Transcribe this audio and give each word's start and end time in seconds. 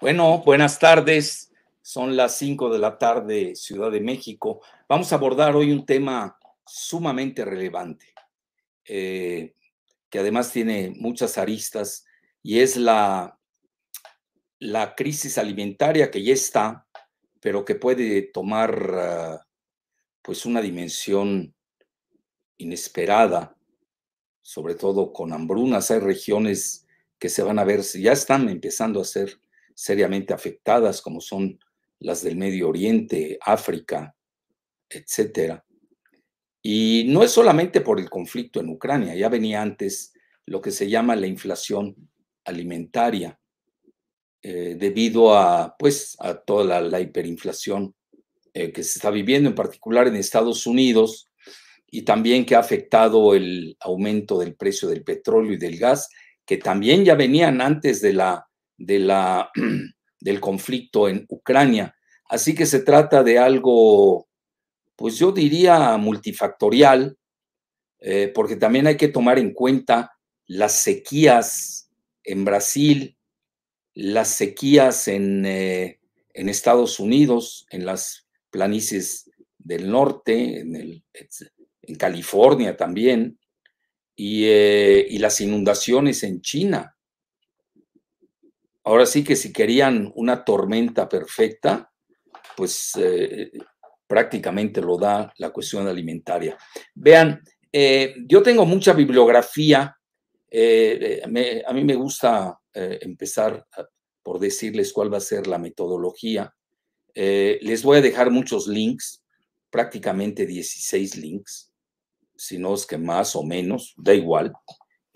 Bueno, 0.00 0.42
buenas 0.44 0.78
tardes. 0.78 1.52
Son 1.82 2.16
las 2.16 2.38
5 2.38 2.70
de 2.70 2.78
la 2.78 2.98
tarde, 2.98 3.56
Ciudad 3.56 3.90
de 3.90 4.00
México. 4.00 4.60
Vamos 4.88 5.12
a 5.12 5.16
abordar 5.16 5.56
hoy 5.56 5.72
un 5.72 5.84
tema 5.84 6.38
sumamente 6.64 7.44
relevante, 7.44 8.14
eh, 8.84 9.54
que 10.10 10.18
además 10.18 10.52
tiene 10.52 10.94
muchas 10.96 11.38
aristas, 11.38 12.04
y 12.42 12.60
es 12.60 12.76
la, 12.76 13.38
la 14.58 14.94
crisis 14.94 15.38
alimentaria 15.38 16.10
que 16.10 16.22
ya 16.22 16.32
está, 16.32 16.86
pero 17.40 17.64
que 17.64 17.74
puede 17.74 18.22
tomar 18.22 18.94
ah, 18.94 19.46
pues 20.22 20.46
una 20.46 20.60
dimensión 20.60 21.54
inesperada, 22.56 23.56
sobre 24.42 24.74
todo 24.74 25.12
con 25.12 25.32
hambrunas. 25.32 25.90
Hay 25.90 26.00
regiones 26.00 26.86
que 27.18 27.28
se 27.28 27.42
van 27.42 27.58
a 27.58 27.64
ver, 27.64 27.82
ya 27.82 28.12
están 28.12 28.48
empezando 28.48 29.00
a 29.00 29.04
ser 29.04 29.40
seriamente 29.74 30.34
afectadas, 30.34 31.00
como 31.00 31.20
son 31.20 31.58
las 32.00 32.22
del 32.22 32.36
Medio 32.36 32.68
Oriente, 32.68 33.38
África, 33.40 34.14
etcétera. 34.88 35.64
Y 36.70 37.04
no 37.08 37.22
es 37.22 37.30
solamente 37.30 37.80
por 37.80 37.98
el 37.98 38.10
conflicto 38.10 38.60
en 38.60 38.68
Ucrania, 38.68 39.14
ya 39.14 39.30
venía 39.30 39.62
antes 39.62 40.12
lo 40.44 40.60
que 40.60 40.70
se 40.70 40.90
llama 40.90 41.16
la 41.16 41.26
inflación 41.26 41.96
alimentaria, 42.44 43.40
eh, 44.42 44.76
debido 44.78 45.34
a, 45.34 45.74
pues, 45.78 46.14
a 46.20 46.34
toda 46.34 46.82
la, 46.82 47.00
hiperinflación 47.00 47.94
eh, 48.52 48.70
que 48.70 48.82
se 48.82 48.98
está 48.98 49.10
viviendo, 49.10 49.48
en 49.48 49.54
particular 49.54 50.08
en 50.08 50.16
Estados 50.16 50.66
Unidos, 50.66 51.30
y 51.90 52.02
también 52.02 52.44
que 52.44 52.54
ha 52.54 52.58
afectado 52.58 53.34
el 53.34 53.74
aumento 53.80 54.38
del 54.38 54.54
precio 54.54 54.90
del 54.90 55.04
petróleo 55.04 55.54
y 55.54 55.56
del 55.56 55.78
gas, 55.78 56.10
que 56.44 56.58
también 56.58 57.02
ya 57.02 57.14
venían 57.14 57.62
antes 57.62 58.02
de 58.02 58.12
la 58.12 58.46
de 58.76 58.98
la, 58.98 59.50
del 60.20 60.38
conflicto 60.38 61.08
en 61.08 61.24
Ucrania. 61.30 61.94
Así 62.28 62.54
que 62.54 62.66
se 62.66 62.80
trata 62.80 63.22
de 63.22 63.38
algo, 63.38 64.27
pues 64.98 65.16
yo 65.16 65.30
diría 65.30 65.96
multifactorial, 65.96 67.16
eh, 68.00 68.32
porque 68.34 68.56
también 68.56 68.88
hay 68.88 68.96
que 68.96 69.06
tomar 69.06 69.38
en 69.38 69.54
cuenta 69.54 70.18
las 70.46 70.72
sequías 70.72 71.88
en 72.24 72.44
Brasil, 72.44 73.16
las 73.94 74.28
sequías 74.28 75.06
en, 75.06 75.46
eh, 75.46 76.00
Estados 76.34 76.98
Unidos, 76.98 77.66
en 77.70 77.86
las 77.86 78.26
planicies 78.50 79.30
del 79.56 79.88
norte, 79.88 80.60
en, 80.60 81.96
California 81.96 82.76
también, 82.76 83.38
y, 84.16 84.46
eh, 84.46 85.06
y 85.08 85.18
las 85.18 85.40
inundaciones 85.40 86.24
en 86.24 86.40
China. 86.40 86.96
Ahora 88.82 89.06
sí 89.06 89.22
que 89.22 89.36
si 89.36 89.52
querían 89.52 90.10
una 90.16 90.44
tormenta 90.44 91.08
perfecta, 91.08 91.92
pues 92.56 92.94
prácticamente 94.08 94.80
lo 94.80 94.98
da 94.98 95.32
la 95.36 95.50
cuestión 95.50 95.86
alimentaria. 95.86 96.58
Vean, 96.94 97.40
eh, 97.70 98.16
yo 98.26 98.42
tengo 98.42 98.66
mucha 98.66 98.92
bibliografía. 98.92 99.96
Eh, 100.50 101.22
a 101.22 101.72
mí 101.72 101.84
me 101.84 101.94
gusta 101.94 102.58
empezar 102.72 103.66
por 104.22 104.38
decirles 104.38 104.92
cuál 104.92 105.12
va 105.12 105.18
a 105.18 105.20
ser 105.20 105.46
la 105.46 105.58
metodología. 105.58 106.52
les 107.14 107.82
voy 107.82 107.98
a 107.98 108.02
dejar 108.02 108.30
muchos 108.30 108.66
links, 108.68 109.24
prácticamente 109.70 110.46
16 110.46 111.16
links, 111.16 111.72
si 112.36 112.58
no 112.58 112.74
es 112.74 112.86
que 112.86 112.96
más 112.96 113.34
o 113.36 113.42
menos, 113.42 113.94
da 113.96 114.14
igual. 114.14 114.52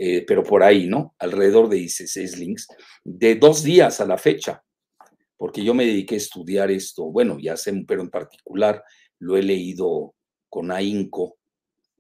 Eh, 0.05 0.25
pero 0.27 0.43
por 0.43 0.65
ahí, 0.65 0.88
¿no? 0.88 1.15
Alrededor 1.19 1.69
de 1.69 1.77
16 1.77 2.37
links, 2.38 2.67
de 3.05 3.37
dos 3.37 3.62
días 3.62 4.00
a 4.00 4.05
la 4.05 4.19
fecha, 4.19 4.65
porque 5.43 5.65
yo 5.65 5.75
me 5.75 5.85
dediqué 5.85 6.15
a 6.15 6.19
estudiar 6.19 6.71
esto, 6.71 7.07
bueno, 7.07 7.37
ya 7.41 7.57
sé, 7.57 7.73
pero 7.85 8.01
en 8.01 8.11
particular 8.11 8.85
lo 9.19 9.37
he 9.37 9.43
leído 9.43 10.15
con 10.49 10.71
ahínco, 10.71 11.37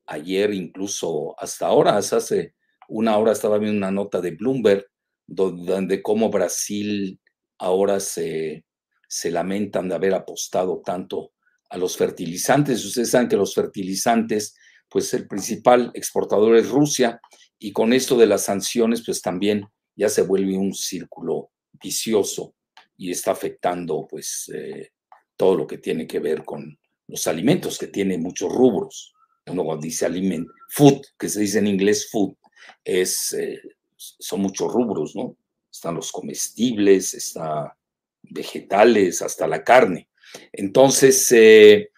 ayer 0.06 0.54
incluso 0.54 1.34
hasta 1.36 1.66
ahora, 1.66 1.96
hace 1.96 2.54
una 2.86 3.18
hora 3.18 3.32
estaba 3.32 3.58
viendo 3.58 3.78
una 3.78 3.90
nota 3.90 4.20
de 4.20 4.30
Bloomberg, 4.30 4.86
donde 5.26 6.02
cómo 6.02 6.30
Brasil 6.30 7.20
ahora 7.58 7.98
se, 7.98 8.64
se 9.08 9.32
lamentan 9.32 9.88
de 9.88 9.96
haber 9.96 10.14
apostado 10.14 10.80
tanto 10.80 11.32
a 11.68 11.76
los 11.78 11.96
fertilizantes. 11.96 12.84
Ustedes 12.84 13.10
saben 13.10 13.28
que 13.28 13.36
los 13.36 13.56
fertilizantes, 13.56 14.54
pues 14.88 15.12
el 15.14 15.26
principal 15.26 15.90
exportador 15.94 16.54
es 16.54 16.70
Rusia 16.70 17.20
y 17.58 17.72
con 17.72 17.92
esto 17.92 18.16
de 18.16 18.26
las 18.26 18.44
sanciones, 18.44 19.02
pues 19.04 19.20
también 19.20 19.66
ya 19.96 20.08
se 20.08 20.22
vuelve 20.22 20.56
un 20.56 20.72
círculo 20.72 21.50
vicioso 21.72 22.54
y 23.02 23.10
está 23.10 23.32
afectando 23.32 24.06
pues 24.08 24.48
eh, 24.54 24.92
todo 25.36 25.56
lo 25.56 25.66
que 25.66 25.78
tiene 25.78 26.06
que 26.06 26.20
ver 26.20 26.44
con 26.44 26.78
los 27.08 27.26
alimentos, 27.26 27.76
que 27.76 27.88
tiene 27.88 28.16
muchos 28.16 28.52
rubros. 28.52 29.12
Uno 29.46 29.64
cuando 29.64 29.82
dice 29.82 30.06
aliment, 30.06 30.48
food, 30.68 31.02
que 31.18 31.28
se 31.28 31.40
dice 31.40 31.58
en 31.58 31.66
inglés 31.66 32.08
food, 32.12 32.36
es, 32.84 33.32
eh, 33.32 33.60
son 33.96 34.42
muchos 34.42 34.72
rubros, 34.72 35.16
¿no? 35.16 35.36
Están 35.68 35.96
los 35.96 36.12
comestibles, 36.12 37.14
está 37.14 37.76
vegetales, 38.22 39.20
hasta 39.20 39.48
la 39.48 39.64
carne. 39.64 40.08
Entonces, 40.52 41.32
eh, 41.32 41.90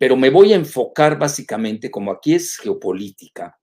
pero 0.00 0.16
me 0.16 0.30
voy 0.30 0.54
a 0.54 0.56
enfocar 0.56 1.16
básicamente, 1.16 1.88
como 1.88 2.10
aquí 2.10 2.34
es 2.34 2.56
geopolítica, 2.56 3.60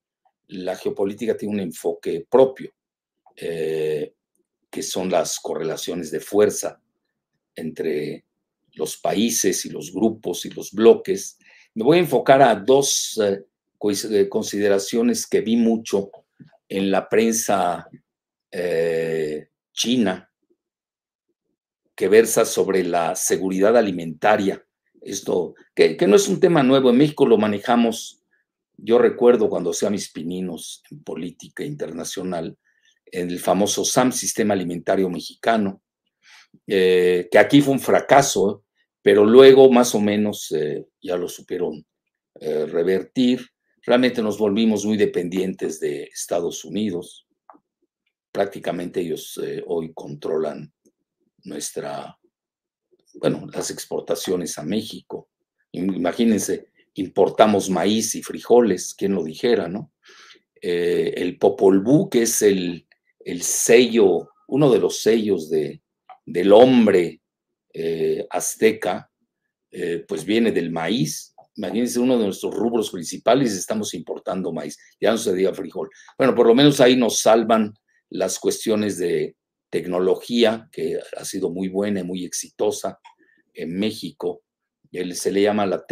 la 0.47 0.77
geopolítica 0.77 1.35
tiene 1.35 1.55
un 1.55 1.59
enfoque 1.59 2.25
propio, 2.29 2.71
eh, 3.35 4.13
que 4.69 4.83
son 4.83 5.09
las 5.09 5.39
correlaciones 5.39 6.11
de 6.11 6.19
fuerza 6.19 6.81
entre 7.55 8.25
los 8.73 8.97
países 8.97 9.65
y 9.65 9.69
los 9.69 9.91
grupos 9.93 10.45
y 10.45 10.49
los 10.49 10.71
bloques. 10.71 11.37
Me 11.73 11.83
voy 11.83 11.97
a 11.97 12.01
enfocar 12.01 12.41
a 12.41 12.55
dos 12.55 13.19
eh, 13.23 13.45
eh, 14.11 14.29
consideraciones 14.29 15.27
que 15.27 15.41
vi 15.41 15.55
mucho 15.55 16.11
en 16.67 16.91
la 16.91 17.07
prensa 17.09 17.89
china, 19.71 20.31
que 21.95 22.07
versa 22.07 22.45
sobre 22.45 22.83
la 22.83 23.15
seguridad 23.15 23.77
alimentaria. 23.77 24.65
Esto, 25.01 25.53
que, 25.75 25.95
que 25.95 26.07
no 26.07 26.15
es 26.15 26.27
un 26.27 26.39
tema 26.39 26.63
nuevo, 26.63 26.89
en 26.89 26.97
México 26.97 27.27
lo 27.27 27.37
manejamos 27.37 28.19
yo 28.83 28.97
recuerdo 28.97 29.49
cuando 29.49 29.71
hacía 29.71 29.89
mis 29.89 30.09
pininos 30.09 30.83
en 30.89 31.03
política 31.03 31.63
internacional, 31.63 32.57
el 33.11 33.39
famoso 33.39 33.83
SAM, 33.85 34.11
Sistema 34.11 34.53
Alimentario 34.53 35.09
Mexicano, 35.09 35.81
eh, 36.67 37.27
que 37.31 37.39
aquí 37.39 37.61
fue 37.61 37.73
un 37.73 37.79
fracaso, 37.79 38.65
pero 39.01 39.25
luego 39.25 39.71
más 39.71 39.95
o 39.95 39.99
menos 39.99 40.51
eh, 40.51 40.85
ya 41.01 41.17
lo 41.17 41.27
supieron 41.27 41.85
eh, 42.39 42.65
revertir. 42.65 43.47
Realmente 43.81 44.21
nos 44.21 44.37
volvimos 44.37 44.85
muy 44.85 44.97
dependientes 44.97 45.79
de 45.79 46.03
Estados 46.03 46.63
Unidos. 46.65 47.27
Prácticamente 48.31 49.01
ellos 49.01 49.39
hoy 49.65 49.91
controlan 49.93 50.71
nuestra, 51.43 52.17
bueno, 53.15 53.47
las 53.51 53.71
exportaciones 53.71 54.57
a 54.59 54.63
México. 54.63 55.29
Imagínense, 55.71 56.67
importamos 56.95 57.69
maíz 57.69 58.13
y 58.13 58.21
frijoles, 58.21 58.93
quien 58.93 59.13
lo 59.13 59.23
dijera, 59.23 59.67
¿no? 59.67 59.93
El 60.61 61.37
Popol 61.39 61.79
Vuh, 61.79 62.09
que 62.09 62.23
es 62.23 62.41
el, 62.43 62.85
sello, 63.43 64.29
uno 64.47 64.71
de 64.71 64.79
los 64.79 65.01
sellos 65.01 65.49
de, 65.49 65.81
del 66.25 66.51
hombre 66.51 67.21
eh, 67.73 68.25
azteca, 68.29 69.11
eh, 69.71 70.03
pues 70.07 70.25
viene 70.25 70.51
del 70.51 70.71
maíz. 70.71 71.35
Imagínense, 71.55 71.99
uno 71.99 72.17
de 72.17 72.25
nuestros 72.25 72.55
rubros 72.55 72.89
principales, 72.89 73.53
estamos 73.53 73.93
importando 73.93 74.51
maíz, 74.51 74.77
ya 74.99 75.11
no 75.11 75.17
se 75.17 75.35
diga 75.35 75.53
frijol. 75.53 75.89
Bueno, 76.17 76.33
por 76.33 76.47
lo 76.47 76.55
menos 76.55 76.79
ahí 76.79 76.95
nos 76.95 77.19
salvan 77.19 77.73
las 78.09 78.39
cuestiones 78.39 78.97
de 78.97 79.35
tecnología, 79.69 80.67
que 80.71 80.99
ha 81.17 81.25
sido 81.25 81.51
muy 81.51 81.67
buena 81.67 81.99
y 81.99 82.03
muy 82.03 82.25
exitosa 82.25 82.99
en 83.53 83.77
México, 83.77 84.41
se 84.91 85.31
le 85.31 85.41
llama 85.41 85.65
la, 85.65 85.85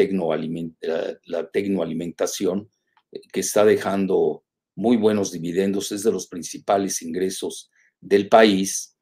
la 1.25 1.49
tecnoalimentación, 1.51 2.71
eh, 3.11 3.21
que 3.31 3.39
está 3.41 3.63
dejando 3.63 4.43
muy 4.77 4.95
buenos 4.95 5.31
dividendos, 5.31 5.91
es 5.91 6.03
de 6.03 6.11
los 6.11 6.27
principales 6.27 7.01
ingresos 7.01 7.71
del 7.99 8.29
país. 8.29 8.95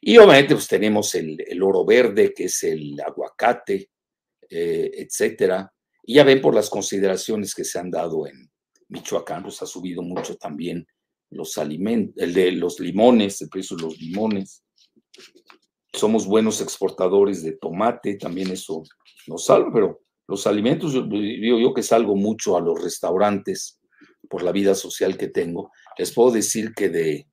Y 0.00 0.18
obviamente 0.18 0.54
pues 0.54 0.68
tenemos 0.68 1.14
el, 1.14 1.62
oro 1.62 1.86
verde, 1.86 2.34
que 2.34 2.44
es 2.44 2.62
el 2.64 3.00
aguacate, 3.00 3.90
eh, 4.48 4.90
etcétera. 4.94 5.72
Y 6.04 6.14
ya 6.14 6.24
ven 6.24 6.42
por 6.42 6.54
las 6.54 6.68
consideraciones 6.68 7.54
que 7.54 7.64
se 7.64 7.78
han 7.78 7.90
dado 7.90 8.26
en 8.26 8.50
Michoacán, 8.88 9.42
pues 9.42 9.62
ha 9.62 9.66
subido 9.66 10.02
mucho 10.02 10.36
también 10.36 10.86
los 11.30 11.56
alimentos, 11.56 12.22
el 12.22 12.34
de 12.34 12.52
los 12.52 12.78
limones, 12.78 13.40
el 13.40 13.48
precio 13.48 13.78
de 13.78 13.84
los 13.84 13.98
limones. 13.98 14.62
Somos 15.94 16.26
buenos 16.26 16.60
exportadores 16.60 17.42
de 17.42 17.52
tomate, 17.52 18.16
también 18.16 18.50
eso 18.50 18.82
nos 19.26 19.46
salva, 19.46 19.70
pero 19.72 20.02
los 20.28 20.46
alimentos, 20.46 20.92
yo 20.92 21.04
digo 21.04 21.58
yo 21.58 21.72
que 21.72 21.82
salgo 21.82 22.14
mucho 22.16 22.56
a 22.56 22.60
los 22.60 22.82
restaurantes 22.82 23.79
por 24.28 24.42
la 24.42 24.52
vida 24.52 24.74
social 24.74 25.16
que 25.16 25.28
tengo, 25.28 25.70
les 25.98 26.12
puedo 26.12 26.30
decir 26.30 26.72
que 26.74 26.88
de 26.88 27.26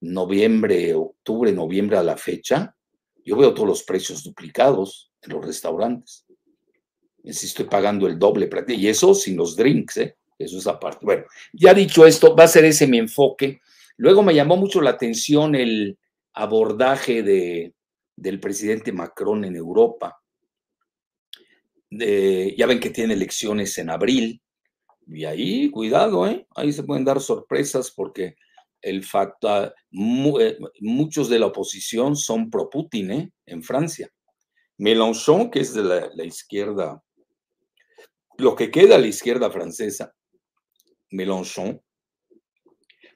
noviembre, 0.00 0.94
octubre, 0.94 1.52
noviembre 1.52 1.98
a 1.98 2.02
la 2.02 2.16
fecha, 2.16 2.74
yo 3.24 3.36
veo 3.36 3.52
todos 3.52 3.68
los 3.68 3.82
precios 3.82 4.22
duplicados 4.22 5.12
en 5.22 5.32
los 5.32 5.44
restaurantes. 5.44 6.24
Si 7.24 7.46
estoy 7.46 7.66
pagando 7.66 8.06
el 8.06 8.18
doble, 8.18 8.48
y 8.68 8.88
eso 8.88 9.14
sin 9.14 9.36
los 9.36 9.54
drinks, 9.56 9.96
¿eh? 9.98 10.16
eso 10.38 10.58
es 10.58 10.66
aparte. 10.66 11.04
Bueno, 11.04 11.24
ya 11.52 11.74
dicho 11.74 12.06
esto, 12.06 12.34
va 12.34 12.44
a 12.44 12.48
ser 12.48 12.64
ese 12.64 12.86
mi 12.86 12.98
enfoque. 12.98 13.60
Luego 13.96 14.22
me 14.22 14.34
llamó 14.34 14.56
mucho 14.56 14.80
la 14.80 14.90
atención 14.90 15.54
el 15.54 15.98
abordaje 16.32 17.22
de, 17.22 17.74
del 18.16 18.40
presidente 18.40 18.92
Macron 18.92 19.44
en 19.44 19.56
Europa 19.56 20.18
ya 21.90 22.66
ven 22.66 22.80
que 22.80 22.90
tiene 22.90 23.14
elecciones 23.14 23.76
en 23.78 23.90
abril, 23.90 24.40
y 25.08 25.24
ahí, 25.24 25.70
cuidado, 25.70 26.26
¿eh? 26.26 26.46
ahí 26.54 26.72
se 26.72 26.82
pueden 26.82 27.04
dar 27.04 27.20
sorpresas 27.20 27.90
porque 27.90 28.36
el 28.80 29.04
facto, 29.04 29.48
ah, 29.48 29.74
eh, 29.90 30.58
muchos 30.80 31.28
de 31.28 31.38
la 31.38 31.46
oposición 31.46 32.14
son 32.14 32.50
pro 32.50 32.68
Putin 32.68 33.10
¿eh? 33.10 33.32
en 33.46 33.62
Francia. 33.62 34.08
Mélenchon, 34.76 35.50
que 35.50 35.60
es 35.60 35.74
de 35.74 35.82
la, 35.82 36.24
izquierda, 36.24 37.02
lo 38.36 38.54
que 38.54 38.70
queda 38.70 38.94
a 38.94 38.98
la 38.98 39.08
izquierda 39.08 39.50
francesa, 39.50 40.14
Mélenchon, 41.10 41.82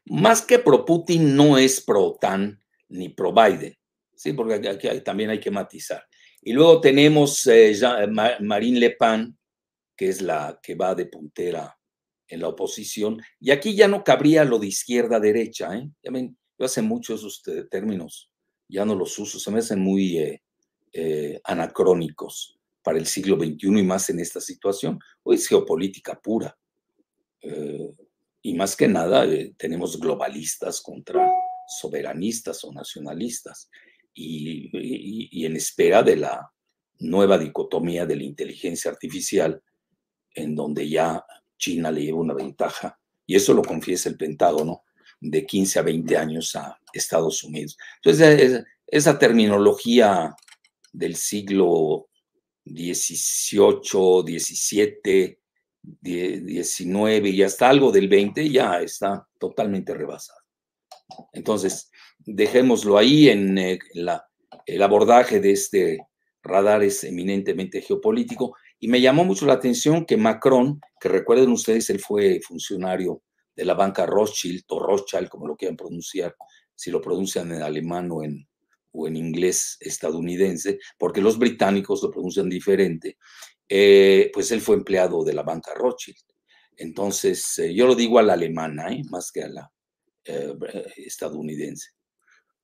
más 0.07 0.43
que 0.43 0.59
pro 0.59 0.85
Putin, 0.85 1.37
no 1.37 1.59
es 1.59 1.81
pro 1.81 2.07
OTAN 2.07 2.61
ni 2.89 3.11
pro 3.11 3.33
Biden, 3.33 3.77
¿sí? 4.15 4.33
porque 4.33 4.69
aquí 4.69 4.89
también 5.03 5.31
hay 5.31 5.39
que 5.39 5.51
matizar. 5.51 6.05
Y 6.41 6.53
luego 6.53 6.81
tenemos 6.81 7.47
eh, 7.47 7.71
eh, 7.71 8.07
Marine 8.41 8.81
Le 8.81 8.91
Pen, 8.91 9.39
que 9.95 10.09
es 10.09 10.21
la 10.21 10.59
que 10.61 10.75
va 10.75 10.95
de 10.95 11.07
puntera 11.07 11.79
en 12.33 12.41
la 12.41 12.49
oposición. 12.49 13.21
Y 13.39 13.51
aquí 13.51 13.77
ya 13.77 13.89
no 13.89 14.03
cabría 14.03 14.45
lo 14.45 14.59
de 14.59 14.69
izquierda-derecha. 14.69 15.77
¿eh? 15.77 15.91
Yo 16.59 16.65
hace 16.65 16.81
mucho 16.81 17.15
esos 17.15 17.43
términos 17.71 18.31
ya 18.69 18.87
no 18.87 18.95
los 18.95 19.19
uso, 19.19 19.39
se 19.39 19.51
me 19.51 19.59
hacen 19.59 19.81
muy 19.81 20.41
eh, 20.93 21.41
anacrónicos 21.45 22.59
para 22.83 22.99
el 22.99 23.07
siglo 23.07 23.37
XXI 23.37 23.67
y 23.67 23.83
más 23.83 24.09
en 24.09 24.19
esta 24.19 24.41
situación. 24.41 24.99
Hoy 25.23 25.37
es 25.37 25.47
geopolítica 25.47 26.19
pura. 26.19 26.57
y 28.41 28.55
más 28.55 28.75
que 28.77 28.89
nada 28.89 29.27
tenemos 29.59 30.01
globalistas 30.01 30.81
contra 30.81 31.31
soberanistas 31.69 32.65
o 32.65 32.73
nacionalistas 32.73 33.69
y, 34.15 35.45
en 35.45 35.57
espera 35.57 36.03
de 36.03 36.17
la 36.17 36.51
nueva 37.01 37.37
dicotomía 37.37 38.07
de 38.07 38.17
la 38.17 38.23
inteligencia 38.23 38.91
artificial, 38.91 39.63
en 40.35 40.55
donde 40.55 40.89
ya 40.89 41.25
China 41.63 41.93
le 41.93 42.03
lleva 42.03 42.19
una 42.19 42.35
ventaja, 42.35 42.99
y 43.25 43.37
eso 43.37 43.55
lo 43.55 43.63
confiesa 43.63 44.09
el 44.09 44.17
Pentágono, 44.17 44.83
de 45.21 45.47
15 45.47 45.79
a 45.79 45.83
20 45.83 46.17
años 46.17 46.57
a 46.57 46.77
Estados 46.93 47.45
Unidos. 47.45 47.79
Entonces, 48.03 48.65
esa 48.85 49.17
terminología 49.17 50.35
del 50.93 51.15
siglo 51.15 52.09
XVIII, 52.65 54.39
XVII, 54.39 55.39
XIX 56.03 57.27
y 57.27 57.43
hasta 57.43 57.69
algo 57.69 57.93
del 57.93 58.09
XX 58.09 58.51
ya 58.51 58.81
está 58.81 59.27
totalmente 59.39 59.95
rebasada. 59.95 60.41
Entonces, 61.33 61.91
dejémoslo 62.19 62.99
ahí 62.99 63.29
en 63.29 63.59
eh, 63.59 63.79
el 64.67 64.83
abordaje 64.83 65.41
de 65.41 65.53
este 65.53 65.99
radar 66.43 66.83
es 66.83 67.05
eminentemente 67.05 67.81
geopolítico. 67.81 68.57
Y 68.83 68.89
me 68.89 69.01
llamó 69.01 69.25
mucho 69.25 69.47
la 69.47 69.53
atención 69.53 70.05
que 70.05 70.17
Macron, 70.17 70.81
que 71.01 71.09
recuerden 71.09 71.53
ustedes, 71.53 71.89
él 71.91 72.01
fue 72.01 72.41
funcionario 72.41 73.23
de 73.55 73.65
la 73.65 73.75
banca 73.75 74.07
Rothschild 74.07 74.65
o 74.71 74.81
Rothschild, 74.81 75.29
como 75.29 75.47
lo 75.47 75.55
quieran 75.55 75.77
pronunciar, 75.77 76.35
si 76.75 76.91
lo 76.91 77.01
pronuncian 77.01 77.53
en 77.53 77.63
alemán 77.63 78.11
o 78.11 78.25
en, 78.25 78.45
o 78.91 79.07
en 79.07 79.15
inglés 79.15 79.77
estadounidense, 79.79 80.81
porque 80.99 81.21
los 81.21 81.39
británicos 81.39 82.03
lo 82.03 82.11
pronuncian 82.11 82.49
diferente, 82.49 83.19
eh, 83.69 84.33
pues 84.35 84.51
él 84.51 84.61
fue 84.61 84.75
empleado 84.75 85.23
de 85.23 85.35
la 85.35 85.45
banca 85.45 85.73
Rothschild. 85.75 86.19
Entonces, 86.77 87.61
eh, 87.61 87.73
yo 87.73 87.87
lo 87.87 87.95
digo 87.95 88.19
a 88.19 88.25
la 88.25 88.33
alemana, 88.33 88.89
más 89.11 89.31
que 89.31 89.45
a 89.45 89.49
la 89.49 89.73
estadounidense 90.97 91.91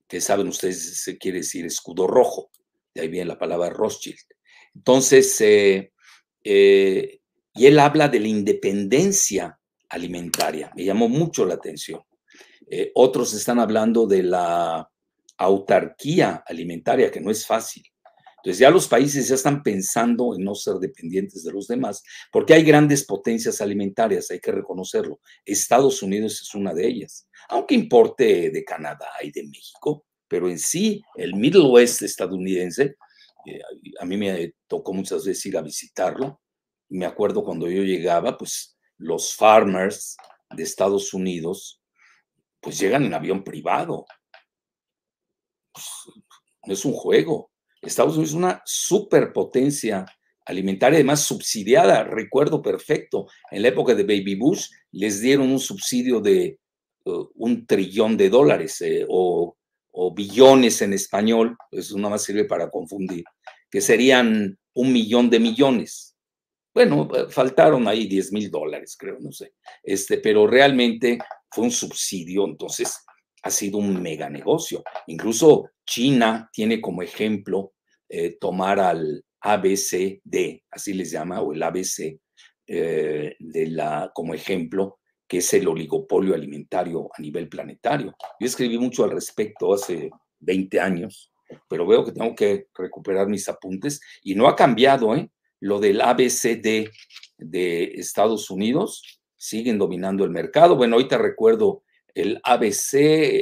que 0.09 0.20
saben 0.20 0.49
ustedes 0.49 1.00
se 1.00 1.17
quiere 1.17 1.38
decir 1.38 1.65
escudo 1.65 2.09
rojo, 2.09 2.50
de 2.93 3.03
ahí 3.03 3.09
viene 3.09 3.26
la 3.26 3.38
palabra 3.38 3.70
Rothschild. 3.70 4.19
Entonces, 4.75 5.41
eh, 6.43 7.20
y 7.55 7.67
él 7.67 7.79
habla 7.79 8.08
de 8.08 8.20
la 8.20 8.29
independencia 8.29 9.58
alimentaria, 9.88 10.70
me 10.76 10.85
llamó 10.85 11.08
mucho 11.08 11.44
la 11.44 11.55
atención. 11.55 12.00
Eh, 12.70 12.93
otros 12.94 13.32
están 13.35 13.58
hablando 13.58 14.06
de 14.06 14.23
la 14.23 14.88
autarquía 15.38 16.43
alimentaria, 16.46 17.11
que 17.11 17.20
no 17.20 17.31
es 17.31 17.46
fácil. 17.46 17.82
Entonces 18.38 18.61
ya 18.61 18.70
los 18.70 18.87
países 18.87 19.29
ya 19.29 19.35
están 19.35 19.62
pensando 19.62 20.35
en 20.35 20.44
no 20.44 20.55
ser 20.55 20.75
dependientes 20.75 21.43
de 21.43 21.52
los 21.52 21.67
demás, 21.67 22.02
porque 22.31 22.55
hay 22.55 22.62
grandes 22.62 23.05
potencias 23.05 23.61
alimentarias, 23.61 24.31
hay 24.31 24.38
que 24.38 24.52
reconocerlo. 24.52 25.20
Estados 25.44 26.02
Unidos 26.02 26.41
es 26.43 26.55
una 26.55 26.73
de 26.73 26.87
ellas, 26.87 27.29
aunque 27.49 27.75
importe 27.75 28.50
de 28.50 28.64
Canadá 28.64 29.08
y 29.23 29.32
de 29.32 29.43
México, 29.43 30.05
pero 30.29 30.49
en 30.49 30.58
sí 30.58 31.02
el 31.17 31.34
Middle 31.34 31.69
West 31.69 32.02
estadounidense, 32.02 32.96
eh, 33.56 33.62
a 34.00 34.04
mí 34.04 34.16
me 34.16 34.54
tocó 34.66 34.92
muchas 34.92 35.24
veces 35.24 35.46
ir 35.46 35.56
a 35.56 35.62
visitarlo, 35.62 36.40
me 36.88 37.06
acuerdo 37.06 37.44
cuando 37.44 37.68
yo 37.68 37.82
llegaba, 37.82 38.36
pues 38.36 38.76
los 38.96 39.34
farmers 39.34 40.16
de 40.50 40.62
Estados 40.62 41.12
Unidos, 41.14 41.80
pues 42.60 42.78
llegan 42.78 43.04
en 43.04 43.14
avión 43.14 43.44
privado. 43.44 44.06
Pues, 45.72 45.84
es 46.62 46.84
un 46.84 46.92
juego. 46.92 47.50
Estados 47.80 48.14
Unidos 48.14 48.30
es 48.30 48.36
una 48.36 48.62
superpotencia 48.64 50.04
alimentaria, 50.44 50.96
además 50.96 51.20
subsidiada. 51.20 52.04
Recuerdo 52.04 52.62
perfecto, 52.62 53.26
en 53.50 53.62
la 53.62 53.68
época 53.68 53.94
de 53.94 54.02
Baby 54.02 54.34
Bush 54.34 54.68
les 54.92 55.20
dieron 55.20 55.50
un 55.50 55.60
subsidio 55.60 56.20
de 56.20 56.58
uh, 57.04 57.28
un 57.34 57.67
trillón 57.67 58.17
de 58.17 58.31
dólares 58.31 58.81
eh, 58.81 59.06
o, 59.08 59.56
billones 60.14 60.81
en 60.82 60.93
español, 60.93 61.56
eso 61.70 61.96
nada 61.96 62.10
más 62.10 62.22
sirve 62.22 62.44
para 62.44 62.70
confundir, 62.70 63.24
que 63.70 63.81
serían 63.81 64.56
un 64.74 64.93
millón 64.93 65.28
de 65.28 65.40
millones. 65.40 66.17
Bueno, 66.72 67.08
eh, 67.14 67.26
faltaron 67.28 67.88
ahí 67.88 68.06
10 68.06 68.32
mil 68.32 68.50
dólares, 68.50 68.96
creo, 68.96 69.19
no 69.20 69.32
sé. 69.32 69.55
Este, 69.82 70.19
pero 70.19 70.46
realmente 70.46 71.19
fue 71.50 71.64
un 71.64 71.70
subsidio, 71.70 72.44
entonces 72.44 73.05
ha 73.43 73.50
sido 73.50 73.78
un 73.78 74.00
mega 74.00 74.31
negocio. 74.31 74.84
Incluso 75.08 75.70
China 75.84 76.48
tiene 76.52 76.81
como 76.81 77.02
ejemplo 77.02 77.72
eh, 78.08 78.36
tomar 78.40 78.78
al 78.78 79.24
ABCD, 79.40 80.62
así 80.70 80.93
les 80.94 81.10
llama, 81.10 81.40
o 81.40 81.52
el 81.52 81.62
ABC, 81.62 82.20
eh, 82.67 83.36
de 83.38 83.67
la, 83.69 84.10
como 84.14 84.34
ejemplo, 84.34 85.00
que 85.29 85.39
es 85.39 85.55
el 85.55 85.69
oligopolio 85.69 86.35
alimentario 86.35 87.08
a 87.17 87.20
nivel 87.20 87.49
planetario. 87.49 88.17
Yo 88.41 88.47
escribí 88.47 88.79
mucho 88.79 89.05
al 89.05 89.11
respecto 89.11 89.75
hace 89.75 90.11
20 90.41 90.81
años, 90.81 91.31
pero 91.69 91.87
veo 91.87 92.05
que 92.05 92.13
tengo 92.13 92.35
que 92.35 92.67
recuperar 92.75 93.29
mis 93.29 93.49
apuntes 93.49 94.01
y 94.23 94.35
no 94.35 94.49
ha 94.49 94.56
cambiado, 94.56 95.15
¿eh? 95.15 95.31
Lo 95.61 95.81
del 95.81 96.01
ABCD 96.01 96.89
de 97.37 97.85
Estados 97.94 98.51
Unidos, 98.51 99.19
siguen 99.39 99.79
dominando 99.79 100.25
el 100.25 100.31
mercado. 100.31 100.77
Bueno, 100.77 100.97
ahorita 100.97 101.17
recuerdo 101.17 101.85
el 102.15 102.41
ABC, 102.43 102.94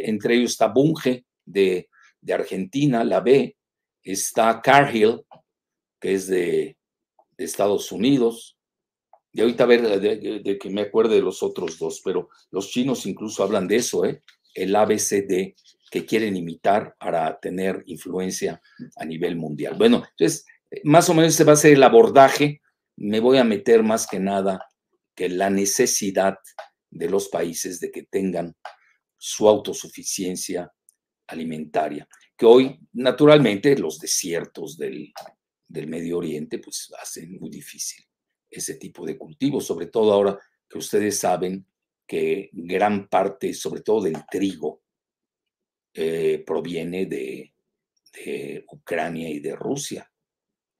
entre 0.08 0.36
ellos 0.36 0.52
está 0.52 0.68
Bunge 0.68 1.24
de, 1.44 1.88
Argentina, 2.28 3.04
la 3.04 3.20
B, 3.20 3.56
está 4.02 4.60
Cargill, 4.60 5.22
que 6.00 6.14
es 6.14 6.26
de, 6.28 6.76
Estados 7.38 7.92
Unidos, 7.92 8.55
y 9.36 9.42
ahorita 9.42 9.64
a 9.64 9.66
ver 9.66 10.00
de, 10.00 10.58
que 10.58 10.70
me 10.70 10.80
acuerde 10.80 11.16
de 11.16 11.20
los 11.20 11.42
otros 11.42 11.78
dos, 11.78 12.00
pero 12.02 12.30
los 12.50 12.70
chinos 12.70 13.04
incluso 13.04 13.42
hablan 13.42 13.68
de 13.68 13.76
eso, 13.76 14.06
¿eh? 14.06 14.22
el 14.54 14.74
ABCD, 14.74 15.54
que 15.90 16.06
quieren 16.06 16.38
imitar 16.38 16.96
para 16.98 17.38
tener 17.38 17.82
influencia 17.84 18.62
a 18.96 19.04
nivel 19.04 19.36
mundial. 19.36 19.74
Bueno, 19.76 20.04
entonces, 20.10 20.46
más 20.84 21.10
o 21.10 21.14
menos 21.14 21.34
se 21.34 21.44
va 21.44 21.52
a 21.52 21.54
hacer 21.54 21.74
el 21.74 21.82
abordaje, 21.82 22.62
me 22.96 23.20
voy 23.20 23.36
a 23.36 23.44
meter 23.44 23.82
más 23.82 24.06
que 24.06 24.18
nada 24.18 24.58
que 25.14 25.28
la 25.28 25.50
necesidad 25.50 26.38
de 26.88 27.10
los 27.10 27.28
países 27.28 27.78
de 27.78 27.90
que 27.90 28.04
tengan 28.04 28.56
su 29.18 29.46
autosuficiencia 29.46 30.72
alimentaria, 31.26 32.08
que 32.34 32.46
hoy 32.46 32.80
naturalmente 32.94 33.76
los 33.76 33.98
desiertos 33.98 34.78
del, 34.78 35.12
Medio 35.68 36.16
Oriente 36.16 36.58
pues 36.58 36.90
hacen 36.98 37.38
muy 37.38 37.50
difícil 37.50 38.05
ese 38.50 38.74
tipo 38.74 39.04
de 39.04 39.16
cultivos, 39.18 39.66
sobre 39.66 39.86
todo 39.86 40.12
ahora 40.12 40.38
que 40.68 40.78
ustedes 40.78 41.18
saben 41.18 41.66
que 42.06 42.50
gran 42.52 43.08
parte, 43.08 43.52
sobre 43.52 43.82
todo 43.82 44.02
del 44.02 44.24
trigo, 44.30 44.82
eh, 45.92 46.42
proviene 46.46 47.06
de, 47.06 47.52
Ucrania 48.72 49.28
y 49.28 49.40
de 49.40 49.54
Rusia. 49.54 50.10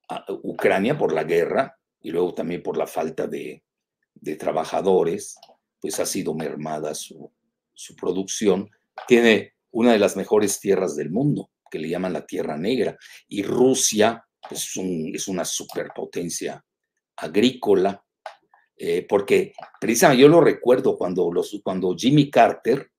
Ah, 0.08 0.24
Ucrania 0.42 0.96
por 0.96 1.12
la 1.12 1.24
guerra 1.24 1.78
y 2.00 2.10
luego 2.10 2.32
también 2.32 2.62
por 2.62 2.78
la 2.78 2.86
falta 2.86 3.26
de, 3.26 3.62
trabajadores, 4.38 5.36
pues 5.78 6.00
ha 6.00 6.06
sido 6.06 6.34
mermada 6.34 6.94
su, 6.94 7.30
producción. 8.00 8.70
Tiene 9.06 9.54
una 9.70 9.92
de 9.92 9.98
las 9.98 10.16
mejores 10.16 10.58
tierras 10.60 10.96
del 10.96 11.10
mundo, 11.10 11.50
que 11.70 11.78
le 11.78 11.90
llaman 11.90 12.14
la 12.14 12.24
Tierra 12.24 12.56
Negra, 12.56 12.96
y 13.28 13.42
Rusia 13.42 14.24
pues, 14.48 14.72
es 15.12 15.28
una 15.28 15.44
superpotencia 15.44 16.64
agrícola, 17.16 18.04
eh, 18.76 19.06
porque 19.08 19.54
precisamente 19.80 20.22
yo 20.22 20.28
lo 20.28 20.40
recuerdo 20.40 20.98
cuando, 20.98 21.32
los, 21.32 21.58
cuando 21.62 21.94
Jimmy 21.96 22.30
Carter, 22.30 22.90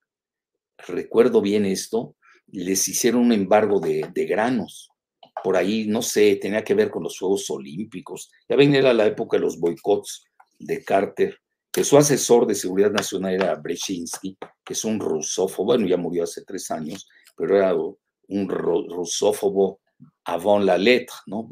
recuerdo 0.87 1.41
bien 1.41 1.65
esto, 1.65 2.15
les 2.47 2.87
hicieron 2.87 3.21
un 3.21 3.31
embargo 3.33 3.79
de, 3.79 4.09
granos. 4.25 4.89
Por 5.43 5.55
ahí, 5.55 5.85
no 5.87 6.01
sé, 6.01 6.37
tenía 6.37 6.63
que 6.63 6.73
ver 6.73 6.89
con 6.89 7.03
los 7.03 7.17
Juegos 7.19 7.49
Olímpicos. 7.49 8.31
Ya 8.49 8.55
ven, 8.55 8.73
era 8.73 8.93
la 8.93 9.05
época 9.05 9.37
de 9.37 9.41
los 9.41 9.59
boicots 9.59 10.25
de 10.57 10.83
Carter, 10.83 11.37
que 11.71 11.83
su 11.83 11.97
asesor 11.97 12.47
de 12.47 12.55
seguridad 12.55 12.91
nacional 12.91 13.33
era 13.33 13.55
Brzezinski, 13.55 14.37
que 14.63 14.73
es 14.73 14.83
un 14.83 14.99
rusófobo, 14.99 15.65
bueno, 15.65 15.87
ya 15.87 15.97
murió 15.97 16.23
hace 16.23 16.43
tres 16.43 16.71
años, 16.71 17.07
pero 17.35 17.55
era 17.55 17.75
un 17.75 18.49
rusófobo 18.49 19.79
avant 20.25 20.65
la 20.65 20.77
lettre, 20.77 21.15
¿no? 21.27 21.49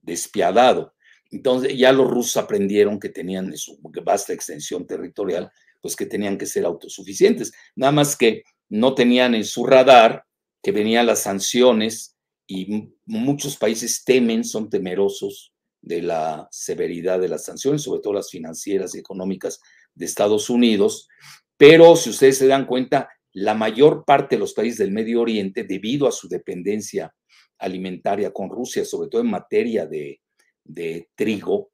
Despiadado. 0.00 0.94
Entonces 1.30 1.76
ya 1.76 1.92
los 1.92 2.08
rusos 2.08 2.36
aprendieron 2.36 3.00
que 3.00 3.08
tenían 3.08 3.56
su 3.56 3.78
vasta 4.04 4.32
extensión 4.32 4.86
territorial, 4.86 5.50
pues 5.80 5.96
que 5.96 6.06
tenían 6.06 6.38
que 6.38 6.46
ser 6.46 6.64
autosuficientes. 6.64 7.52
Nada 7.74 7.92
más 7.92 8.16
que 8.16 8.44
no 8.68 8.94
tenían 8.94 9.34
en 9.34 9.44
su 9.44 9.66
radar 9.66 10.24
que 10.62 10.72
venían 10.72 11.06
las 11.06 11.20
sanciones 11.20 12.16
y 12.46 12.92
muchos 13.04 13.56
países 13.56 14.04
temen, 14.04 14.44
son 14.44 14.70
temerosos 14.70 15.52
de 15.82 16.02
la 16.02 16.48
severidad 16.50 17.20
de 17.20 17.28
las 17.28 17.44
sanciones, 17.44 17.82
sobre 17.82 18.00
todo 18.00 18.14
las 18.14 18.30
financieras 18.30 18.94
y 18.94 18.98
económicas 18.98 19.60
de 19.94 20.04
Estados 20.04 20.50
Unidos. 20.50 21.08
Pero 21.56 21.96
si 21.96 22.10
ustedes 22.10 22.38
se 22.38 22.46
dan 22.46 22.66
cuenta, 22.66 23.08
la 23.32 23.54
mayor 23.54 24.04
parte 24.04 24.36
de 24.36 24.40
los 24.40 24.54
países 24.54 24.78
del 24.78 24.92
Medio 24.92 25.20
Oriente, 25.20 25.64
debido 25.64 26.08
a 26.08 26.12
su 26.12 26.28
dependencia 26.28 27.14
alimentaria 27.58 28.32
con 28.32 28.50
Rusia, 28.50 28.84
sobre 28.84 29.08
todo 29.08 29.20
en 29.20 29.30
materia 29.30 29.86
de, 29.86 30.20
de 30.66 31.10
trigo, 31.14 31.70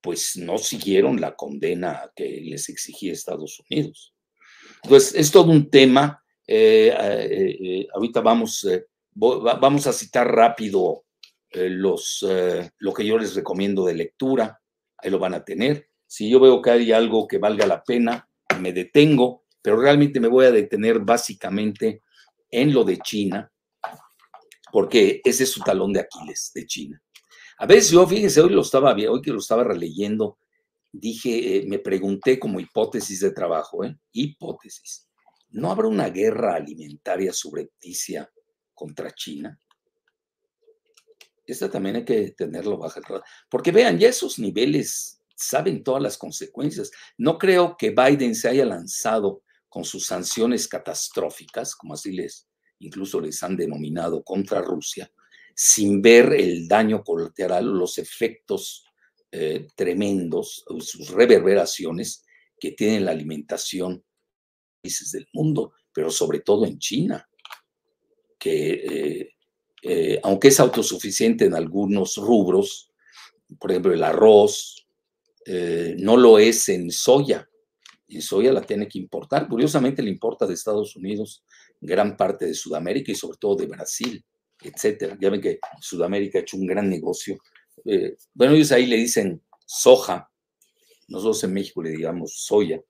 pues 0.00 0.36
no 0.36 0.58
siguieron 0.58 1.20
la 1.20 1.34
condena 1.34 2.10
que 2.14 2.40
les 2.42 2.68
exigía 2.68 3.12
Estados 3.12 3.60
Unidos. 3.68 4.14
Entonces, 4.82 5.14
es 5.14 5.30
todo 5.30 5.50
un 5.50 5.70
tema. 5.70 6.22
Eh, 6.46 6.94
eh, 6.96 7.58
eh, 7.60 7.88
ahorita 7.92 8.20
vamos, 8.20 8.66
vamos 9.14 9.86
a 9.86 9.92
citar 9.92 10.32
rápido 10.32 11.04
los, 11.52 12.24
lo 12.78 12.92
que 12.92 13.04
yo 13.04 13.18
les 13.18 13.34
recomiendo 13.34 13.84
de 13.86 13.94
lectura. 13.94 14.60
Ahí 14.98 15.10
lo 15.10 15.18
van 15.18 15.34
a 15.34 15.44
tener. 15.44 15.88
Si 16.06 16.30
yo 16.30 16.38
veo 16.38 16.62
que 16.62 16.70
hay 16.70 16.92
algo 16.92 17.26
que 17.26 17.38
valga 17.38 17.66
la 17.66 17.82
pena, 17.82 18.28
me 18.60 18.72
detengo, 18.72 19.44
pero 19.60 19.76
realmente 19.76 20.20
me 20.20 20.28
voy 20.28 20.46
a 20.46 20.52
detener 20.52 21.00
básicamente 21.00 22.02
en 22.50 22.72
lo 22.72 22.84
de 22.84 22.98
China, 22.98 23.50
porque 24.70 25.20
ese 25.24 25.44
es 25.44 25.50
su 25.50 25.60
talón 25.62 25.92
de 25.92 26.00
Aquiles 26.00 26.52
de 26.54 26.66
China. 26.66 27.02
A 27.58 27.66
veces 27.66 27.90
yo, 27.90 28.06
fíjense, 28.06 28.40
hoy 28.40 28.50
lo 28.50 28.62
estaba, 28.62 28.92
hoy 28.92 29.22
que 29.22 29.32
lo 29.32 29.38
estaba 29.38 29.64
releyendo, 29.64 30.38
dije, 30.92 31.64
me 31.66 31.78
pregunté 31.78 32.38
como 32.38 32.60
hipótesis 32.60 33.20
de 33.20 33.30
trabajo, 33.30 33.84
¿eh? 33.84 33.98
hipótesis, 34.12 35.08
¿no 35.50 35.70
habrá 35.70 35.88
una 35.88 36.08
guerra 36.10 36.54
alimentaria 36.54 37.32
subrepticia 37.32 38.30
contra 38.74 39.10
China? 39.12 39.58
Esta 41.46 41.70
también 41.70 41.96
hay 41.96 42.04
que 42.04 42.32
tenerlo 42.32 42.76
bajo 42.76 42.98
el 42.98 43.04
radar. 43.04 43.24
Porque 43.48 43.70
vean, 43.70 43.98
ya 43.98 44.08
esos 44.08 44.38
niveles 44.38 45.20
saben 45.36 45.84
todas 45.84 46.02
las 46.02 46.18
consecuencias. 46.18 46.90
No 47.16 47.38
creo 47.38 47.76
que 47.76 47.90
Biden 47.90 48.34
se 48.34 48.48
haya 48.48 48.64
lanzado 48.64 49.42
con 49.68 49.84
sus 49.84 50.06
sanciones 50.06 50.66
catastróficas, 50.66 51.76
como 51.76 51.94
así 51.94 52.12
les 52.12 52.48
incluso 52.78 53.20
les 53.20 53.42
han 53.42 53.56
denominado 53.56 54.22
contra 54.22 54.60
Rusia, 54.60 55.10
sin 55.58 56.02
ver 56.02 56.34
el 56.34 56.68
daño 56.68 57.02
colateral, 57.02 57.64
los 57.64 57.96
efectos 57.96 58.84
eh, 59.32 59.68
tremendos, 59.74 60.66
sus 60.80 61.08
reverberaciones 61.08 62.26
que 62.60 62.72
tiene 62.72 63.00
la 63.00 63.12
alimentación 63.12 64.04
países 64.82 65.12
del 65.12 65.26
mundo, 65.32 65.72
pero 65.94 66.10
sobre 66.10 66.40
todo 66.40 66.66
en 66.66 66.78
China, 66.78 67.26
que 68.38 68.70
eh, 68.70 69.30
eh, 69.82 70.20
aunque 70.22 70.48
es 70.48 70.60
autosuficiente 70.60 71.46
en 71.46 71.54
algunos 71.54 72.18
rubros, 72.18 72.92
por 73.58 73.70
ejemplo 73.70 73.94
el 73.94 74.04
arroz, 74.04 74.86
no 75.98 76.16
lo 76.16 76.40
es 76.40 76.68
en 76.68 76.90
soya. 76.90 77.48
En 78.08 78.20
soya 78.20 78.52
la 78.52 78.62
tiene 78.62 78.88
que 78.88 78.98
importar. 78.98 79.48
Curiosamente 79.48 80.02
le 80.02 80.10
importa 80.10 80.44
de 80.44 80.54
Estados 80.54 80.96
Unidos 80.96 81.44
gran 81.80 82.16
parte 82.16 82.46
de 82.46 82.54
Sudamérica 82.54 83.12
y 83.12 83.14
sobre 83.14 83.38
todo 83.38 83.54
de 83.54 83.66
Brasil, 83.66 84.24
etcétera. 84.68 85.16
Ya 85.20 85.30
ven 85.30 85.40
que 85.40 85.58
Sudamérica 85.80 86.38
ha 86.38 86.42
hecho 86.42 86.56
un 86.56 86.66
gran 86.66 86.88
negocio 86.88 87.38
eh, 87.84 88.16
bueno, 88.34 88.54
ellos 88.54 88.72
ahí 88.72 88.86
le 88.86 88.96
dicen 88.96 89.42
soja, 89.64 90.30
nosotros 91.08 91.44
en 91.44 91.52
México 91.52 91.82
le 91.82 91.90
digamos 91.90 92.44
soya. 92.44 92.80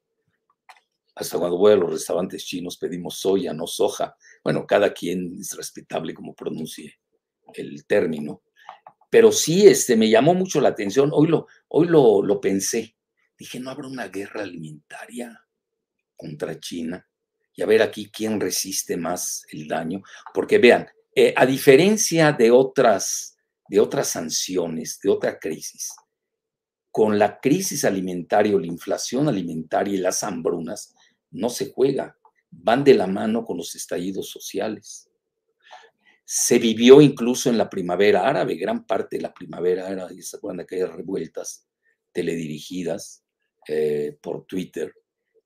Hasta 1.14 1.38
cuando 1.38 1.56
voy 1.56 1.72
a 1.72 1.76
los 1.76 1.90
restaurantes 1.90 2.44
chinos 2.44 2.76
pedimos 2.76 3.18
soya, 3.18 3.52
no 3.52 3.66
soja. 3.66 4.16
Bueno, 4.44 4.66
cada 4.66 4.92
quien 4.92 5.38
es 5.40 5.56
respetable 5.56 6.12
como 6.14 6.34
pronuncie 6.34 6.98
el 7.54 7.86
término. 7.86 8.42
Pero 9.10 9.32
sí, 9.32 9.66
este, 9.66 9.96
me 9.96 10.10
llamó 10.10 10.34
mucho 10.34 10.60
la 10.60 10.70
atención. 10.70 11.10
Hoy 11.12 11.28
lo, 11.28 11.46
hoy 11.68 11.88
lo, 11.88 12.22
lo 12.22 12.40
pensé. 12.40 12.96
Dije, 13.38 13.60
¿no 13.60 13.70
habrá 13.70 13.86
una 13.86 14.08
guerra 14.08 14.42
alimentaria 14.42 15.42
contra 16.16 16.58
China? 16.60 17.06
Y 17.54 17.62
a 17.62 17.66
ver 17.66 17.80
aquí 17.80 18.10
quién 18.10 18.38
resiste 18.38 18.98
más 18.98 19.42
el 19.50 19.68
daño. 19.68 20.02
Porque 20.34 20.58
vean, 20.58 20.86
eh, 21.16 21.34
a 21.36 21.44
diferencia 21.44 22.30
de 22.30 22.52
otras 22.52 23.36
de 23.68 23.80
otras 23.80 24.08
sanciones, 24.08 25.00
de 25.02 25.10
otra 25.10 25.38
crisis, 25.38 25.92
con 26.90 27.18
la 27.18 27.40
crisis 27.40 27.84
alimentaria 27.84 28.54
o 28.54 28.58
la 28.58 28.66
inflación 28.66 29.28
alimentaria 29.28 29.94
y 29.94 29.98
las 29.98 30.22
hambrunas, 30.22 30.94
no 31.30 31.50
se 31.50 31.72
juega, 31.72 32.16
van 32.50 32.84
de 32.84 32.94
la 32.94 33.06
mano 33.06 33.44
con 33.44 33.56
los 33.56 33.74
estallidos 33.74 34.30
sociales. 34.30 35.10
Se 36.24 36.58
vivió 36.58 37.00
incluso 37.00 37.50
en 37.50 37.58
la 37.58 37.68
primavera 37.68 38.26
árabe, 38.26 38.56
gran 38.56 38.86
parte 38.86 39.16
de 39.16 39.22
la 39.22 39.34
primavera 39.34 39.88
árabe, 39.88 40.22
¿se 40.22 40.36
acuerdan 40.36 40.58
de 40.58 40.62
aquellas 40.62 40.94
revueltas 40.94 41.66
teledirigidas 42.12 43.22
eh, 43.68 44.16
por 44.20 44.46
Twitter? 44.46 44.92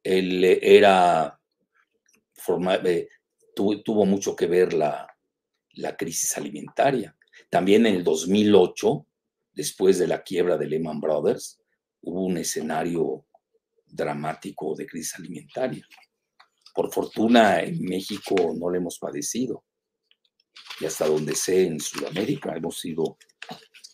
Él 0.03 0.45
era, 0.45 1.39
eh, 2.85 3.09
tuvo, 3.55 4.07
mucho 4.07 4.37
que 4.37 4.47
ver 4.47 4.73
la, 4.73 5.10
la 5.75 5.97
crisis 5.97 6.37
alimentaria 6.37 7.17
también 7.49 7.87
en 7.87 7.95
el 7.97 8.05
2008, 8.05 9.07
después 9.53 9.99
de 9.99 10.07
la 10.07 10.23
quiebra 10.23 10.59
de 10.59 10.67
Lehman 10.67 11.01
Brothers, 11.01 11.61
hubo 12.03 12.25
un 12.25 12.37
escenario 12.37 13.27
dramático 13.87 14.75
de 14.77 14.87
crisis 14.87 15.15
alimentaria. 15.15 15.85
Por 16.75 16.93
fortuna 16.93 17.61
en 17.61 17.83
México 17.83 18.35
no 18.57 18.69
lo 18.69 18.77
hemos 18.77 18.99
padecido. 18.99 19.65
Y 20.81 20.87
hasta 20.87 21.07
donde 21.07 21.35
sé 21.35 21.67
en 21.67 21.81
Sudamérica 21.81 22.55
hemos 22.55 22.79
sido 22.79 23.19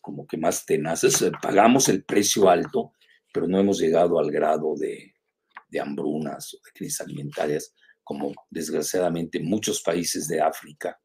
como 0.02 0.26
que 0.26 0.37
más 0.37 0.64
tenaces. 0.64 1.25
Pagamos 1.42 1.88
el 1.88 2.04
precio 2.04 2.49
alto, 2.49 2.92
pero 3.33 3.49
no 3.49 3.59
hemos 3.59 3.80
llegado 3.80 4.18
al 4.18 4.30
grado 4.30 4.76
de, 4.76 5.14
de 5.68 5.80
hambrunas 5.80 6.54
o 6.54 6.59
de 6.59 6.71
crisis 6.73 7.00
alimentarias 7.00 7.75
como 8.04 8.33
desgraciadamente 8.50 9.40
muchos 9.40 9.83
países 9.83 10.28
de 10.28 10.40
África 10.40 11.00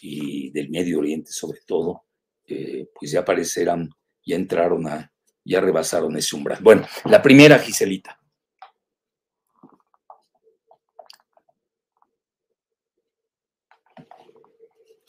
y 0.00 0.50
del 0.50 0.70
Medio 0.70 0.98
Oriente 0.98 1.32
sobre 1.32 1.60
todo, 1.66 2.04
eh, 2.46 2.88
pues 2.94 3.10
ya 3.10 3.20
aparecerán, 3.20 3.90
ya 4.24 4.36
entraron 4.36 4.86
a, 4.86 5.12
ya 5.44 5.60
rebasaron 5.60 6.16
ese 6.16 6.36
umbral. 6.36 6.58
Bueno, 6.62 6.86
la 7.04 7.22
primera, 7.22 7.58
Giselita. 7.58 8.18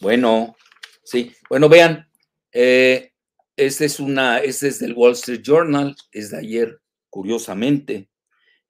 Bueno, 0.02 0.56
sí, 1.04 1.34
bueno, 1.50 1.68
vean, 1.68 2.08
eh, 2.52 3.14
este 3.56 3.86
es 3.86 4.00
una, 4.00 4.40
este 4.40 4.68
es 4.68 4.80
del 4.80 4.94
Wall 4.94 5.14
Street 5.14 5.42
Journal, 5.42 5.96
es 6.12 6.32
de 6.32 6.38
ayer, 6.38 6.82
curiosamente, 7.10 8.10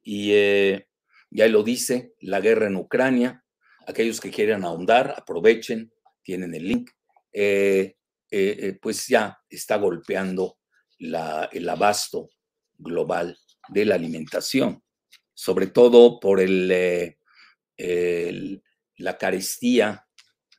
y 0.02 0.32
eh, 0.34 0.88
ya 1.32 1.48
lo 1.48 1.64
dice, 1.64 2.14
la 2.22 2.40
guerra 2.40 2.68
en 2.68 2.76
Ucrania, 2.76 3.44
aquellos 3.88 4.22
que 4.22 4.32
quieran 4.32 4.64
ahondar, 4.64 5.16
aprovechen, 5.18 5.92
tienen 6.26 6.54
el 6.56 6.68
link, 6.68 6.90
eh, 7.32 7.96
eh, 8.32 8.58
eh, 8.60 8.80
pues 8.82 9.08
ya 9.08 9.38
está 9.48 9.78
golpeando 9.78 10.58
el 10.98 11.70
abasto 11.70 12.30
global 12.78 13.38
de 13.70 13.86
la 13.86 13.96
alimentación. 13.96 14.82
sobre 15.38 15.68
todo 15.68 16.18
por 16.22 16.40
el, 16.40 17.12
la 18.98 19.18
carestía 19.18 20.08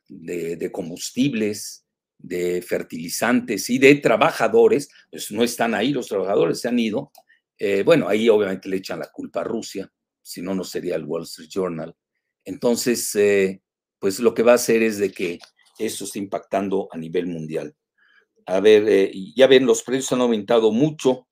de, 0.07 0.71
combustibles, 0.71 1.87
de 2.19 2.61
fertilizantes 2.61 3.71
y 3.71 3.79
de 3.79 3.95
trabajadores, 3.95 4.89
pues 5.09 5.31
no 5.31 5.43
están 5.43 5.73
ahí, 5.73 5.91
los 5.91 6.07
trabajadores 6.07 6.59
se 6.61 6.67
han 6.67 6.77
ido. 6.77 7.11
Bueno, 7.83 8.07
ahí 8.07 8.29
obviamente 8.29 8.69
le 8.69 8.77
echan 8.77 8.99
la 8.99 9.11
culpa 9.11 9.41
a 9.41 9.45
Rusia, 9.45 9.91
si 10.21 10.43
no, 10.43 10.53
no 10.53 10.63
sería 10.63 10.95
el 10.95 11.05
Wall 11.05 11.23
Street 11.23 11.49
Journal. 11.49 11.95
Entonces, 12.45 13.17
pues 13.97 14.19
lo 14.19 14.35
que 14.35 14.43
va 14.43 14.51
a 14.51 14.61
hacer 14.61 14.83
es 14.83 14.99
de 14.99 15.11
que 15.11 15.39
eso 15.77 16.05
está 16.05 16.19
impactando 16.19 16.87
a 16.91 16.97
nivel 16.97 17.27
mundial. 17.27 17.75
A 18.45 18.59
ver, 18.59 18.87
eh, 18.87 19.11
ya 19.35 19.47
ven, 19.47 19.65
los 19.65 19.83
precios 19.83 20.13
han 20.13 20.21
aumentado 20.21 20.71
mucho. 20.71 21.27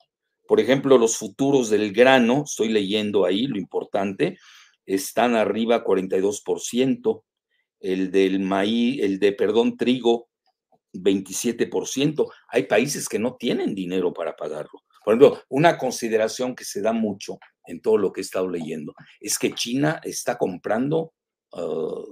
Por 0.47 0.59
ejemplo, 0.59 0.97
los 0.97 1.17
futuros 1.17 1.69
del 1.69 1.93
grano, 1.93 2.43
estoy 2.45 2.69
leyendo 2.69 3.25
ahí 3.25 3.47
lo 3.47 3.57
importante, 3.57 4.37
están 4.85 5.35
arriba 5.35 5.83
42%, 5.83 7.23
el 7.79 8.11
del 8.11 8.39
maíz, 8.39 9.01
el 9.01 9.19
de, 9.19 9.31
perdón, 9.31 9.77
trigo, 9.77 10.29
27%. 10.93 12.27
Hay 12.49 12.63
países 12.63 13.07
que 13.09 13.19
no 13.19 13.35
tienen 13.35 13.73
dinero 13.73 14.13
para 14.13 14.35
pagarlo. 14.35 14.83
Por 15.03 15.13
ejemplo, 15.13 15.41
una 15.49 15.77
consideración 15.77 16.55
que 16.55 16.65
se 16.65 16.81
da 16.81 16.91
mucho 16.91 17.37
en 17.67 17.81
todo 17.81 17.97
lo 17.97 18.11
que 18.11 18.21
he 18.21 18.23
estado 18.23 18.49
leyendo 18.49 18.93
es 19.19 19.37
que 19.37 19.53
China 19.53 20.01
está 20.03 20.37
comprando 20.37 21.13
ah, 21.53 22.03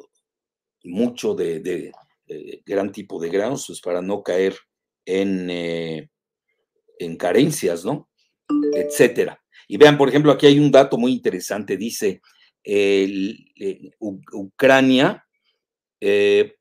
mucho 0.84 1.34
de, 1.34 1.92
gran 2.66 2.92
tipo 2.92 3.22
de 3.22 3.30
granos 3.30 3.66
pues, 3.68 3.82
para 3.82 4.02
no 4.02 4.24
caer 4.24 4.56
en, 5.06 5.50
eh, 5.50 6.10
en 7.00 7.18
carencias, 7.18 7.86
¿no? 7.86 8.10
Etcétera. 8.74 9.42
Y 9.68 9.78
vean, 9.78 9.98
por 9.98 10.10
ejemplo, 10.10 10.32
aquí 10.32 10.46
hay 10.46 10.60
un 10.60 10.72
dato 10.72 10.98
muy 10.98 11.14
interesante. 11.14 11.78
Dice, 11.78 12.22
eh, 12.64 13.40
Ucrania 14.00 15.26
eh, 16.00 16.56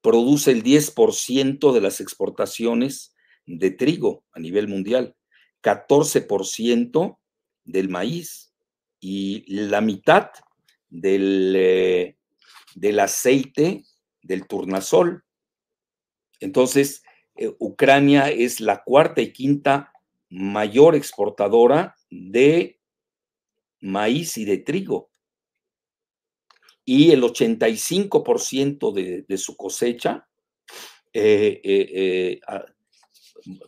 produce 0.00 0.50
el 0.50 0.62
10% 0.62 1.72
de 1.72 1.80
las 1.80 2.00
exportaciones 2.00 3.14
de 3.46 3.70
trigo 3.70 4.24
a 4.32 4.40
nivel 4.40 4.68
mundial, 4.68 5.14
14% 5.62 7.18
del 7.64 7.88
maíz 7.88 8.52
y 9.00 9.44
la 9.52 9.80
mitad 9.80 10.30
del, 10.88 12.16
del 12.74 13.00
aceite 13.00 13.84
del 14.22 14.46
turnasol. 14.46 15.24
Entonces, 16.40 17.02
eh, 17.36 17.54
Ucrania 17.58 18.28
es 18.30 18.60
la 18.60 18.82
cuarta 18.82 19.20
y 19.20 19.32
quinta 19.32 19.92
mayor 20.28 20.94
exportadora 20.94 21.96
de 22.10 22.80
maíz 23.80 24.36
y 24.38 24.44
de 24.44 24.58
trigo. 24.58 25.10
Y 26.84 27.12
el 27.12 27.22
85% 27.22 28.92
de, 28.92 29.22
de, 29.28 29.38
su 29.38 29.56
cosecha, 29.56 30.28
eh, 31.12 31.60
eh, 31.62 32.40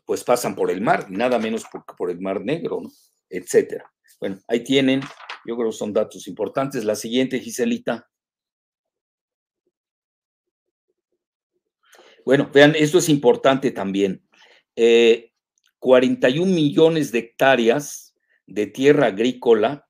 pues 0.04 0.24
pasan 0.24 0.54
por 0.56 0.70
el 0.70 0.80
mar, 0.80 1.10
nada 1.10 1.38
menos 1.38 1.64
por, 1.70 1.84
por 1.96 2.10
el 2.10 2.20
mar 2.20 2.44
negro, 2.44 2.80
¿no? 2.82 2.90
etcétera. 3.28 3.92
Bueno, 4.20 4.40
ahí 4.48 4.64
tienen, 4.64 5.00
yo 5.44 5.56
creo 5.56 5.70
que 5.70 5.76
son 5.76 5.92
datos 5.92 6.26
importantes. 6.28 6.84
La 6.84 6.94
siguiente, 6.94 7.40
Giselita. 7.40 8.08
Bueno, 12.24 12.50
vean, 12.52 12.74
esto 12.76 12.98
es 12.98 13.08
importante 13.08 13.70
también. 13.70 14.22
41 15.78 16.50
eh, 16.50 16.54
millones 16.54 17.12
de 17.12 17.18
hectáreas 17.20 18.14
de 18.46 18.66
tierra 18.66 19.06
agrícola 19.06 19.86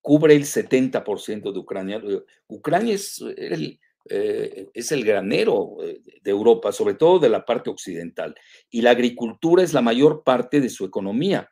cubre 0.00 0.34
el 0.34 0.44
70% 0.44 1.52
de 1.52 1.58
Ucrania. 1.58 2.00
Ucrania 2.46 2.94
es 2.94 3.20
el, 3.36 3.80
eh, 4.08 4.68
granero 5.04 5.76
eh, 5.82 6.00
de 6.22 6.30
Europa, 6.30 6.70
sobre 6.70 6.94
todo 6.94 7.18
de 7.18 7.28
la 7.28 7.44
parte 7.44 7.70
occidental, 7.70 8.34
y 8.70 8.82
la 8.82 8.90
agricultura 8.90 9.62
es 9.62 9.72
la 9.72 9.82
mayor 9.82 10.22
parte 10.24 10.60
de 10.60 10.68
su 10.68 10.84
economía, 10.84 11.48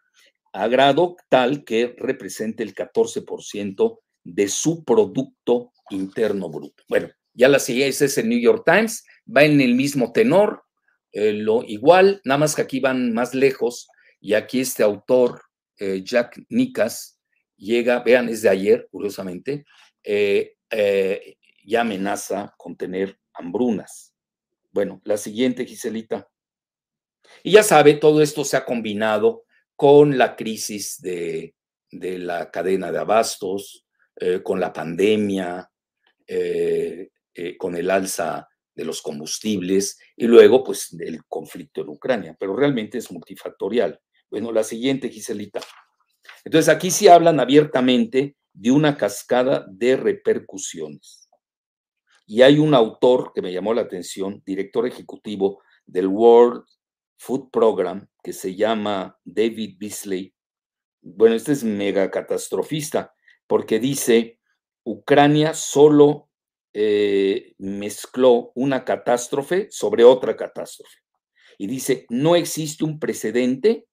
a 0.52 0.68
grado 0.68 1.16
tal 1.28 1.64
que 1.64 1.96
representa 1.98 2.62
el 2.62 2.74
14% 2.74 3.98
de 4.22 4.48
su 4.48 4.84
Producto 4.84 5.72
Interno 5.90 6.48
Bruto. 6.48 6.84
Bueno, 6.88 7.08
ya 7.32 7.48
la 7.48 7.58
siguiente 7.58 8.04
es 8.04 8.18
el 8.18 8.28
New 8.28 8.38
York 8.38 8.62
Times, 8.64 9.04
va 9.26 9.44
en 9.44 9.60
el 9.60 9.74
mismo 9.74 10.12
tenor, 10.12 10.64
eh, 11.12 11.32
lo 11.32 11.62
igual, 11.62 12.20
nada 12.24 12.38
más 12.38 12.54
que 12.54 12.62
aquí 12.62 12.80
van 12.80 13.12
más 13.12 13.34
lejos, 13.34 13.88
y 14.20 14.34
aquí 14.34 14.60
este 14.60 14.82
autor, 14.82 15.42
eh, 15.78 16.02
Jack 16.02 16.42
Nicas, 16.48 17.20
llega, 17.56 18.00
vean, 18.00 18.28
es 18.28 18.42
de 18.42 18.48
ayer, 18.48 18.88
curiosamente, 18.90 19.64
eh, 20.02 20.56
ya 21.64 21.82
amenaza 21.82 22.52
con 22.58 22.76
tener 22.76 23.18
hambrunas. 23.32 24.14
Bueno, 24.72 25.00
la 25.04 25.16
siguiente, 25.16 25.64
Giselita. 25.64 26.28
Y 27.44 27.52
ya 27.52 27.62
sabe, 27.62 27.94
todo 27.94 28.20
esto 28.20 28.44
se 28.44 28.56
ha 28.56 28.64
combinado 28.64 29.44
con 29.76 30.18
la 30.18 30.34
crisis 30.34 31.00
de 31.00 31.54
la 31.90 32.50
cadena 32.50 32.90
de 32.90 32.98
abastos, 32.98 33.86
con 34.42 34.58
la 34.58 34.72
pandemia, 34.72 35.70
con 37.58 37.76
el 37.76 37.90
alza 37.90 38.48
de 38.74 38.84
los 38.84 39.02
combustibles 39.02 39.98
y 40.16 40.26
luego 40.26 40.64
pues 40.64 40.94
el 40.98 41.24
conflicto 41.26 41.82
en 41.82 41.88
Ucrania, 41.88 42.36
pero 42.38 42.56
realmente 42.56 42.98
es 42.98 43.10
multifactorial. 43.10 44.00
Bueno, 44.30 44.52
la 44.52 44.64
siguiente, 44.64 45.08
Giselita. 45.08 45.60
Entonces 46.44 46.74
aquí 46.74 46.90
sí 46.90 47.08
hablan 47.08 47.40
abiertamente 47.40 48.36
de 48.52 48.70
una 48.70 48.96
cascada 48.96 49.66
de 49.68 49.96
repercusiones. 49.96 51.28
Y 52.26 52.42
hay 52.42 52.58
un 52.58 52.74
autor 52.74 53.32
que 53.34 53.42
me 53.42 53.52
llamó 53.52 53.74
la 53.74 53.82
atención, 53.82 54.42
director 54.46 54.86
ejecutivo 54.86 55.62
del 55.84 56.06
World 56.06 56.64
Food 57.18 57.50
Program, 57.50 58.08
que 58.22 58.32
se 58.32 58.54
llama 58.54 59.18
David 59.24 59.76
Beasley. 59.78 60.34
Bueno, 61.02 61.34
este 61.34 61.52
es 61.52 61.64
mega 61.64 62.10
catastrofista, 62.10 63.14
porque 63.46 63.78
dice, 63.78 64.40
Ucrania 64.84 65.52
solo 65.52 66.30
eh, 66.76 67.54
mezcló 67.58 68.50
una 68.56 68.84
catástrofe 68.84 69.68
sobre 69.70 70.02
otra 70.02 70.36
catástrofe. 70.36 70.98
Y 71.56 71.68
dice, 71.68 72.04
no 72.10 72.34
existe 72.34 72.84
un 72.84 72.98
precedente 72.98 73.86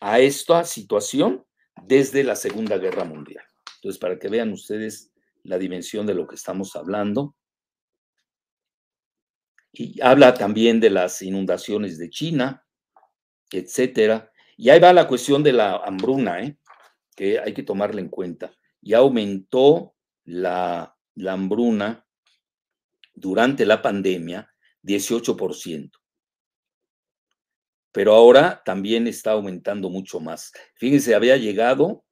a 0.00 0.20
esta 0.20 0.64
situación 0.64 1.44
desde 1.84 2.22
la 2.22 2.36
Segunda 2.36 2.78
Guerra 2.78 3.04
Mundial. 3.04 3.44
Entonces, 3.76 3.98
para 3.98 4.20
que 4.20 4.28
vean 4.28 4.52
ustedes 4.52 5.12
la 5.42 5.58
dimensión 5.58 6.06
de 6.06 6.14
lo 6.14 6.28
que 6.28 6.36
estamos 6.36 6.76
hablando. 6.76 7.34
Y 9.72 10.00
habla 10.00 10.34
también 10.34 10.78
de 10.78 10.90
las 10.90 11.22
inundaciones 11.22 11.98
de 11.98 12.08
China, 12.08 12.64
etcétera. 13.50 14.30
Y 14.56 14.70
ahí 14.70 14.78
va 14.78 14.92
la 14.92 15.08
cuestión 15.08 15.42
de 15.42 15.54
la 15.54 15.76
hambruna, 15.78 16.40
¿eh? 16.40 16.56
que 17.16 17.40
hay 17.40 17.52
que 17.52 17.64
tomarla 17.64 18.00
en 18.00 18.08
cuenta. 18.08 18.54
Y 18.80 18.94
aumentó 18.94 19.96
la 20.24 20.96
la 21.14 21.32
hambruna 21.32 22.06
durante 23.14 23.66
la 23.66 23.82
pandemia 23.82 24.48
18%. 24.82 25.90
Pero 27.92 28.14
ahora 28.14 28.62
también 28.64 29.06
está 29.06 29.32
aumentando 29.32 29.90
mucho 29.90 30.18
más. 30.18 30.52
Fíjense, 30.76 31.14
había 31.14 31.36
llegado 31.36 32.04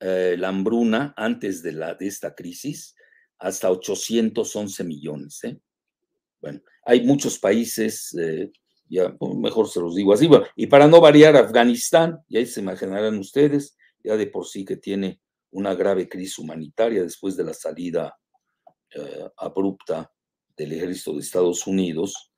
eh, 0.00 0.36
la 0.38 0.48
hambruna 0.48 1.14
antes 1.16 1.62
de, 1.62 1.72
la, 1.72 1.94
de 1.94 2.08
esta 2.08 2.34
crisis 2.34 2.96
hasta 3.38 3.70
811 3.70 4.84
millones. 4.84 5.44
¿eh? 5.44 5.58
Bueno, 6.40 6.60
hay 6.84 7.02
muchos 7.02 7.38
países, 7.38 8.14
eh, 8.18 8.50
ya 8.88 9.14
mejor 9.36 9.68
se 9.68 9.80
los 9.80 9.94
digo 9.94 10.12
así, 10.12 10.28
y 10.56 10.66
para 10.66 10.88
no 10.88 11.00
variar, 11.00 11.36
Afganistán, 11.36 12.18
y 12.28 12.38
ahí 12.38 12.46
se 12.46 12.60
imaginarán 12.60 13.18
ustedes, 13.18 13.76
ya 14.02 14.16
de 14.16 14.26
por 14.26 14.46
sí 14.46 14.64
que 14.64 14.76
tiene 14.76 15.20
una 15.50 15.74
grave 15.74 16.08
crisis 16.08 16.38
humanitaria 16.38 17.02
después 17.02 17.36
de 17.36 17.44
la 17.44 17.54
salida 17.54 18.16
eh, 18.94 19.28
abrupta 19.36 20.10
del 20.56 20.72
ejército 20.72 21.14
de 21.14 21.20
Estados 21.20 21.66
Unidos, 21.66 22.30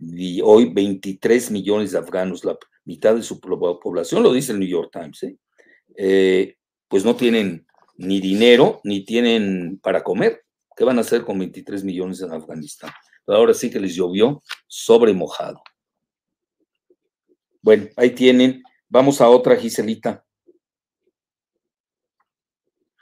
y 0.00 0.40
hoy 0.40 0.72
23 0.72 1.50
millones 1.50 1.92
de 1.92 1.98
afganos, 1.98 2.44
la 2.44 2.56
mitad 2.84 3.14
de 3.14 3.22
su 3.22 3.38
población, 3.40 4.22
lo 4.22 4.32
dice 4.32 4.52
el 4.52 4.58
New 4.60 4.68
York 4.68 4.90
Times, 4.92 5.22
¿eh? 5.22 5.36
Eh, 5.96 6.56
pues 6.88 7.04
no 7.04 7.14
tienen 7.14 7.66
ni 7.96 8.20
dinero 8.20 8.80
ni 8.84 9.04
tienen 9.04 9.78
para 9.82 10.02
comer. 10.02 10.44
¿Qué 10.76 10.84
van 10.84 10.98
a 10.98 11.02
hacer 11.02 11.22
con 11.22 11.38
23 11.38 11.84
millones 11.84 12.20
en 12.22 12.32
Afganistán? 12.32 12.90
ahora 13.26 13.54
sí 13.54 13.70
que 13.70 13.78
les 13.78 13.94
llovió 13.94 14.42
sobre 14.66 15.12
mojado. 15.12 15.62
Bueno, 17.62 17.88
ahí 17.96 18.10
tienen. 18.10 18.62
Vamos 18.88 19.20
a 19.20 19.28
otra, 19.28 19.54
Giselita. 19.54 20.24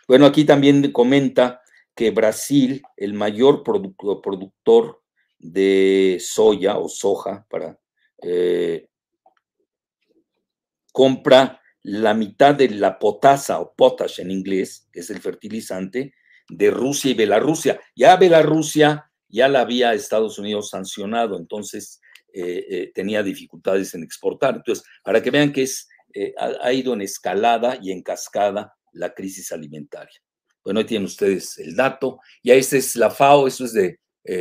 Bueno, 0.07 0.27
aquí 0.27 0.45
también 0.45 0.93
comenta 0.93 1.63
que 1.99 2.13
Brasil, 2.13 2.81
el 2.97 3.13
mayor 3.13 3.65
productor 3.65 5.03
de 5.37 6.19
soya 6.21 6.79
o 6.79 6.89
soja 6.89 7.45
para 7.51 7.77
eh, 8.23 8.89
compra 10.93 11.61
la 11.83 12.15
mitad 12.15 12.55
de 12.55 12.69
la 12.69 13.01
potasa 13.01 13.59
o 13.59 13.75
potash 13.75 14.21
en 14.21 14.31
inglés, 14.31 14.89
que 14.93 15.01
es 15.01 15.11
el 15.11 15.21
fertilizante, 15.21 16.15
de 16.49 16.71
Rusia 16.71 17.11
y 17.11 17.15
Bielorrusia. 17.15 17.81
Ya 17.97 18.15
Bielorrusia 18.15 19.11
ya 19.29 19.49
la 19.49 19.63
había 19.63 19.93
Estados 19.93 20.39
Unidos 20.39 20.71
sancionado, 20.71 21.37
entonces 21.37 22.01
eh, 22.33 22.65
eh, 22.71 22.93
tenía 22.95 23.25
dificultades 23.25 23.93
en 23.95 24.05
exportar. 24.05 24.55
Entonces, 24.55 24.85
para 25.03 25.21
que 25.21 25.33
vean 25.33 25.53
que 25.53 25.65
es, 25.65 25.89
eh, 26.15 26.33
ha, 26.39 26.73
ido 26.73 26.95
en 26.95 27.01
escalada 27.01 27.77
y 27.83 27.91
en 27.91 28.03
cascada 28.03 28.73
la 28.93 29.13
crisis 29.15 29.51
alimentaria. 29.51 30.23
Bueno, 30.69 30.81
ahí 30.81 30.85
tienen 30.85 31.07
ustedes 31.07 31.57
el 31.57 31.75
dato. 31.75 32.21
Y 32.43 32.51
esta 32.51 32.77
es 32.77 32.95
la 32.95 33.09
FAO, 33.09 33.47
eso 33.47 33.65
es 33.65 33.73
de 33.73 33.99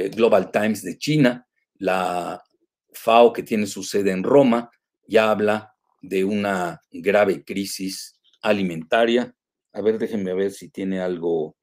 Global 0.09 0.51
Times 0.51 0.83
de 0.83 0.97
China. 0.97 1.47
La 1.75 2.43
FAO, 2.91 3.31
que 3.31 3.43
tiene 3.43 3.65
su 3.65 3.81
sede 3.81 4.11
en 4.11 4.23
Roma, 4.23 4.69
ya 5.07 5.31
habla 5.31 5.73
de 6.01 6.25
una 6.25 6.81
grave 6.91 7.45
crisis 7.45 8.19
alimentaria. 8.41 9.33
A 9.71 9.79
ver, 9.79 9.97
déjenme 9.97 10.33
ver 10.33 10.51
si 10.51 10.67
tiene 10.67 10.99
algo 10.99 11.55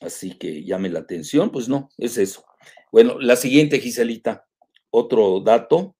así 0.00 0.36
que 0.38 0.64
llame 0.64 0.88
la 0.88 0.98
atención. 0.98 1.52
Pues 1.52 1.68
no, 1.68 1.88
es 1.96 2.18
eso. 2.18 2.44
Bueno, 2.90 3.20
la 3.20 3.36
siguiente, 3.36 3.78
Giselita, 3.78 4.44
otro 4.90 5.38
dato. 5.38 5.94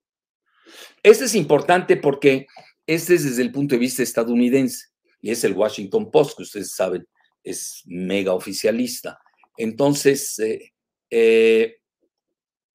Este 1.00 1.26
es 1.26 1.36
importante 1.36 1.96
porque 1.96 2.48
este 2.88 3.14
es 3.14 3.22
desde 3.22 3.42
el 3.42 3.52
punto 3.52 3.76
de 3.76 3.78
vista 3.78 4.02
estadounidense 4.02 4.86
y 5.22 5.30
es 5.30 5.44
el 5.44 5.52
Washington 5.52 6.10
Post, 6.10 6.36
que 6.36 6.42
ustedes 6.42 6.72
saben, 6.72 7.06
es 7.44 7.82
mega 7.84 8.32
oficialista. 8.32 9.18
Entonces, 9.56 10.38
eh, 10.40 10.72
eh, 11.10 11.76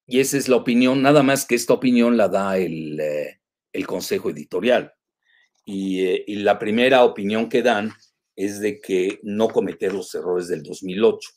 y 0.06 0.20
esa 0.20 0.38
es 0.38 0.48
la 0.48 0.56
opinión, 0.56 1.02
nada 1.02 1.22
más 1.22 1.44
que 1.44 1.54
esta 1.54 1.74
opinión 1.74 2.16
la 2.16 2.28
da 2.28 2.56
el, 2.56 2.98
eh, 2.98 3.40
el 3.72 3.86
consejo 3.86 4.30
editorial. 4.30 4.92
Y, 5.64 6.32
y, 6.32 6.36
la 6.36 6.58
primera 6.58 7.04
opinión 7.04 7.48
que 7.48 7.62
dan 7.62 7.92
es 8.34 8.60
de 8.60 8.80
que 8.80 9.20
no 9.22 9.48
cometer 9.48 9.92
los 9.92 10.14
errores 10.14 10.48
del 10.48 10.62
2008, 10.62 11.30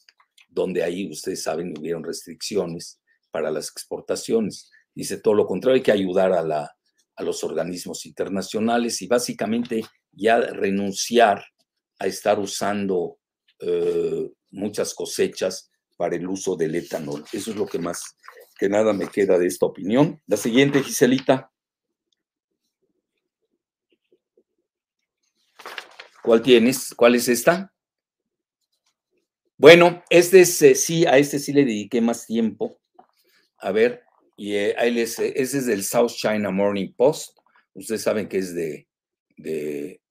donde 0.48 0.84
ahí 0.84 1.10
ustedes 1.12 1.43
saben 1.43 1.78
hubieron 1.78 2.04
restricciones 2.04 3.02
para 3.30 3.52
las 3.52 3.69
exportaciones. 3.69 4.72
Dice 4.96 5.17
todo 5.17 5.34
lo 5.34 5.46
contrario, 5.46 5.76
hay 5.76 5.84
que 5.84 5.91
ayudar 5.91 6.32
a, 6.32 6.41
la, 6.41 6.72
a 7.15 7.24
los 7.24 7.43
organismos 7.43 8.06
internacionales 8.06 9.02
y 9.02 9.08
básicamente 9.08 9.84
ya 10.12 10.39
renunciar 10.39 11.43
a 12.00 12.08
estar 12.08 12.39
usando 12.39 13.19
eh, 13.65 14.32
muchas 14.52 14.93
cosechas 14.93 15.71
para 15.97 16.15
el 16.15 16.28
uso 16.28 16.56
del 16.56 16.76
etanol. 16.76 17.23
Eso 17.32 17.52
es 17.52 17.58
lo 17.58 17.65
que 17.65 17.80
más 17.80 18.15
que 18.58 18.69
nada 18.69 18.93
me 18.93 19.08
queda 19.08 19.38
de 19.38 19.47
esta 19.47 19.65
opinión. 19.65 20.21
La 20.28 20.38
siguiente, 20.38 20.84
Giselita. 20.84 21.52
¿Cuál 26.23 26.41
tienes? 26.41 26.93
¿Cuál 26.95 27.15
es 27.15 27.28
esta? 27.28 27.73
Bueno, 29.58 30.04
este 30.10 30.41
es, 30.41 30.62
eh, 30.62 30.76
sí, 30.76 31.06
a 31.06 31.17
este 31.17 31.39
sí 31.39 31.54
le 31.54 31.65
dediqué 31.65 32.02
más 32.02 32.26
tiempo. 32.26 32.80
A 33.58 33.71
ver, 33.71 34.04
y 34.36 34.56
eh, 34.56 34.76
ahí 34.78 34.99
eh, 34.99 35.04
ese 35.04 35.38
es 35.38 35.65
del 35.65 35.84
South 35.84 36.12
China 36.15 36.52
Morning 36.52 36.93
Post. 36.95 37.38
Ustedes 37.73 38.02
saben 38.02 38.28
que 38.28 38.38
es 38.38 38.54
de, 38.54 38.88
de 39.38 40.02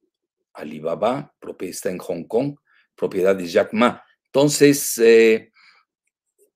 Alibaba, 0.54 1.34
está 1.60 1.90
en 1.90 1.98
Hong 1.98 2.24
Kong, 2.24 2.56
propiedad 3.02 3.34
de 3.34 3.46
Jack 3.46 3.72
Ma. 3.72 4.02
Entonces, 4.26 5.00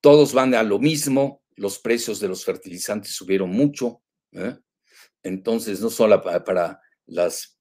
todos 0.01 0.33
van 0.33 0.55
a 0.55 0.63
lo 0.63 0.79
mismo, 0.79 1.43
los 1.57 1.79
precios 1.79 2.21
de 2.21 2.29
los 2.29 2.45
fertilizantes 2.45 3.13
subieron 3.13 3.51
mucho. 3.51 4.03
Entonces, 5.23 5.81
no 5.81 5.91
solo 5.91 6.23
para 6.23 6.81
las 7.07 7.57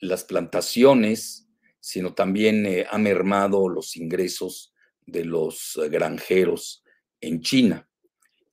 las 0.00 0.24
plantaciones, 0.24 1.48
sino 1.80 2.14
también 2.14 2.66
eh, 2.66 2.86
ha 2.90 2.98
mermado 2.98 3.68
los 3.68 3.96
ingresos 3.96 4.72
de 5.06 5.24
los 5.24 5.78
eh, 5.82 5.88
granjeros 5.88 6.82
en 7.20 7.40
China. 7.40 7.88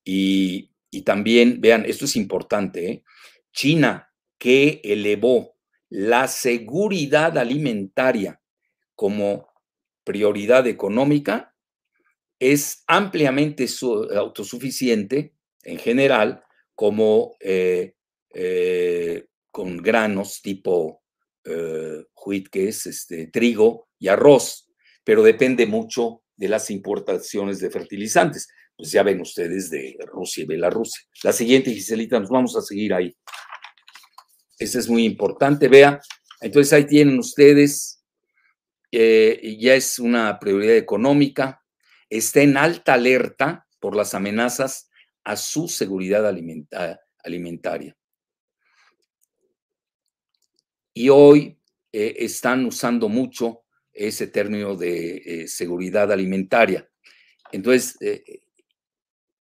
Y, 0.04 0.70
también, 1.06 1.62
vean, 1.62 1.86
esto 1.86 2.04
es 2.04 2.18
importante, 2.18 2.92
¿eh? 2.92 3.04
China 3.54 4.12
que 4.38 4.82
elevó 4.84 5.56
la 5.90 6.28
seguridad 6.28 7.38
alimentaria 7.38 8.42
como 8.96 9.48
prioridad 10.04 10.68
económica, 10.68 11.56
es 12.40 12.84
ampliamente 12.88 13.68
autosuficiente 14.16 15.36
en 15.64 15.78
general 15.78 16.44
como 16.76 17.38
con 19.52 19.78
granos 19.78 20.42
tipo 20.42 21.02
eh, 21.44 22.06
que 22.52 22.68
es 22.68 22.86
este, 22.86 23.28
trigo 23.28 23.90
y 23.98 24.08
arroz, 24.08 24.70
pero 25.04 25.24
depende 25.24 25.66
mucho 25.66 26.24
de 26.36 26.48
las 26.48 26.70
importaciones 26.70 27.60
de 27.60 27.72
fertilizantes. 27.72 28.48
Pues 28.76 28.92
ya 28.92 29.04
ven 29.04 29.22
ustedes 29.22 29.70
de 29.70 29.98
Rusia 30.06 30.44
y 30.44 30.48
Bielorrusia. 30.48 31.02
La 31.24 31.34
siguiente, 31.34 31.72
Giselita, 31.72 32.20
nos 32.20 32.30
vamos 32.30 32.56
a 32.56 32.62
seguir 32.62 32.94
ahí. 32.94 33.16
Ese 34.58 34.80
es 34.80 34.88
muy 34.88 35.06
importante, 35.06 35.68
vea. 35.68 36.00
Entonces 36.42 36.74
ahí 36.74 36.86
tienen 36.86 37.18
ustedes, 37.20 38.01
eh, 38.92 39.58
ya 39.58 39.76
es 39.76 40.00
una 40.00 40.38
prioridad 40.40 40.76
económica, 40.76 41.64
está 42.10 42.42
en 42.42 42.58
alta 42.58 42.94
alerta 42.94 43.68
por 43.80 43.96
las 43.96 44.14
amenazas 44.14 44.90
a 45.24 45.38
su 45.38 45.68
seguridad 45.70 46.28
alimentaria 46.28 47.96
y 50.94 51.10
hoy 51.10 51.58
eh, 51.94 52.16
están 52.18 52.66
usando 52.66 53.08
mucho 53.08 53.64
ese 53.94 54.28
término 54.28 54.76
de 54.76 55.16
eh, 55.18 55.48
seguridad 55.48 56.12
alimentaria. 56.12 56.90
Entonces, 57.52 57.98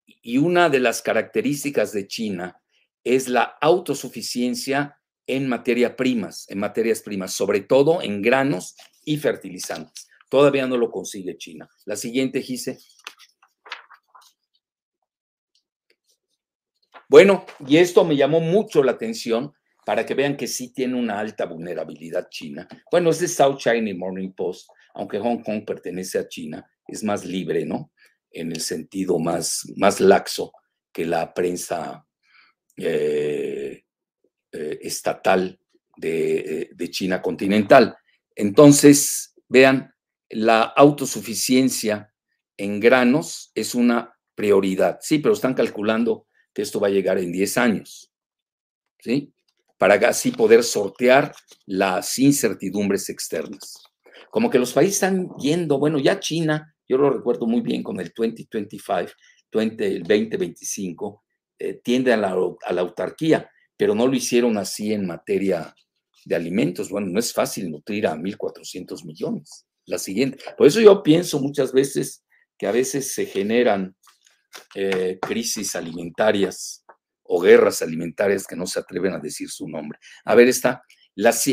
y 0.05 0.37
una 0.37 0.69
de 0.69 0.79
las 0.79 1.01
características 1.01 1.91
de 1.91 2.07
China 2.07 2.61
es 3.03 3.27
la 3.27 3.57
autosuficiencia 3.61 4.99
en 5.27 5.47
materia 5.47 5.95
primas, 5.95 6.45
en 6.49 6.59
materias 6.59 7.01
primas, 7.01 7.33
sobre 7.33 7.61
todo 7.61 8.01
en 8.01 8.21
granos 8.21 8.75
y 9.05 9.17
fertilizantes. 9.17 10.07
Todavía 10.29 10.65
no 10.65 10.77
lo 10.77 10.89
consigue 10.89 11.37
China. 11.37 11.69
La 11.85 11.95
siguiente, 11.95 12.41
Gise. 12.41 12.79
Bueno, 17.07 17.45
y 17.67 17.77
esto 17.77 18.03
me 18.03 18.15
llamó 18.15 18.39
mucho 18.39 18.81
la 18.81 18.93
atención 18.93 19.53
para 19.85 20.05
que 20.05 20.15
vean 20.15 20.37
que 20.37 20.47
sí 20.47 20.73
tiene 20.73 20.95
una 20.95 21.19
alta 21.19 21.45
vulnerabilidad 21.45 22.29
China. 22.29 22.67
Bueno, 22.89 23.11
es 23.11 23.19
de 23.19 23.27
South 23.27 23.57
China 23.57 23.91
Morning 23.95 24.31
Post, 24.31 24.69
aunque 24.95 25.19
Hong 25.19 25.43
Kong 25.43 25.63
pertenece 25.65 26.17
a 26.17 26.27
China, 26.27 26.67
es 26.87 27.03
más 27.03 27.25
libre, 27.25 27.65
¿no? 27.65 27.91
En 28.31 28.51
el 28.51 28.61
sentido 28.61 29.19
más, 29.19 29.71
más 29.75 29.99
laxo 29.99 30.51
que 30.91 31.05
la 31.05 31.33
prensa 31.33 32.05
eh, 32.77 33.83
eh, 34.51 34.79
estatal 34.81 35.59
de, 35.95 36.71
de 36.73 36.89
China 36.89 37.21
continental. 37.21 37.95
Entonces, 38.35 39.33
vean, 39.47 39.93
la 40.29 40.63
autosuficiencia 40.63 42.13
en 42.57 42.79
granos 42.79 43.51
es 43.55 43.75
una 43.75 44.15
prioridad. 44.35 44.99
Sí, 45.01 45.19
pero 45.19 45.33
están 45.33 45.53
calculando 45.53 46.27
que 46.53 46.61
esto 46.61 46.79
va 46.79 46.87
a 46.87 46.91
llegar 46.91 47.17
en 47.17 47.31
10 47.31 47.57
años. 47.57 48.11
¿Sí? 48.99 49.33
para 49.83 49.95
así 50.07 50.31
poder 50.31 50.63
sortear 50.63 51.35
las 51.65 52.17
incertidumbres 52.17 53.09
externas. 53.09 53.83
Como 54.31 54.49
que 54.49 54.57
los 54.57 54.71
países 54.71 54.95
están 54.95 55.27
yendo, 55.37 55.77
bueno, 55.77 55.99
ya 55.99 56.21
China, 56.21 56.73
yo 56.87 56.97
lo 56.97 57.09
recuerdo 57.09 57.47
muy 57.47 57.59
bien 57.59 57.83
con 57.83 57.99
el 57.99 58.13
2025, 58.15 59.11
20, 59.51 59.85
el 59.85 60.03
2025, 60.03 61.23
eh, 61.59 61.81
tiende 61.83 62.13
a 62.13 62.17
la, 62.17 62.33
a 62.65 62.71
la 62.71 62.79
autarquía, 62.79 63.49
pero 63.75 63.93
no 63.93 64.07
lo 64.07 64.15
hicieron 64.15 64.57
así 64.57 64.93
en 64.93 65.05
materia 65.05 65.75
de 66.25 66.35
alimentos. 66.35 66.89
Bueno, 66.89 67.07
no 67.07 67.19
es 67.19 67.33
fácil 67.33 67.69
nutrir 67.69 68.07
a 68.07 68.15
1.400 68.15 69.05
millones. 69.05 69.65
La 69.85 69.97
siguiente. 69.97 70.37
Por 70.57 70.67
eso 70.67 70.79
yo 70.79 71.03
pienso 71.03 71.39
muchas 71.39 71.73
veces 71.73 72.23
que 72.57 72.67
a 72.67 72.71
veces 72.71 73.13
se 73.13 73.25
generan 73.25 73.95
eh, 74.75 75.17
crisis 75.21 75.75
alimentarias 75.75 76.85
o 77.23 77.41
guerras 77.41 77.81
alimentarias 77.81 78.45
que 78.45 78.55
no 78.55 78.65
se 78.65 78.79
atreven 78.79 79.13
a 79.13 79.19
decir 79.19 79.49
su 79.49 79.67
nombre. 79.67 79.99
A 80.23 80.35
ver, 80.35 80.47
está 80.47 80.83
las, 81.15 81.43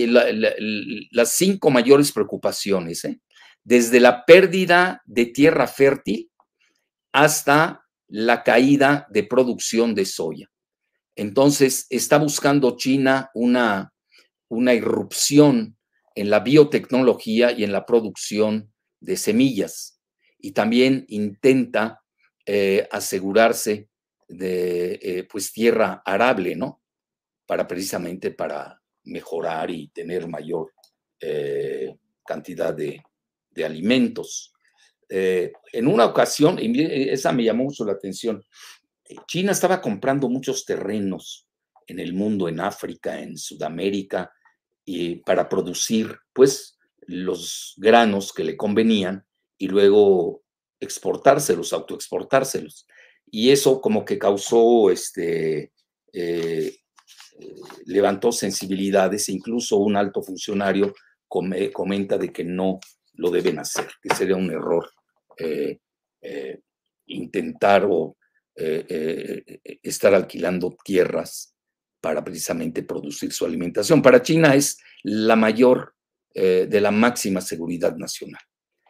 cinco 1.27 1.71
mayores 1.71 2.13
preocupaciones, 2.13 3.05
¿eh? 3.05 3.21
desde 3.65 4.01
la 4.01 4.25
pérdida 4.25 5.03
de 5.05 5.27
tierra 5.27 5.67
fértil 5.67 6.31
hasta 7.13 7.85
la 8.09 8.43
caída 8.43 9.07
de 9.11 9.25
producción 9.25 9.95
de 9.95 10.05
soya. 10.05 10.51
Entonces, 11.17 11.87
está 11.91 12.19
buscando 12.19 12.77
China 12.77 13.31
una, 13.35 13.93
una 14.51 14.75
irrupción 14.75 15.77
en 16.15 16.31
la 16.31 16.41
biotecnología 16.41 17.53
y 17.53 17.65
en 17.65 17.73
la 17.73 17.87
producción 17.87 18.73
de 19.01 19.17
semillas. 19.17 20.01
Y 20.39 20.53
también 20.53 21.05
intenta 21.09 22.03
eh, 22.47 22.87
asegurarse 22.91 23.89
de 24.31 24.99
eh, 25.03 25.29
pues 25.31 25.53
tierra 25.53 26.03
arable, 26.05 26.55
¿no? 26.55 26.83
Para 27.47 27.67
precisamente 27.67 28.31
para 28.31 28.81
mejorar 29.05 29.71
y 29.71 29.89
tener 29.89 30.29
mayor 30.29 30.73
eh, 31.21 31.97
cantidad 32.25 32.73
de, 32.73 33.03
alimentos. 33.65 34.55
Eh, 35.07 35.53
en 35.73 35.87
una 35.87 36.07
ocasión, 36.07 36.59
esa 36.59 37.31
me 37.33 37.45
llamó 37.45 37.65
mucho 37.65 37.85
la 37.85 37.93
atención, 37.93 38.43
China 39.27 39.53
estaba 39.53 39.83
comprando 39.83 40.31
muchos 40.31 40.65
terrenos 40.65 41.47
en 41.87 41.99
el 41.99 42.15
mundo, 42.15 42.49
en 42.49 42.61
África, 42.61 43.21
en 43.21 43.37
Sudamérica, 43.37 44.33
y 44.85 45.17
para 45.17 45.49
producir, 45.49 46.17
pues, 46.33 46.79
los 47.03 47.75
granos 47.77 48.33
que 48.33 48.45
le 48.45 48.57
convenían 48.57 49.27
y 49.59 49.69
luego 49.69 50.43
exportárselos, 50.81 51.73
autoexportárselos. 51.73 52.87
Y 53.31 53.51
eso 53.51 53.81
como 53.81 54.05
que 54.05 54.19
causó, 54.19 54.91
este, 54.91 55.73
eh, 56.13 56.77
levantó 57.87 58.33
sensibilidades, 58.33 59.29
e 59.29 59.33
incluso 59.33 59.77
un 59.77 59.97
alto 59.97 60.23
funcionario 60.23 60.95
comenta 61.29 62.19
de 62.19 62.33
que 62.33 62.45
no 62.45 62.81
lo 63.15 63.31
deben 63.31 63.59
hacer, 63.59 63.89
que 64.03 64.15
sería 64.15 64.37
un 64.37 64.51
error 64.51 64.91
eh, 65.39 65.79
eh, 66.23 66.61
intentar 67.07 67.87
o 67.89 68.17
estar 69.83 70.15
alquilando 70.15 70.77
tierras 70.85 71.55
para 72.01 72.25
precisamente 72.25 72.83
producir 72.83 73.33
su 73.33 73.45
alimentación. 73.45 74.03
Para 74.03 74.23
China 74.23 74.55
es 74.55 74.79
la 75.03 75.37
mayor 75.37 75.95
de 76.33 76.81
la 76.81 76.93
máxima 76.93 77.41
seguridad 77.41 77.97
nacional. 77.97 78.41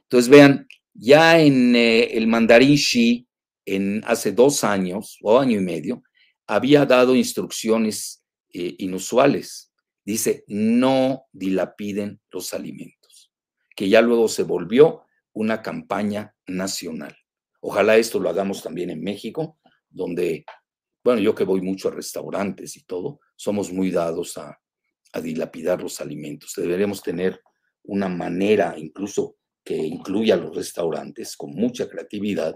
Entonces, 0.03 0.29
vean, 0.29 0.69
ya 0.93 1.41
en 1.41 1.75
el 1.75 2.27
mandarín 2.27 2.77
Xi, 2.77 3.27
en 3.65 4.03
hace 4.05 4.33
dos 4.33 4.65
años 4.65 5.19
o 5.23 5.39
año 5.39 5.59
y 5.59 5.63
medio, 5.63 6.03
había 6.47 6.85
dado 6.85 7.15
instrucciones 7.15 8.25
eh, 8.53 8.75
inusuales. 8.79 9.73
Dice, 10.05 10.45
no 10.49 11.27
dilapiden 11.33 12.21
los 12.33 12.53
alimentos, 12.53 13.31
que 13.77 13.89
ya 13.89 14.03
luego 14.03 14.27
se 14.29 14.43
volvió 14.43 15.03
una 15.33 15.63
campaña 15.63 16.35
nacional. 16.47 17.17
Ojalá 17.61 17.97
esto 17.97 18.19
lo 18.19 18.29
hagamos 18.29 18.63
también 18.63 18.91
en 18.91 19.03
México, 19.03 19.59
donde, 19.89 20.45
bueno, 21.03 21.21
yo 21.21 21.35
que 21.35 21.45
voy 21.45 21.61
mucho 21.61 21.89
a 21.89 21.93
restaurantes 21.93 22.77
y 22.77 22.85
todo, 22.85 23.21
somos 23.37 23.73
muy 23.73 23.91
dados 23.91 24.37
a, 24.39 24.59
dilapidar 25.21 25.83
los 25.83 26.01
alimentos. 26.01 26.53
Deberíamos 26.57 27.03
tener 27.03 27.41
una 27.83 28.09
manera 28.09 28.77
incluso 28.79 29.39
que 29.65 29.77
incluya 29.77 30.35
a 30.35 30.37
los 30.37 30.55
restaurantes 30.55 31.37
con 31.37 31.51
mucha 31.51 31.89
creatividad 31.89 32.55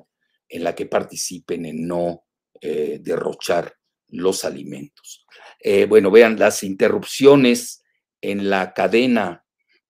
en 0.49 0.63
la 0.63 0.73
que 0.73 0.87
participen 0.87 1.67
en 1.67 1.85
no 1.85 2.27
eh, 2.61 3.01
derrochar 3.03 3.75
los 4.11 4.45
alimentos. 4.45 5.27
Eh, 5.59 5.87
bueno, 5.87 6.13
vean, 6.13 6.39
las 6.39 6.63
interrupciones 6.63 7.83
en 8.21 8.49
la 8.49 8.73
cadena 8.73 9.45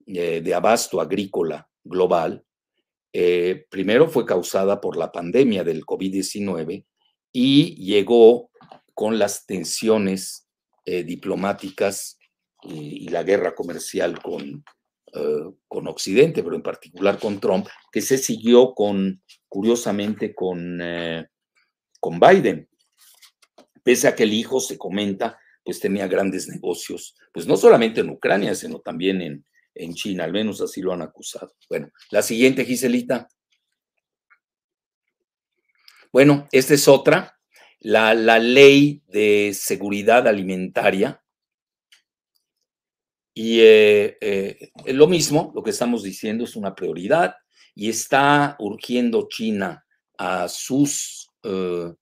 eh, 0.07 0.41
de 0.41 0.55
abasto 0.55 1.03
agrícola 1.03 1.69
global, 1.83 2.45
primero 3.69 4.09
fue 4.09 4.25
causada 4.25 4.81
por 4.81 4.97
la 4.97 5.13
pandemia 5.13 5.63
del 5.63 5.85
COVID-19 5.85 6.85
y 7.35 7.75
llegó 7.85 8.51
con 8.95 9.19
las 9.19 9.45
tensiones 9.45 10.49
diplomáticas 10.87 12.19
y, 12.63 13.09
la 13.09 13.23
guerra 13.23 13.55
comercial 13.55 14.23
con, 14.23 14.65
con 15.67 15.89
Occidente, 15.89 16.43
pero 16.43 16.57
en 16.57 16.63
particular 16.63 17.19
con 17.19 17.41
Trump, 17.41 17.67
que 17.91 18.01
se 18.01 18.19
siguió 18.19 18.73
con, 18.73 19.23
curiosamente, 19.49 20.35
con, 20.35 20.79
con 22.01 22.21
Biden 22.21 22.69
pese 23.85 24.09
a 24.09 24.17
que 24.17 24.25
el 24.25 24.33
hijo 24.33 24.59
se 24.59 24.77
comenta, 24.77 25.39
pues 25.63 25.79
tenía 25.79 26.09
grandes 26.09 26.49
negocios, 26.49 27.15
pues 27.33 27.47
no 27.47 27.57
solamente 27.57 28.01
en 28.01 28.11
Ucrania, 28.11 28.55
sino 28.55 28.81
también 28.81 29.21
en, 29.21 29.45
en 29.75 29.95
China, 29.95 30.25
al 30.25 30.33
menos 30.33 30.61
así 30.61 30.81
lo 30.81 30.93
han 30.93 31.03
acusado. 31.03 31.55
Bueno, 31.69 31.91
la 32.11 32.23
siguiente, 32.23 32.65
Giselita. 32.65 33.29
Bueno, 36.15 36.47
esta 36.53 36.75
es 36.75 36.87
otra, 36.87 37.41
la, 37.81 38.15
la 38.15 38.39
ley 38.39 39.03
de 39.09 39.51
seguridad 39.53 40.29
alimentaria. 40.29 41.21
Y 43.35 43.59
eh, 43.59 44.17
eh, 44.21 44.71
lo 44.93 45.09
mismo, 45.09 45.51
lo 45.57 45.65
que 45.65 45.71
estamos 45.71 46.05
diciendo 46.05 46.45
es 46.45 46.55
una 46.55 46.73
prioridad 46.73 47.35
y 47.75 47.91
está 47.91 48.55
urgiendo 48.61 49.27
China 49.29 49.85
a 50.17 50.47
sus 50.47 51.33
eh, 51.43 51.93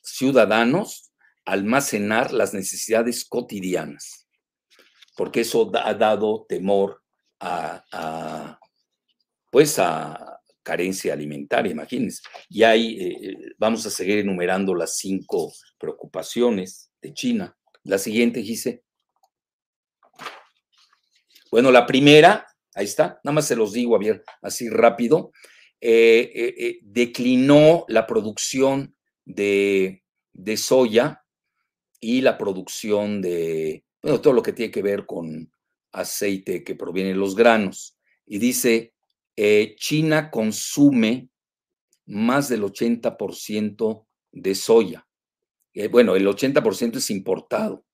ciudadanos 0.00 1.12
almacenar 1.44 2.32
las 2.32 2.54
necesidades 2.54 3.26
cotidianas, 3.26 4.26
porque 5.14 5.42
eso 5.42 5.70
ha 5.74 5.92
dado 5.92 6.46
temor 6.48 7.02
a, 7.40 8.58
pues 9.50 9.78
a 9.78 10.39
carencia 10.70 11.12
alimentaria, 11.12 11.72
imagínense. 11.72 12.22
Y 12.48 12.62
ahí 12.62 12.96
eh, 13.00 13.16
eh, 13.22 13.36
vamos 13.58 13.84
a 13.86 13.90
seguir 13.90 14.18
enumerando 14.18 14.72
las 14.72 14.98
cinco 14.98 15.52
preocupaciones 15.76 16.92
de 17.02 17.12
China. 17.12 17.58
La 17.82 17.98
siguiente, 17.98 18.40
Gise. 18.40 18.84
Bueno, 21.50 21.72
la 21.72 21.86
primera, 21.86 22.46
ahí 22.72 22.84
está, 22.84 23.20
nada 23.24 23.34
más 23.34 23.48
se 23.48 23.56
los 23.56 23.72
digo, 23.72 23.98
ver, 23.98 24.22
así 24.42 24.68
rápido, 24.68 25.32
eh, 25.80 26.78
declinó 26.82 27.84
la 27.88 28.06
producción 28.06 28.94
de, 29.24 30.04
de 30.32 30.56
soya 30.56 31.24
y 31.98 32.20
la 32.20 32.38
producción 32.38 33.20
de, 33.20 33.82
bueno, 34.00 34.20
todo 34.20 34.34
lo 34.34 34.42
que 34.44 34.52
tiene 34.52 34.70
que 34.70 34.82
ver 34.82 35.04
con 35.04 35.50
aceite 35.90 36.62
que 36.62 36.76
proviene 36.76 37.08
de 37.08 37.16
los 37.16 37.34
granos. 37.34 37.96
Y 38.24 38.38
dice, 38.38 38.94
eh, 39.42 39.74
China 39.78 40.30
consume 40.30 41.30
más 42.04 42.50
del 42.50 42.62
80% 42.62 44.06
de 44.32 44.54
soya. 44.54 45.08
Eh, 45.72 45.88
bueno, 45.88 46.14
el 46.14 46.26
80% 46.26 46.98
es 46.98 47.08
importado, 47.08 47.86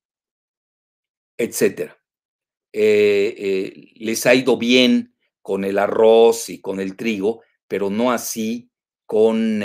etcétera. 1.38 2.02
Eh, 2.72 3.92
les 3.94 4.26
ha 4.26 4.34
ido 4.34 4.58
bien 4.58 5.14
con 5.40 5.64
el 5.64 5.78
arroz 5.78 6.48
y 6.48 6.60
con 6.60 6.80
el 6.80 6.96
trigo, 6.96 7.44
pero 7.68 7.90
no 7.90 8.10
así 8.10 8.68
con 9.04 9.62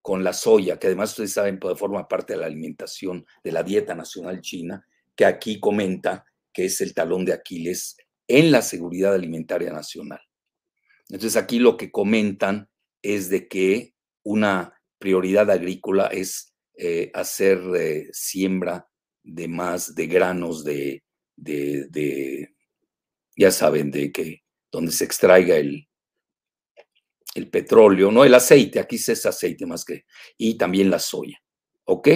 con 0.00 0.24
la 0.24 0.32
soya, 0.32 0.78
que 0.78 0.86
además 0.86 1.10
ustedes 1.10 1.34
saben, 1.34 1.58
pues, 1.58 1.78
forma 1.78 2.08
parte 2.08 2.32
de 2.32 2.38
la 2.38 2.46
alimentación 2.46 3.26
de 3.44 3.52
la 3.52 3.62
dieta 3.62 3.94
nacional 3.94 4.40
china, 4.40 4.86
que 5.14 5.26
aquí 5.26 5.60
comenta 5.60 6.24
que 6.50 6.64
es 6.64 6.80
el 6.80 6.94
talón 6.94 7.26
de 7.26 7.34
Aquiles 7.34 7.98
en 8.26 8.50
la 8.50 8.62
seguridad 8.62 9.12
alimentaria 9.12 9.70
nacional. 9.70 10.27
Entonces 11.08 11.36
aquí 11.36 11.58
lo 11.58 11.76
que 11.76 11.90
comentan 11.90 12.68
es 13.02 13.28
de 13.30 13.48
que 13.48 13.94
una 14.24 14.74
prioridad 14.98 15.50
agrícola 15.50 16.08
es 16.08 16.54
eh, 16.74 17.10
hacer 17.14 17.60
eh, 17.76 18.08
siembra 18.12 18.88
de 19.22 19.48
más 19.48 19.94
de 19.94 20.06
granos 20.06 20.64
de, 20.64 21.02
ya 23.36 23.50
saben, 23.50 23.90
de 23.90 24.12
que 24.12 24.42
donde 24.70 24.92
se 24.92 25.04
extraiga 25.04 25.56
el, 25.56 25.88
el 27.34 27.50
petróleo, 27.50 28.10
no 28.10 28.24
el 28.24 28.34
aceite, 28.34 28.80
aquí 28.80 28.96
es 28.96 29.26
aceite 29.26 29.66
más 29.66 29.84
que, 29.84 30.04
y 30.36 30.56
también 30.56 30.90
la 30.90 30.98
soya. 30.98 31.38
¿Ok? 31.84 32.08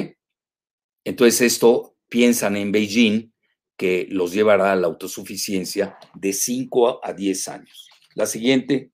Entonces 1.04 1.40
esto 1.40 1.96
piensan 2.08 2.56
en 2.56 2.72
Beijing 2.72 3.32
que 3.76 4.06
los 4.10 4.32
llevará 4.32 4.72
a 4.72 4.76
la 4.76 4.86
autosuficiencia 4.86 5.96
de 6.14 6.32
5 6.32 7.04
a 7.04 7.12
10 7.12 7.48
años. 7.48 7.91
La 8.14 8.26
siguiente. 8.26 8.90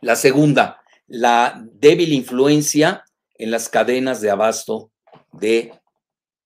La 0.00 0.16
segunda, 0.16 0.82
la 1.06 1.64
débil 1.72 2.12
influencia 2.12 3.04
en 3.34 3.50
las 3.50 3.68
cadenas 3.68 4.20
de 4.20 4.30
abasto 4.30 4.90
de 5.32 5.72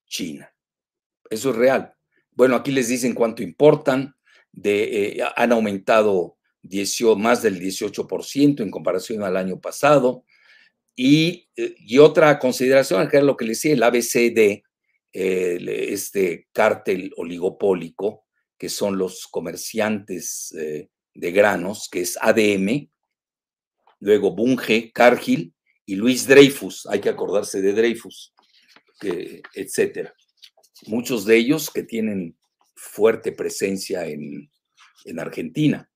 China. 0.07 0.53
Eso 1.31 1.51
es 1.51 1.57
real. 1.57 1.95
Bueno, 2.33 2.57
aquí 2.57 2.71
les 2.71 2.89
dicen 2.89 3.15
cuánto 3.15 3.43
importan, 3.43 4.15
de, 4.53 5.19
eh, 5.19 5.25
han 5.37 5.53
aumentado 5.53 6.37
más 7.17 7.43
del 7.43 7.59
18% 7.61 8.63
en 8.63 8.71
comparación 8.71 9.23
al 9.23 9.37
año 9.37 9.61
pasado. 9.61 10.25
Y, 10.95 11.49
eh, 11.57 11.75
y 11.79 11.99
otra 11.99 12.39
consideración, 12.39 13.09
que 13.09 13.19
es 13.19 13.23
lo 13.23 13.37
que 13.37 13.45
le 13.45 13.51
decía, 13.51 13.73
el 13.73 13.83
ABCD, 13.83 14.63
este 15.13 16.47
cártel 16.53 17.11
oligopólico, 17.17 18.26
que 18.59 18.69
son 18.69 18.99
los 18.99 19.27
comerciantes 19.27 20.55
eh, 20.59 20.89
de 21.15 21.33
granos, 21.33 21.89
que 21.91 22.01
es 22.01 22.19
ADM, 22.21 22.89
luego 24.01 24.35
Bunge, 24.35 24.93
Cargill 24.93 25.55
y 25.85 25.97
Luis 25.97 26.27
Dreyfus, 26.27 26.87
hay 26.87 27.01
que 27.01 27.09
acordarse 27.09 27.61
de 27.61 27.73
Dreyfus, 27.73 28.35
que, 29.01 29.43
etcétera. 29.55 30.15
Muchos 30.87 31.25
de 31.25 31.37
ellos 31.37 31.71
que 31.71 31.83
tienen 31.83 32.37
fuerte 32.75 33.33
presencia 33.33 34.07
en, 34.07 34.51
en 35.05 35.19
Argentina. 35.19 35.89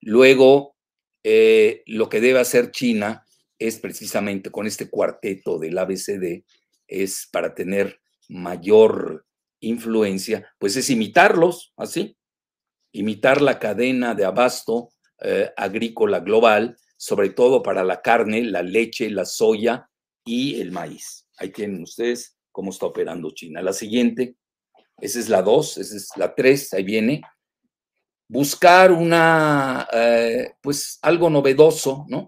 Luego, 0.00 0.76
eh, 1.22 1.82
lo 1.86 2.08
que 2.08 2.20
debe 2.20 2.40
hacer 2.40 2.70
China 2.70 3.24
es 3.58 3.78
precisamente 3.78 4.50
con 4.50 4.66
este 4.66 4.90
cuarteto 4.90 5.58
del 5.58 5.78
ABCD, 5.78 6.44
es 6.86 7.28
para 7.32 7.54
tener 7.54 8.00
mayor 8.28 9.26
influencia, 9.66 10.46
pues 10.58 10.76
es 10.76 10.90
imitarlos, 10.90 11.72
así, 11.76 12.16
imitar 12.92 13.42
la 13.42 13.58
cadena 13.58 14.14
de 14.14 14.24
abasto 14.24 14.90
eh, 15.20 15.50
agrícola 15.56 16.20
global, 16.20 16.76
sobre 16.96 17.30
todo 17.30 17.62
para 17.62 17.84
la 17.84 18.00
carne, 18.02 18.42
la 18.42 18.62
leche, 18.62 19.10
la 19.10 19.24
soya 19.24 19.88
y 20.24 20.60
el 20.60 20.72
maíz. 20.72 21.26
Ahí 21.38 21.50
tienen 21.50 21.82
ustedes 21.82 22.36
cómo 22.52 22.70
está 22.70 22.86
operando 22.86 23.30
China. 23.32 23.62
La 23.62 23.72
siguiente, 23.72 24.36
esa 25.00 25.18
es 25.18 25.28
la 25.28 25.42
2, 25.42 25.78
esa 25.78 25.96
es 25.96 26.08
la 26.16 26.34
3, 26.34 26.74
ahí 26.74 26.84
viene. 26.84 27.22
Buscar 28.28 28.92
una, 28.92 29.88
eh, 29.92 30.52
pues 30.62 30.98
algo 31.02 31.28
novedoso, 31.28 32.06
¿no? 32.08 32.26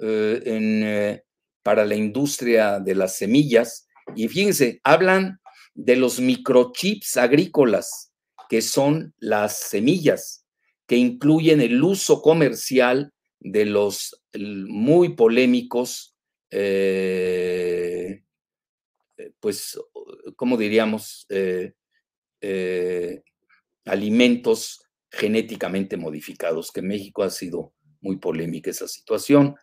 Eh, 0.00 1.22
para 1.62 1.84
la 1.84 1.94
industria 1.94 2.78
de 2.78 2.94
las 2.94 3.16
semillas. 3.16 3.88
Y 4.14 4.28
fíjense, 4.28 4.80
hablan 4.84 5.40
de 5.74 5.96
los 5.96 6.20
microchips 6.20 7.16
agrícolas, 7.16 8.12
que 8.48 8.62
son 8.62 9.14
las 9.18 9.58
semillas, 9.58 10.46
que 10.86 10.96
incluyen 10.96 11.60
el 11.60 11.82
uso 11.82 12.22
comercial 12.22 13.12
de 13.40 13.64
los 13.64 14.22
muy 14.32 15.14
polémicos, 15.14 16.16
eh, 16.50 18.22
pues, 19.40 19.78
¿cómo 20.36 20.56
diríamos? 20.56 21.26
Eh, 21.28 21.72
eh, 22.40 23.22
alimentos 23.84 24.80
genéticamente 25.10 25.96
modificados, 25.96 26.70
que 26.70 26.80
en 26.80 26.88
México 26.88 27.22
ha 27.22 27.30
sido 27.30 27.74
muy 28.00 28.16
polémica 28.16 28.70
esa 28.70 28.88
situación 28.88 29.56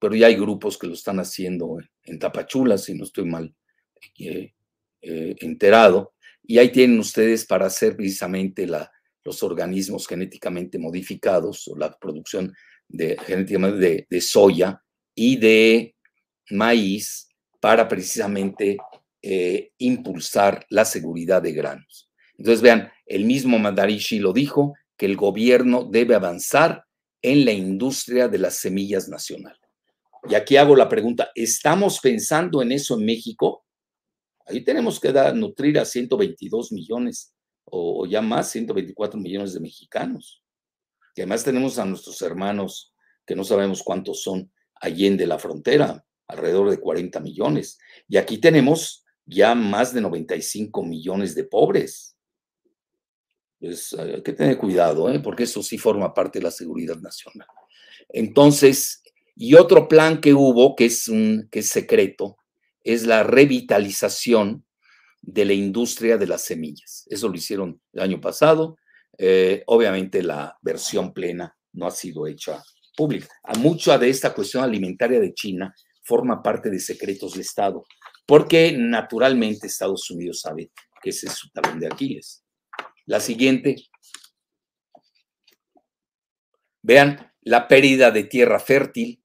pero 0.00 0.16
ya 0.16 0.26
hay 0.28 0.34
grupos 0.34 0.78
que 0.78 0.86
lo 0.88 0.94
están 0.94 1.20
haciendo 1.20 1.78
en 2.04 2.18
Tapachula, 2.18 2.78
si 2.78 2.94
no 2.94 3.04
estoy 3.04 3.26
mal 3.26 3.54
eh, 5.02 5.36
enterado, 5.40 6.14
y 6.42 6.58
ahí 6.58 6.70
tienen 6.70 6.98
ustedes 6.98 7.46
para 7.46 7.66
hacer 7.66 7.96
precisamente 7.96 8.66
los 8.66 9.42
organismos 9.42 10.06
genéticamente 10.06 10.78
modificados 10.78 11.68
o 11.68 11.76
la 11.76 11.96
producción 11.96 12.52
de, 12.88 13.16
de, 14.08 14.20
soya 14.20 14.82
y 15.14 15.36
de 15.36 15.94
maíz 16.50 17.28
para 17.60 17.86
precisamente 17.86 18.76
eh, 19.22 19.70
impulsar 19.78 20.66
la 20.70 20.84
seguridad 20.84 21.40
de 21.40 21.52
granos. 21.52 22.10
Entonces, 22.36 22.62
vean, 22.62 22.90
el 23.06 23.26
mismo 23.26 23.58
Mandarishi 23.58 24.18
lo 24.18 24.32
dijo, 24.32 24.74
que 24.96 25.06
el 25.06 25.16
gobierno 25.16 25.84
debe 25.84 26.14
avanzar 26.14 26.84
en 27.22 27.44
la 27.44 27.52
industria 27.52 28.28
de 28.28 28.38
las 28.38 28.56
semillas 28.56 29.08
nacionales. 29.08 29.60
Y 30.28 30.34
aquí 30.34 30.56
hago 30.56 30.76
la 30.76 30.88
pregunta, 30.88 31.30
¿estamos 31.34 32.00
pensando 32.00 32.60
en 32.60 32.72
eso 32.72 32.98
en 32.98 33.06
México? 33.06 33.64
Ahí 34.50 34.64
tenemos 34.64 34.98
que 34.98 35.12
dar, 35.12 35.34
nutrir 35.34 35.78
a 35.78 35.84
122 35.84 36.72
millones 36.72 37.32
o, 37.64 38.04
ya 38.06 38.20
más, 38.20 38.50
124 38.50 39.18
millones 39.18 39.54
de 39.54 39.60
mexicanos. 39.60 40.42
Que 41.14 41.22
además 41.22 41.44
tenemos 41.44 41.78
a 41.78 41.84
nuestros 41.84 42.20
hermanos, 42.22 42.92
que 43.24 43.36
no 43.36 43.44
sabemos 43.44 43.82
cuántos 43.82 44.22
son, 44.22 44.52
allende 44.80 45.26
la 45.26 45.38
frontera, 45.38 46.04
alrededor 46.26 46.70
de 46.70 46.80
40 46.80 47.20
millones. 47.20 47.78
Y 48.08 48.16
aquí 48.16 48.38
tenemos 48.38 49.04
ya 49.24 49.54
más 49.54 49.94
de 49.94 50.00
95 50.00 50.82
millones 50.82 51.34
de 51.36 51.44
pobres. 51.44 52.16
Pues 53.60 53.92
hay 53.92 54.22
que 54.22 54.32
tener 54.32 54.58
cuidado, 54.58 55.08
¿eh? 55.12 55.20
porque 55.20 55.44
eso 55.44 55.62
sí 55.62 55.78
forma 55.78 56.12
parte 56.12 56.40
de 56.40 56.44
la 56.44 56.50
seguridad 56.50 56.96
nacional. 56.96 57.46
Entonces, 58.08 59.02
y 59.36 59.54
otro 59.54 59.86
plan 59.86 60.20
que 60.20 60.34
hubo, 60.34 60.74
que 60.74 60.86
es, 60.86 61.06
un, 61.06 61.48
que 61.52 61.60
es 61.60 61.68
secreto, 61.68 62.39
es 62.84 63.06
la 63.06 63.22
revitalización 63.22 64.64
de 65.22 65.44
la 65.44 65.52
industria 65.52 66.16
de 66.16 66.26
las 66.26 66.42
semillas. 66.42 67.06
Eso 67.08 67.28
lo 67.28 67.34
hicieron 67.34 67.80
el 67.92 68.02
año 68.02 68.20
pasado. 68.20 68.76
Eh, 69.18 69.62
obviamente 69.66 70.22
la 70.22 70.56
versión 70.62 71.12
plena 71.12 71.56
no 71.72 71.86
ha 71.86 71.90
sido 71.90 72.26
hecha 72.26 72.62
pública. 72.96 73.28
A 73.44 73.58
mucha 73.58 73.98
de 73.98 74.08
esta 74.08 74.32
cuestión 74.32 74.64
alimentaria 74.64 75.20
de 75.20 75.34
China 75.34 75.74
forma 76.02 76.42
parte 76.42 76.70
de 76.70 76.80
secretos 76.80 77.34
de 77.34 77.42
Estado, 77.42 77.84
porque 78.26 78.72
naturalmente 78.76 79.66
Estados 79.66 80.10
Unidos 80.10 80.40
sabe 80.40 80.70
que 81.02 81.10
ese 81.10 81.26
es 81.26 81.34
su 81.34 81.50
talón 81.50 81.78
de 81.78 81.86
Aquiles. 81.86 82.44
La 83.06 83.20
siguiente. 83.20 83.76
Vean 86.82 87.32
la 87.42 87.68
pérdida 87.68 88.10
de 88.10 88.24
tierra 88.24 88.58
fértil 88.58 89.19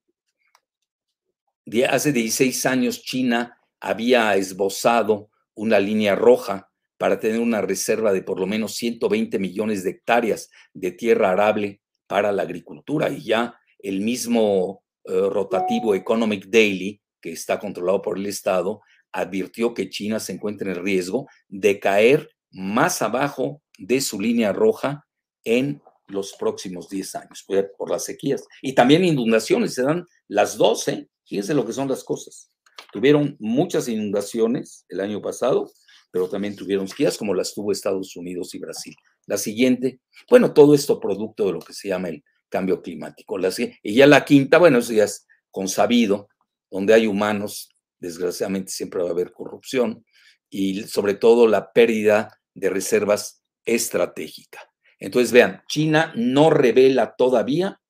hace 1.90 2.12
16 2.12 2.66
años 2.66 3.02
China 3.02 3.58
había 3.80 4.36
esbozado 4.36 5.30
una 5.56 5.80
línea 5.80 6.16
roja 6.16 6.70
para 6.98 7.20
tener 7.20 7.40
una 7.40 7.62
reserva 7.62 8.14
de 8.14 8.22
por 8.22 8.40
lo 8.40 8.48
menos 8.48 8.76
120 8.76 9.40
millones 9.40 9.84
de 9.84 9.92
hectáreas 9.92 10.50
de 10.74 10.92
tierra 10.92 11.32
arable 11.32 11.82
para 12.08 12.32
la 12.32 12.44
agricultura 12.44 13.10
y 13.10 13.24
ya 13.24 13.56
el 13.80 14.02
mismo 14.02 14.84
eh, 15.04 15.12
rotativo 15.30 15.94
Economic 15.94 16.46
Daily, 16.48 17.02
que 17.22 17.32
está 17.32 17.60
controlado 17.60 18.02
por 18.02 18.18
el 18.18 18.26
Estado, 18.26 18.82
advirtió 19.12 19.74
que 19.74 19.90
China 19.90 20.20
se 20.20 20.34
encuentra 20.34 20.72
en 20.72 20.84
riesgo 20.84 21.28
de 21.48 21.80
caer 21.80 22.30
más 22.52 23.02
abajo 23.02 23.62
de 23.78 24.02
su 24.02 24.20
línea 24.20 24.54
roja 24.54 25.06
en 25.44 25.82
los 26.08 26.34
próximos 26.34 26.90
10 26.90 27.16
años 27.16 27.46
por 27.78 27.90
las 27.90 28.06
sequías. 28.06 28.46
Y 28.62 28.74
también 28.74 29.04
inundaciones, 29.04 29.74
se 29.74 29.84
dan 29.84 30.06
las 30.28 30.58
12 30.58 31.10
Fíjense 31.26 31.54
lo 31.54 31.66
que 31.66 31.74
son 31.74 31.88
las 31.88 32.04
cosas. 32.04 32.52
Tuvieron 32.92 33.36
muchas 33.40 33.88
inundaciones 33.88 34.86
el 34.90 35.00
año 35.00 35.22
pasado, 35.22 35.72
pero 36.12 36.30
también 36.30 36.56
tuvieron 36.56 36.88
sequías 36.88 37.18
como 37.18 37.34
las 37.34 37.54
tuvo 37.54 37.72
Estados 37.72 38.16
Unidos 38.16 38.54
y 38.56 38.60
Brasil. 38.60 38.96
La 39.26 39.38
siguiente, 39.38 40.00
bueno, 40.30 40.54
todo 40.54 40.74
esto 40.74 41.00
producto 41.00 41.48
de 41.48 41.54
lo 41.54 41.60
que 41.60 41.74
se 41.74 41.90
llama 41.90 42.10
el 42.10 42.24
cambio 42.50 42.82
climático. 42.82 43.38
y 43.84 43.96
ya 43.96 44.08
la 44.08 44.24
quinta, 44.24 44.58
bueno, 44.58 44.80
eso 44.80 44.94
ya 44.94 45.06
es 45.06 45.28
consabido, 45.52 46.30
donde 46.70 46.94
hay 46.94 47.08
humanos, 47.08 47.70
desgraciadamente 48.00 48.72
siempre 48.72 49.02
va 49.02 49.10
a 49.10 49.12
haber 49.12 49.32
corrupción 49.32 50.06
y 50.50 50.84
sobre 50.84 51.16
todo 51.16 51.48
la 51.48 51.74
pérdida 51.74 52.40
de 52.54 52.70
reservas 52.70 53.44
estratégicas. 53.66 54.64
Entonces, 55.00 55.32
vean, 55.32 55.64
China 55.68 56.14
no 56.16 56.50
revela 56.50 57.16
todavía 57.18 57.82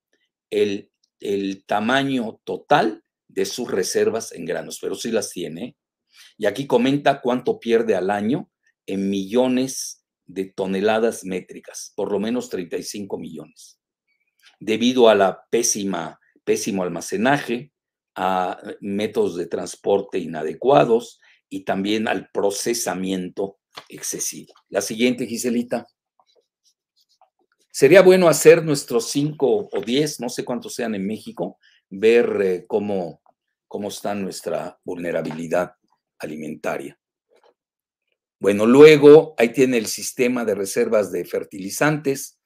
el, 0.50 0.90
el 1.20 1.64
tamaño 1.64 2.40
total 2.44 3.04
de 3.36 3.44
sus 3.44 3.70
reservas 3.70 4.32
en 4.32 4.46
granos, 4.46 4.78
pero 4.80 4.96
sí 4.96 5.12
las 5.12 5.30
tiene. 5.30 5.76
Y 6.38 6.46
aquí 6.46 6.66
comenta 6.66 7.20
cuánto 7.20 7.60
pierde 7.60 7.94
al 7.94 8.10
año 8.10 8.50
en 8.86 9.10
millones 9.10 10.04
de 10.24 10.46
toneladas 10.46 11.24
métricas, 11.24 11.92
por 11.94 12.10
lo 12.10 12.18
menos 12.18 12.48
35 12.48 13.18
millones, 13.18 13.78
debido 14.58 15.08
a 15.08 15.14
la 15.14 15.46
pésima, 15.50 16.18
pésimo 16.44 16.82
almacenaje, 16.82 17.72
a 18.16 18.58
métodos 18.80 19.36
de 19.36 19.46
transporte 19.46 20.18
inadecuados 20.18 21.20
y 21.50 21.64
también 21.64 22.08
al 22.08 22.30
procesamiento 22.30 23.58
excesivo. 23.90 24.54
La 24.70 24.80
siguiente, 24.80 25.26
Giselita. 25.26 25.86
Sería 27.70 28.00
bueno 28.00 28.28
hacer 28.28 28.64
nuestros 28.64 29.10
cinco 29.10 29.68
o 29.70 29.80
diez, 29.84 30.18
no 30.18 30.30
sé 30.30 30.46
cuántos 30.46 30.74
sean 30.74 30.94
en 30.94 31.06
México, 31.06 31.58
ver 31.90 32.40
eh, 32.40 32.64
cómo 32.66 33.20
cómo 33.76 33.88
está 33.88 34.14
nuestra 34.14 34.80
vulnerabilidad 34.84 35.74
alimentaria. 36.18 36.98
Bueno, 38.40 38.64
luego 38.64 39.34
ahí 39.36 39.50
tiene 39.50 39.76
el 39.76 39.86
sistema 39.86 40.46
de 40.46 40.54
reservas 40.54 41.12
de 41.12 41.26
fertilizantes. 41.26 42.40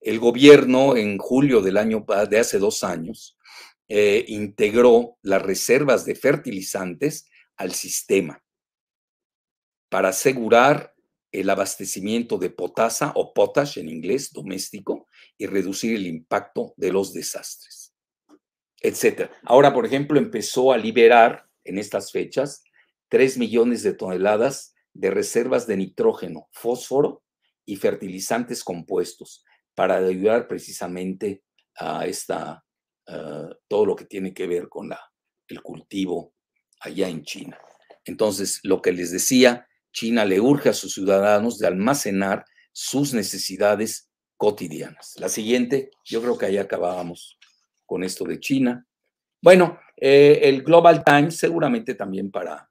El 0.00 0.18
gobierno 0.18 0.96
en 0.96 1.18
julio 1.18 1.60
del 1.60 1.76
año 1.76 2.06
de 2.30 2.38
hace 2.38 2.58
dos 2.58 2.84
años 2.84 3.36
eh, 3.86 4.24
integró 4.28 5.18
las 5.20 5.42
reservas 5.42 6.06
de 6.06 6.14
fertilizantes 6.14 7.28
al 7.58 7.72
sistema 7.72 8.42
para 9.90 10.08
asegurar 10.08 10.94
el 11.32 11.50
abastecimiento 11.50 12.38
de 12.38 12.48
potasa 12.48 13.12
o 13.14 13.34
potash 13.34 13.76
en 13.76 13.90
inglés 13.90 14.32
doméstico 14.32 15.06
y 15.36 15.44
reducir 15.44 15.96
el 15.96 16.06
impacto 16.06 16.72
de 16.78 16.92
los 16.92 17.12
desastres 17.12 17.85
etcétera. 18.86 19.30
Ahora, 19.42 19.72
por 19.72 19.84
ejemplo, 19.84 20.18
empezó 20.18 20.72
a 20.72 20.78
liberar 20.78 21.48
en 21.64 21.78
estas 21.78 22.12
fechas 22.12 22.62
3 23.08 23.38
millones 23.38 23.82
de 23.82 23.94
toneladas 23.94 24.74
de 24.92 25.10
reservas 25.10 25.66
de 25.66 25.76
nitrógeno, 25.76 26.48
fósforo 26.52 27.24
y 27.64 27.76
fertilizantes 27.76 28.62
compuestos 28.62 29.44
para 29.74 29.96
ayudar 29.96 30.46
precisamente 30.46 31.42
a 31.76 32.06
esta, 32.06 32.64
todo 33.68 33.86
lo 33.86 33.96
que 33.96 34.04
tiene 34.04 34.32
que 34.32 34.46
ver 34.46 34.68
con 34.68 34.88
la, 34.88 35.00
el 35.48 35.62
cultivo 35.62 36.34
allá 36.80 37.08
en 37.08 37.24
China. 37.24 37.58
Entonces, 38.04 38.60
lo 38.62 38.80
que 38.80 38.92
les 38.92 39.10
decía, 39.10 39.66
China 39.92 40.24
le 40.24 40.40
urge 40.40 40.68
a 40.68 40.74
sus 40.74 40.94
ciudadanos 40.94 41.58
de 41.58 41.66
almacenar 41.66 42.44
sus 42.72 43.12
necesidades 43.14 44.10
cotidianas. 44.36 45.14
La 45.18 45.28
siguiente, 45.28 45.90
yo 46.04 46.22
creo 46.22 46.38
que 46.38 46.46
ahí 46.46 46.58
acabábamos 46.58 47.38
con 47.86 48.04
esto 48.04 48.24
de 48.24 48.40
China. 48.40 48.86
Bueno, 49.40 49.78
eh, 49.96 50.40
el 50.42 50.62
Global 50.62 51.02
Times 51.04 51.36
seguramente 51.36 51.94
también 51.94 52.30
para 52.30 52.68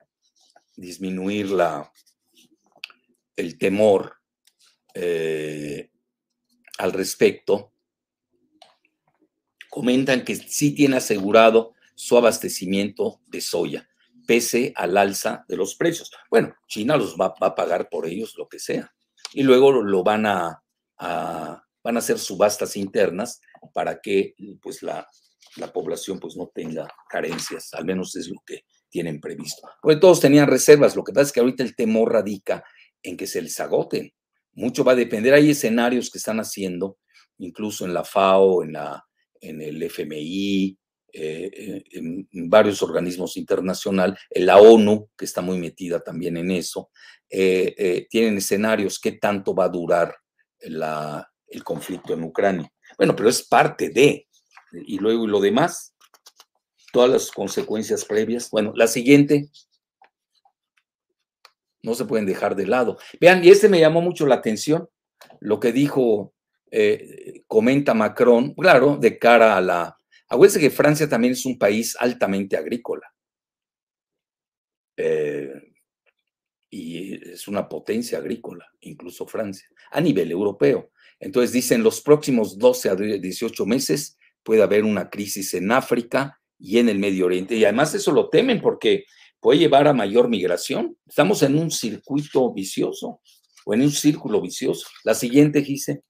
disminuir 0.76 1.49
la, 1.51 1.91
el 3.36 3.57
temor 3.57 4.18
eh, 4.93 5.89
al 6.78 6.93
respecto, 6.93 7.74
comentan 9.70 10.24
que 10.24 10.36
sí 10.36 10.72
tiene 10.74 10.97
asegurado 10.97 11.74
su 11.95 12.18
abastecimiento 12.18 13.22
de 13.28 13.41
soya, 13.41 13.89
pese 14.28 14.74
al 14.76 14.97
alza 14.97 15.45
de 15.47 15.57
los 15.57 15.76
precios. 15.76 16.11
Bueno, 16.30 16.55
China 16.68 16.97
los 16.97 17.16
va, 17.16 17.34
a 17.39 17.55
pagar 17.55 17.89
por 17.89 18.05
ellos 18.05 18.36
lo 18.38 18.47
que 18.47 18.59
sea. 18.59 18.93
Y 19.34 19.43
luego 19.43 19.72
lo 19.72 20.03
van 20.03 20.26
a, 20.26 20.61
van 21.86 21.98
a 21.98 22.00
hacer 22.00 22.18
subastas 22.18 22.76
internas 22.78 23.40
para 23.72 24.02
que 24.02 24.34
pues, 24.60 24.82
la, 24.82 25.08
la 25.58 25.72
población 25.72 26.20
pues, 26.20 26.36
no 26.36 26.52
tenga 26.54 26.88
carencias, 27.08 27.72
al 27.76 27.86
menos 27.86 28.16
es 28.16 28.28
lo 28.28 28.42
que 28.44 28.66
tienen 28.90 29.22
previsto. 29.22 29.62
Porque 29.84 30.00
todos 30.00 30.20
tenían 30.20 30.48
reservas, 30.48 30.96
lo 30.96 31.04
que 31.04 31.14
pasa 31.14 31.28
es 31.28 31.32
que 31.32 31.42
ahorita 31.42 31.62
el 31.62 31.76
temor 31.76 32.12
radica 32.12 32.64
en 33.04 33.16
que 33.16 33.28
se 33.28 33.40
les 33.40 33.60
agoten. 33.60 34.12
Mucho 34.54 34.84
va 34.84 34.94
a 34.94 34.96
depender, 34.96 35.36
hay 35.36 35.52
escenarios 35.52 36.10
que 36.10 36.18
están 36.18 36.40
haciendo, 36.40 36.98
incluso 37.38 37.86
en 37.86 37.94
la 37.94 38.04
FAO, 38.04 38.64
en, 38.64 38.74
la, 38.74 39.06
en 39.40 39.62
el 39.62 39.84
FMI, 39.84 40.76
eh, 41.14 41.52
eh, 41.54 41.84
en, 41.92 42.50
varios 42.50 42.82
organismos 42.82 43.38
internacionales, 43.38 44.20
en 44.32 44.48
la 44.48 44.58
ONU, 44.58 45.12
que 45.16 45.26
está 45.26 45.42
muy 45.42 45.60
metida 45.60 46.00
también 46.00 46.36
en 46.38 46.50
eso, 46.50 46.90
eh, 47.30 48.08
tienen 48.10 48.38
escenarios 48.38 48.98
qué 49.00 49.12
tanto 49.12 49.54
va 49.54 49.66
a 49.66 49.70
durar 49.70 50.16
la, 50.62 51.30
el 51.56 51.64
conflicto 51.64 52.14
en 52.14 52.24
Ucrania. 52.24 52.72
Bueno, 52.97 53.16
pero 53.16 53.30
es 53.30 53.43
parte 53.43 53.89
de, 53.89 54.28
y 54.72 54.99
luego 54.99 55.28
lo 55.28 55.39
demás, 55.39 55.95
todas 56.91 57.10
las 57.10 57.32
consecuencias 57.32 58.06
previas. 58.06 58.49
Bueno, 58.49 58.74
la 58.76 58.88
siguiente, 58.88 59.49
no 61.82 61.93
se 61.93 62.06
pueden 62.06 62.26
dejar 62.26 62.56
de 62.56 62.68
lado. 62.68 62.97
Vean, 63.20 63.43
y 63.43 63.49
este 63.49 63.70
me 63.70 63.80
llamó 63.80 64.01
mucho 64.01 64.26
la 64.26 64.36
atención, 64.36 64.89
lo 65.39 65.60
que 65.60 65.72
dijo, 65.72 66.34
eh, 66.72 67.43
comenta 67.47 67.93
Macron, 67.93 68.53
claro, 68.53 68.97
de 68.97 69.18
cara 69.20 69.56
a 69.58 69.62
la... 69.62 69.97
Acuérdense 70.28 70.60
que 70.60 70.72
Francia 70.72 71.08
también 71.08 71.34
es 71.34 71.45
un 71.45 71.58
país 71.60 71.95
altamente 71.99 72.58
agrícola. 72.58 73.14
Eh, 74.97 75.53
y 76.70 77.32
es 77.32 77.47
una 77.47 77.70
potencia 77.70 78.18
agrícola, 78.18 78.68
incluso 78.82 79.28
Francia, 79.28 79.68
a 79.91 80.01
nivel 80.01 80.32
europeo. 80.32 80.91
Entonces 81.26 81.52
dicen, 81.52 81.82
los 81.82 82.02
próximos 82.02 82.60
12 82.60 82.90
a 82.90 82.96
18 82.96 83.66
meses 83.66 84.16
puede 84.44 84.62
haber 84.62 84.84
una 84.84 85.10
crisis 85.10 85.56
en 85.56 85.72
África 85.72 86.40
y 86.60 86.78
en 86.78 86.88
el 86.88 87.00
Medio 87.00 87.26
Oriente. 87.26 87.56
Y 87.56 87.64
además 87.64 87.96
eso 87.96 88.12
lo 88.12 88.30
temen 88.30 88.62
porque 88.62 89.06
puede 89.40 89.58
llevar 89.58 89.88
a 89.88 89.94
mayor 89.94 90.30
migración. 90.30 90.96
Estamos 91.08 91.42
en 91.42 91.58
un 91.58 91.72
circuito 91.72 92.54
vicioso 92.54 93.22
o 93.66 93.74
en 93.74 93.82
un 93.82 93.92
círculo 93.92 94.40
vicioso. 94.40 94.88
La 95.04 95.16
siguiente, 95.16 95.64
dice. 95.64 96.04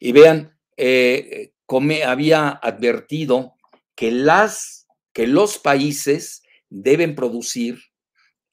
Y 0.00 0.12
vean, 0.12 0.58
eh, 0.78 1.52
había 2.02 2.48
advertido 2.48 3.56
que, 3.94 4.10
las, 4.10 4.86
que 5.12 5.26
los 5.26 5.58
países 5.58 6.42
deben 6.70 7.14
producir 7.14 7.78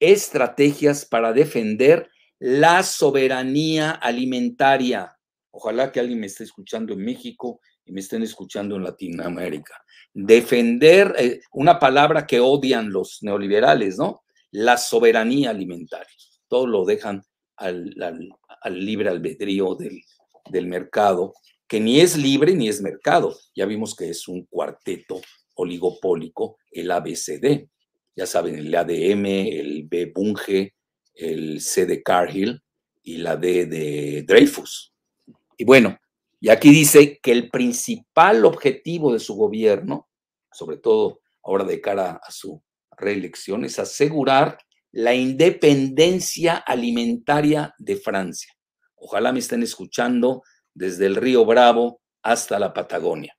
estrategias 0.02 1.06
para 1.06 1.32
defender 1.32 2.10
la 2.44 2.84
soberanía 2.84 3.91
alimentaria. 3.91 5.18
Ojalá 5.50 5.94
que 5.94 6.02
alguien 6.02 6.20
me 6.20 6.26
esté 6.26 6.44
escuchando 6.44 6.91
en 6.91 7.00
México 7.00 7.62
y 7.86 7.94
me 7.94 8.02
estén 8.02 8.22
escuchando 8.22 8.76
en 8.76 8.84
Latinoamérica. 8.84 9.74
Defender 10.14 11.16
eh, 11.18 11.39
una 11.54 11.80
palabra 11.80 12.28
que 12.28 12.41
odian 12.41 12.91
los 12.91 13.20
neoliberales, 13.22 13.98
¿no? 13.98 14.24
La 14.52 14.76
soberanía 14.76 15.52
alimentaria. 15.52 16.14
Todo 16.50 16.68
lo 16.68 16.84
dejan 16.84 17.24
al, 17.56 17.96
libre 18.72 19.08
albedrío 19.08 19.76
del, 19.76 20.02
del 20.50 20.68
mercado, 20.68 21.34
que 21.66 21.80
ni 21.80 22.02
es 22.02 22.18
libre 22.18 22.56
ni 22.56 22.68
es 22.68 22.82
mercado. 22.82 23.38
Ya 23.56 23.66
vimos 23.66 23.96
que 23.96 24.10
es 24.10 24.28
un 24.28 24.44
cuarteto 24.48 25.22
oligopólico, 25.56 26.58
el 26.72 26.91
ABCD. 26.91 27.70
Ya 28.18 28.26
saben, 28.26 28.56
el 28.56 28.76
ADM, 28.76 29.26
el 29.28 29.88
B 29.88 30.12
Bunge, 30.14 30.74
el 31.14 31.61
C 31.61 31.86
de 31.86 32.01
Cargill 32.01 32.61
y 33.03 33.18
la 33.18 33.36
D 33.36 33.66
de 33.66 34.24
Dreyfus. 34.24 34.93
Y 35.57 35.66
bueno, 35.66 35.99
y 36.39 36.49
aquí 36.49 36.72
dice 36.72 37.20
que 37.22 37.32
el 37.32 37.49
principal 37.49 38.45
objetivo 38.45 39.14
de 39.14 39.20
su 39.20 39.36
gobierno, 39.36 40.09
sobre 40.51 40.78
todo 40.78 41.22
ahora 41.43 41.64
de 41.64 41.80
cara 41.80 42.20
a 42.22 42.32
su 42.32 42.61
reelección, 42.97 43.66
es 43.66 43.80
asegurar 43.80 44.57
la 44.91 45.16
independencia 45.16 46.57
alimentaria 46.57 47.74
de 47.78 47.95
Francia. 47.95 48.53
Ojalá 48.95 49.32
me 49.32 49.39
estén 49.39 49.64
escuchando 49.64 50.43
desde 50.74 51.05
el 51.05 51.16
río 51.16 51.45
Bravo 51.45 52.01
hasta 52.22 52.59
la 52.59 52.74
Patagonia. 52.74 53.36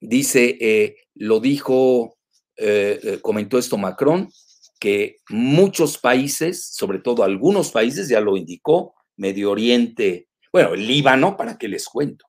Dice, 0.00 0.56
eh, 0.60 0.96
lo 1.14 1.40
dijo, 1.40 2.18
eh, 2.56 2.98
eh, 3.02 3.18
comentó 3.20 3.58
esto 3.58 3.76
Macron, 3.76 4.30
que 4.78 5.18
muchos 5.28 5.98
países, 5.98 6.68
sobre 6.74 7.00
todo 7.00 7.24
algunos 7.24 7.70
países, 7.70 8.08
ya 8.08 8.20
lo 8.20 8.36
indicó, 8.36 8.94
Medio 9.16 9.50
Oriente, 9.50 10.28
bueno, 10.52 10.74
el 10.74 10.86
Líbano, 10.86 11.36
¿para 11.36 11.58
qué 11.58 11.68
les 11.68 11.86
cuento? 11.86 12.26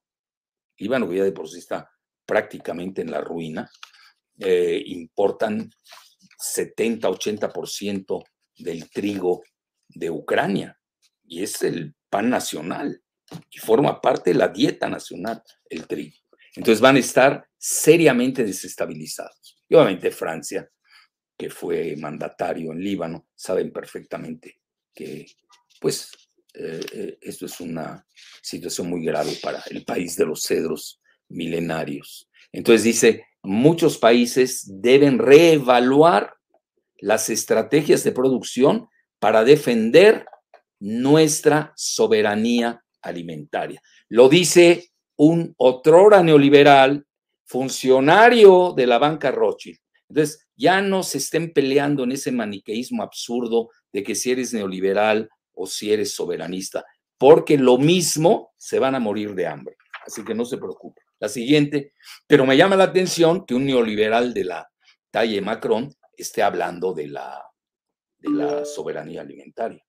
Líbano, 0.77 1.09
que 1.09 1.17
ya 1.17 1.23
de 1.23 1.31
por 1.31 1.47
sí 1.47 1.59
está 1.59 1.89
prácticamente 2.25 3.01
en 3.01 3.11
la 3.11 3.21
ruina, 3.21 3.69
eh, 4.39 4.81
importan 4.87 5.69
70-80% 6.39 8.23
del 8.57 8.89
trigo 8.89 9.43
de 9.87 10.09
Ucrania 10.09 10.77
y 11.25 11.43
es 11.43 11.61
el 11.63 11.95
pan 12.09 12.29
nacional 12.29 13.01
y 13.51 13.59
forma 13.59 14.01
parte 14.01 14.31
de 14.31 14.37
la 14.37 14.47
dieta 14.47 14.89
nacional 14.89 15.43
el 15.69 15.87
trigo. 15.87 16.15
Entonces 16.55 16.81
van 16.81 16.95
a 16.95 16.99
estar 16.99 17.47
seriamente 17.57 18.43
desestabilizados. 18.43 19.63
Y 19.67 19.75
obviamente 19.75 20.11
Francia, 20.11 20.69
que 21.39 21.49
fue 21.49 21.95
mandatario 21.95 22.73
en 22.73 22.83
Líbano, 22.83 23.27
saben 23.33 23.71
perfectamente 23.71 24.59
que 24.93 25.25
pues 25.79 26.11
eh, 26.53 26.81
eh, 26.91 27.17
esto 27.21 27.45
es 27.45 27.61
una 27.61 28.05
situación 28.41 28.89
muy 28.89 29.05
grave 29.05 29.37
para 29.41 29.63
el 29.69 29.85
país 29.85 30.17
de 30.17 30.25
los 30.25 30.43
cedros 30.43 30.99
milenarios. 31.29 32.29
Entonces 32.51 32.83
dice, 32.83 33.25
muchos 33.41 33.97
países 33.97 34.65
deben 34.67 35.17
reevaluar 35.17 36.33
las 36.97 37.29
estrategias 37.29 38.03
de 38.03 38.11
producción 38.11 38.89
para 39.19 39.45
defender 39.45 40.25
nuestra 40.77 41.71
soberanía 41.77 42.83
alimentaria. 43.01 43.81
Lo 44.09 44.27
dice 44.27 44.89
un 45.15 45.53
otrora 45.55 46.21
neoliberal, 46.21 47.05
funcionario 47.45 48.73
de 48.75 48.87
la 48.87 48.97
banca 48.97 49.31
Rothschild. 49.31 49.79
Entonces, 50.09 50.48
ya 50.59 50.81
no 50.81 51.03
se 51.03 51.19
estén 51.19 51.53
peleando 51.53 52.03
en 52.03 52.11
ese 52.11 52.33
maniqueísmo 52.33 53.01
absurdo 53.01 53.69
de 53.93 54.03
que 54.03 54.13
si 54.13 54.31
eres 54.31 54.53
neoliberal 54.53 55.29
o 55.53 55.65
si 55.65 55.93
eres 55.93 56.13
soberanista, 56.13 56.83
porque 57.17 57.57
lo 57.57 57.77
mismo 57.77 58.53
se 58.57 58.77
van 58.77 58.93
a 58.93 58.99
morir 58.99 59.35
de 59.35 59.47
hambre. 59.47 59.77
Así 60.05 60.23
que 60.25 60.35
no 60.35 60.43
se 60.43 60.57
preocupe. 60.57 61.01
La 61.17 61.29
siguiente, 61.29 61.93
pero 62.27 62.45
me 62.45 62.57
llama 62.57 62.75
la 62.75 62.85
atención 62.85 63.45
que 63.45 63.55
un 63.55 63.65
neoliberal 63.65 64.33
de 64.33 64.43
la 64.43 64.69
talla 65.11 65.41
Macron 65.41 65.93
esté 66.17 66.43
hablando 66.43 66.93
de 66.93 67.07
la, 67.07 67.41
de 68.17 68.29
la 68.29 68.65
soberanía 68.65 69.21
alimentaria. 69.21 69.81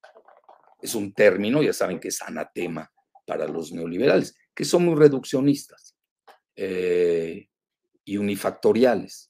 Es 0.80 0.94
un 0.94 1.12
término, 1.12 1.62
ya 1.62 1.72
saben 1.72 1.98
que 1.98 2.08
es 2.08 2.22
anatema 2.22 2.88
para 3.26 3.48
los 3.48 3.72
neoliberales, 3.72 4.36
que 4.54 4.64
son 4.64 4.84
muy 4.84 4.94
reduccionistas 4.94 5.96
eh, 6.54 7.48
y 8.04 8.16
unifactoriales. 8.16 9.29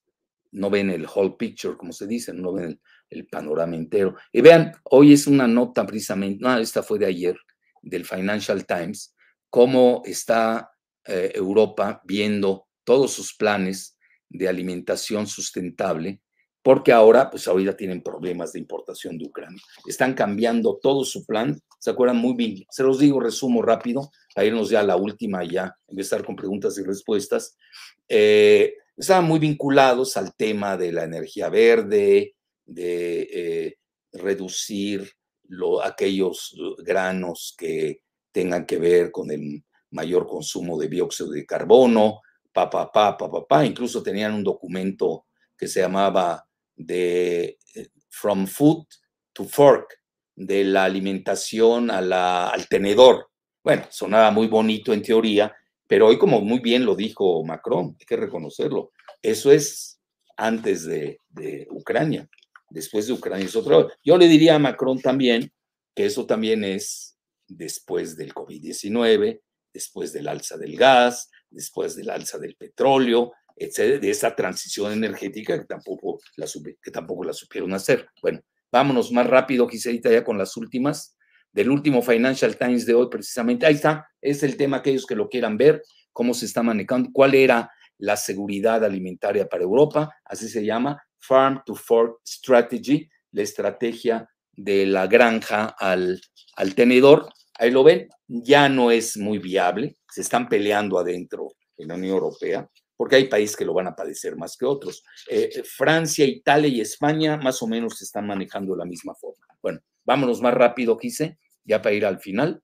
No 0.52 0.70
ven 0.70 0.90
el 0.90 1.06
whole 1.06 1.36
picture, 1.38 1.76
como 1.76 1.92
se 1.92 2.06
dice, 2.06 2.32
no 2.32 2.52
ven 2.52 2.80
el, 3.08 3.26
panorama 3.26 3.76
entero. 3.76 4.16
Y 4.32 4.40
vean, 4.40 4.72
hoy 4.84 5.12
es 5.12 5.26
una 5.26 5.46
nota 5.46 5.86
precisamente, 5.86 6.38
no, 6.40 6.56
esta 6.58 6.82
fue 6.82 6.98
de 6.98 7.06
ayer, 7.06 7.36
del 7.82 8.04
Financial 8.04 8.64
Times, 8.66 9.14
cómo 9.48 10.02
está 10.04 10.70
eh, 11.06 11.32
Europa 11.34 12.02
viendo 12.04 12.68
todos 12.84 13.12
sus 13.12 13.34
planes 13.34 13.96
de 14.28 14.48
alimentación 14.48 15.26
sustentable, 15.26 16.20
porque 16.62 16.92
ahora, 16.92 17.30
pues 17.30 17.48
ahorita 17.48 17.76
tienen 17.76 18.02
problemas 18.02 18.52
de 18.52 18.58
importación 18.58 19.16
de 19.16 19.26
Ucrania. 19.26 19.60
Están 19.86 20.14
cambiando 20.14 20.78
todo 20.80 21.04
su 21.04 21.24
plan, 21.24 21.58
¿se 21.78 21.90
acuerdan 21.90 22.18
muy 22.18 22.34
bien? 22.34 22.64
Se 22.70 22.82
los 22.82 22.98
digo, 22.98 23.18
resumo 23.18 23.62
rápido, 23.62 24.10
para 24.34 24.46
irnos 24.46 24.68
ya 24.68 24.80
a 24.80 24.84
la 24.84 24.96
última 24.96 25.42
ya, 25.42 25.74
empezar 25.88 26.24
con 26.24 26.36
preguntas 26.36 26.76
y 26.78 26.82
respuestas. 26.82 27.56
Eh, 28.08 28.74
estaban 29.00 29.24
muy 29.24 29.38
vinculados 29.38 30.16
al 30.16 30.34
tema 30.34 30.76
de 30.76 30.92
la 30.92 31.04
energía 31.04 31.48
verde, 31.48 32.34
de 32.66 33.20
eh, 33.32 33.78
reducir 34.12 35.10
aquellos 35.82 36.54
granos 36.78 37.54
que 37.58 38.02
tengan 38.30 38.66
que 38.66 38.78
ver 38.78 39.10
con 39.10 39.30
el 39.30 39.64
mayor 39.92 40.26
consumo 40.26 40.78
de 40.78 40.88
dióxido 40.88 41.30
de 41.30 41.46
carbono, 41.46 42.20
pa, 42.52 42.68
pa, 42.68 42.92
pa, 42.92 43.16
pa, 43.16 43.46
pa, 43.48 43.64
Incluso 43.64 44.02
tenían 44.02 44.34
un 44.34 44.44
documento 44.44 45.26
que 45.56 45.66
se 45.66 45.80
llamaba 45.80 46.46
de 46.76 47.58
eh, 47.74 47.88
From 48.10 48.46
Food 48.46 48.86
to 49.32 49.44
Fork, 49.44 49.98
de 50.36 50.64
la 50.64 50.84
alimentación 50.84 51.90
al 51.90 52.68
tenedor. 52.68 53.30
Bueno, 53.62 53.86
sonaba 53.90 54.30
muy 54.30 54.46
bonito 54.46 54.92
en 54.92 55.02
teoría, 55.02 55.54
pero 55.90 56.06
hoy 56.06 56.18
como 56.18 56.40
muy 56.40 56.60
bien 56.60 56.86
lo 56.86 56.94
dijo 56.94 57.42
Macron, 57.44 57.96
hay 57.98 58.06
que 58.06 58.16
reconocerlo, 58.16 58.92
eso 59.22 59.50
es 59.50 60.00
antes 60.36 60.86
de, 60.86 61.18
Ucrania, 61.68 62.30
después 62.70 63.08
de 63.08 63.12
Ucrania 63.12 63.46
es 63.46 63.56
otro. 63.56 63.90
Yo 64.04 64.16
le 64.16 64.28
diría 64.28 64.54
a 64.54 64.60
Macron 64.60 65.00
también 65.00 65.52
que 65.92 66.06
eso 66.06 66.26
también 66.26 66.62
es 66.62 67.18
después 67.48 68.16
del 68.16 68.32
COVID-19, 68.32 69.40
después 69.74 70.12
del 70.12 70.28
alza 70.28 70.56
del 70.56 70.76
gas, 70.76 71.28
después 71.50 71.96
del 71.96 72.10
alza 72.10 72.38
del 72.38 72.54
petróleo, 72.54 73.32
etcétera, 73.56 73.98
de 73.98 74.10
esa 74.10 74.36
transición 74.36 74.92
energética 74.92 75.58
que 75.58 75.66
tampoco 75.66 76.20
la, 76.36 76.46
que 76.80 76.90
tampoco 76.92 77.24
la 77.24 77.32
supieron 77.32 77.74
hacer. 77.74 78.08
Bueno, 78.22 78.40
vámonos 78.70 79.10
más 79.10 79.26
rápido, 79.26 79.66
Giselita, 79.66 80.08
ya 80.08 80.22
con 80.22 80.38
las 80.38 80.56
últimas. 80.56 81.16
Del 81.52 81.70
último 81.70 82.02
Financial 82.02 82.56
Times 82.56 82.86
de 82.86 82.94
hoy, 82.94 83.08
precisamente. 83.10 83.66
Ahí 83.66 83.74
está, 83.74 84.08
es 84.20 84.42
el 84.42 84.56
tema, 84.56 84.78
aquellos 84.78 85.06
que 85.06 85.16
lo 85.16 85.28
quieran 85.28 85.56
ver, 85.56 85.82
cómo 86.12 86.34
se 86.34 86.46
está 86.46 86.62
manejando, 86.62 87.10
cuál 87.12 87.34
era 87.34 87.70
la 87.98 88.16
seguridad 88.16 88.84
alimentaria 88.84 89.48
para 89.48 89.62
Europa, 89.62 90.10
así 90.24 90.48
se 90.48 90.64
llama, 90.64 91.02
Farm 91.18 91.62
to 91.66 91.74
Fork 91.74 92.20
Strategy, 92.26 93.08
la 93.32 93.42
estrategia 93.42 94.28
de 94.52 94.86
la 94.86 95.06
granja 95.06 95.74
al, 95.78 96.20
al 96.56 96.74
tenedor. 96.74 97.28
Ahí 97.58 97.70
lo 97.70 97.84
ven, 97.84 98.08
ya 98.26 98.68
no 98.68 98.90
es 98.90 99.16
muy 99.16 99.38
viable, 99.38 99.96
se 100.10 100.22
están 100.22 100.48
peleando 100.48 100.98
adentro 100.98 101.48
en 101.76 101.88
la 101.88 101.94
Unión 101.94 102.14
Europea, 102.14 102.68
porque 102.96 103.16
hay 103.16 103.28
países 103.28 103.56
que 103.56 103.64
lo 103.64 103.74
van 103.74 103.86
a 103.86 103.94
padecer 103.94 104.36
más 104.36 104.56
que 104.56 104.66
otros. 104.66 105.02
Eh, 105.28 105.62
Francia, 105.64 106.24
Italia 106.24 106.68
y 106.68 106.80
España 106.80 107.36
más 107.36 107.62
o 107.62 107.66
menos 107.66 107.98
se 107.98 108.04
están 108.04 108.26
manejando 108.26 108.72
de 108.72 108.78
la 108.78 108.84
misma 108.84 109.14
forma. 109.14 109.46
Bueno, 109.62 109.80
vámonos 110.04 110.40
más 110.40 110.54
rápido, 110.54 110.96
quise, 110.96 111.38
ya 111.64 111.82
para 111.82 111.94
ir 111.94 112.06
al 112.06 112.20
final. 112.20 112.62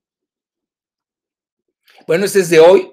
Bueno, 2.06 2.24
este 2.24 2.40
es 2.40 2.50
de 2.50 2.60
hoy, 2.60 2.92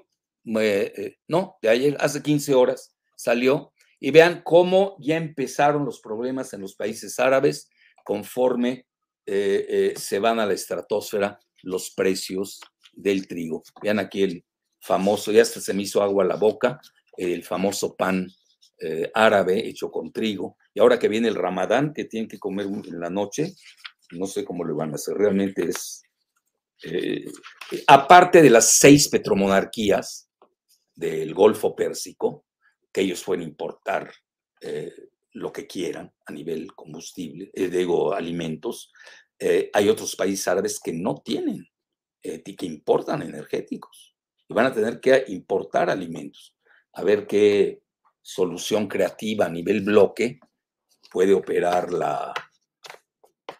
eh, 0.60 1.16
no, 1.28 1.56
de 1.62 1.68
ayer, 1.68 1.96
hace 2.00 2.22
15 2.22 2.54
horas 2.54 2.94
salió, 3.16 3.72
y 4.00 4.10
vean 4.10 4.42
cómo 4.44 4.96
ya 5.00 5.16
empezaron 5.16 5.84
los 5.84 6.00
problemas 6.00 6.52
en 6.52 6.60
los 6.60 6.74
países 6.74 7.18
árabes 7.18 7.68
conforme 8.04 8.86
eh, 9.26 9.94
se 9.96 10.18
van 10.18 10.38
a 10.38 10.46
la 10.46 10.52
estratosfera 10.52 11.38
los 11.62 11.90
precios 11.90 12.60
del 12.92 13.26
trigo. 13.26 13.62
Vean 13.82 13.98
aquí 13.98 14.22
el 14.22 14.44
famoso, 14.80 15.32
ya 15.32 15.42
hasta 15.42 15.60
se 15.60 15.72
me 15.72 15.82
hizo 15.82 16.02
agua 16.02 16.24
a 16.24 16.28
la 16.28 16.36
boca, 16.36 16.80
el 17.16 17.42
famoso 17.42 17.96
pan 17.96 18.28
eh, 18.80 19.10
árabe 19.14 19.66
hecho 19.66 19.90
con 19.90 20.12
trigo. 20.12 20.56
Y 20.74 20.80
ahora 20.80 20.98
que 20.98 21.08
viene 21.08 21.28
el 21.28 21.36
ramadán, 21.36 21.92
que 21.94 22.04
tienen 22.04 22.28
que 22.28 22.38
comer 22.38 22.66
en 22.66 23.00
la 23.00 23.10
noche, 23.10 23.54
no 24.12 24.26
sé 24.26 24.44
cómo 24.44 24.64
le 24.64 24.72
van 24.72 24.92
a 24.92 24.94
hacer, 24.94 25.14
realmente 25.14 25.68
es... 25.68 26.02
Eh, 26.82 27.24
aparte 27.86 28.42
de 28.42 28.50
las 28.50 28.76
seis 28.76 29.08
petromonarquías 29.08 30.28
del 30.94 31.32
Golfo 31.32 31.74
Pérsico, 31.74 32.44
que 32.92 33.00
ellos 33.00 33.22
pueden 33.24 33.42
importar 33.42 34.12
eh, 34.60 34.92
lo 35.32 35.52
que 35.52 35.66
quieran 35.66 36.12
a 36.26 36.32
nivel 36.32 36.74
combustible, 36.74 37.50
digo, 37.54 38.14
alimentos, 38.14 38.92
hay 39.72 39.88
otros 39.88 40.16
países 40.16 40.48
árabes 40.48 40.80
que 40.80 40.92
no 40.92 41.16
tienen 41.22 41.68
eh, 42.26 42.42
que 42.42 42.64
importan 42.64 43.20
energéticos 43.20 44.16
y 44.48 44.54
van 44.54 44.64
a 44.64 44.72
tener 44.72 44.98
que 44.98 45.24
importar 45.28 45.90
alimentos. 45.90 46.56
A 46.94 47.02
ver 47.04 47.26
qué 47.26 47.82
solución 48.22 48.88
creativa 48.88 49.44
a 49.44 49.50
nivel 49.50 49.82
bloque 49.82 50.40
puede 51.12 51.34
operar 51.34 51.92
la, 51.92 52.32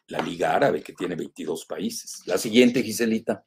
la 0.08 0.20
Liga 0.20 0.54
Árabe, 0.54 0.82
que 0.82 0.92
tiene 0.92 1.14
22 1.14 1.64
países. 1.66 2.22
La 2.26 2.38
siguiente, 2.38 2.82
Giselita. 2.82 3.44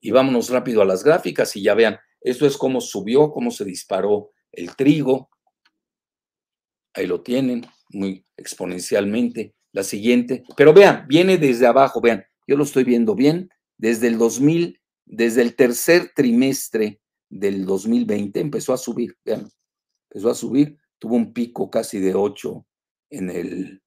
Y 0.00 0.10
vámonos 0.10 0.50
rápido 0.50 0.82
a 0.82 0.84
las 0.84 1.02
gráficas 1.02 1.54
y 1.56 1.62
ya 1.62 1.74
vean, 1.74 1.98
esto 2.20 2.46
es 2.46 2.56
cómo 2.56 2.80
subió, 2.80 3.30
cómo 3.30 3.50
se 3.50 3.64
disparó 3.64 4.30
el 4.52 4.74
trigo. 4.76 5.30
Ahí 6.94 7.06
lo 7.06 7.22
tienen, 7.22 7.66
muy 7.90 8.24
exponencialmente. 8.36 9.54
La 9.72 9.82
siguiente, 9.82 10.44
pero 10.56 10.72
vean, 10.72 11.06
viene 11.06 11.36
desde 11.36 11.66
abajo, 11.66 12.00
vean, 12.00 12.24
yo 12.46 12.56
lo 12.56 12.64
estoy 12.64 12.84
viendo 12.84 13.14
bien, 13.14 13.50
desde 13.76 14.08
el 14.08 14.16
2000, 14.16 14.80
desde 15.04 15.42
el 15.42 15.54
tercer 15.54 16.12
trimestre 16.14 17.00
del 17.28 17.66
2020 17.66 18.40
empezó 18.40 18.72
a 18.72 18.78
subir, 18.78 19.16
vean, 19.24 19.50
empezó 20.10 20.30
a 20.30 20.34
subir, 20.34 20.78
tuvo 20.98 21.16
un 21.16 21.34
pico 21.34 21.70
casi 21.70 22.00
de 22.00 22.14
8 22.14 22.66
en 23.10 23.30
el, 23.30 23.82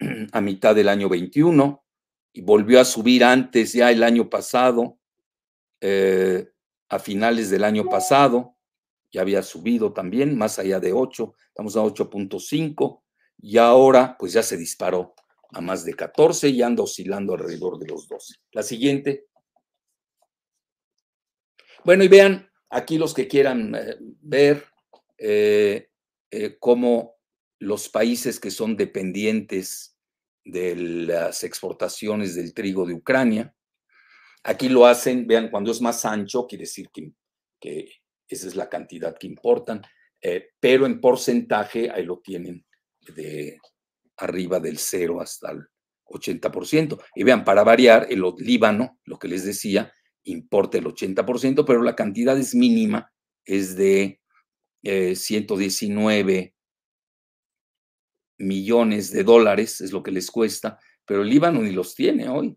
a 0.32 0.40
mitad 0.40 0.74
del 0.74 0.88
año 0.88 1.08
21 1.08 1.84
y 2.32 2.42
volvió 2.42 2.80
a 2.80 2.84
subir 2.84 3.24
antes 3.24 3.72
ya 3.72 3.90
el 3.90 4.02
año 4.02 4.30
pasado, 4.30 4.98
eh, 5.80 6.50
a 6.88 6.98
finales 6.98 7.50
del 7.50 7.64
año 7.64 7.84
pasado, 7.88 8.56
ya 9.10 9.22
había 9.22 9.42
subido 9.42 9.92
también, 9.92 10.36
más 10.36 10.58
allá 10.58 10.80
de 10.80 10.92
8, 10.92 11.34
estamos 11.48 11.76
a 11.76 11.80
8.5 11.80 13.02
y 13.38 13.58
ahora 13.58 14.16
pues 14.18 14.32
ya 14.32 14.42
se 14.42 14.56
disparó 14.56 15.14
a 15.52 15.60
más 15.60 15.84
de 15.84 15.94
14 15.94 16.48
y 16.48 16.62
anda 16.62 16.82
oscilando 16.82 17.34
alrededor 17.34 17.78
de 17.78 17.88
los 17.88 18.06
12. 18.06 18.34
La 18.52 18.62
siguiente. 18.62 19.28
Bueno, 21.84 22.04
y 22.04 22.08
vean 22.08 22.50
aquí 22.68 22.98
los 22.98 23.14
que 23.14 23.28
quieran 23.28 23.74
eh, 23.74 23.96
ver 23.98 24.64
eh, 25.16 25.88
cómo 26.60 27.17
los 27.58 27.88
países 27.88 28.38
que 28.40 28.50
son 28.50 28.76
dependientes 28.76 29.96
de 30.44 30.76
las 30.76 31.44
exportaciones 31.44 32.34
del 32.34 32.54
trigo 32.54 32.86
de 32.86 32.94
Ucrania, 32.94 33.54
aquí 34.44 34.68
lo 34.68 34.86
hacen, 34.86 35.26
vean, 35.26 35.50
cuando 35.50 35.70
es 35.70 35.80
más 35.80 36.04
ancho, 36.04 36.46
quiere 36.46 36.62
decir 36.62 36.88
que, 36.90 37.12
esa 38.28 38.46
es 38.46 38.56
la 38.56 38.68
cantidad 38.68 39.16
que 39.16 39.26
importan, 39.26 39.82
pero 40.60 40.86
en 40.86 41.00
porcentaje 41.00 41.90
ahí 41.90 42.04
lo 42.04 42.20
tienen 42.20 42.64
de 43.14 43.58
arriba 44.18 44.60
del 44.60 44.78
0 44.78 45.20
hasta 45.20 45.52
el 45.52 45.66
80%. 46.04 47.00
Y 47.14 47.24
vean, 47.24 47.44
para 47.44 47.64
variar, 47.64 48.06
el 48.10 48.22
Líbano, 48.38 48.98
lo 49.04 49.18
que 49.18 49.28
les 49.28 49.44
decía, 49.44 49.92
importa 50.24 50.78
el 50.78 50.84
80%, 50.84 51.64
pero 51.66 51.82
la 51.82 51.96
cantidad 51.96 52.38
es 52.38 52.54
mínima, 52.54 53.12
es 53.44 53.76
de 53.76 54.20
119 54.82 56.38
eh, 56.38 56.54
millones 58.38 59.10
de 59.12 59.24
dólares, 59.24 59.80
es 59.80 59.92
lo 59.92 60.02
que 60.02 60.10
les 60.10 60.30
cuesta, 60.30 60.78
pero 61.04 61.22
el 61.22 61.28
Líbano 61.28 61.62
ni 61.62 61.72
los 61.72 61.94
tiene 61.94 62.28
hoy. 62.28 62.56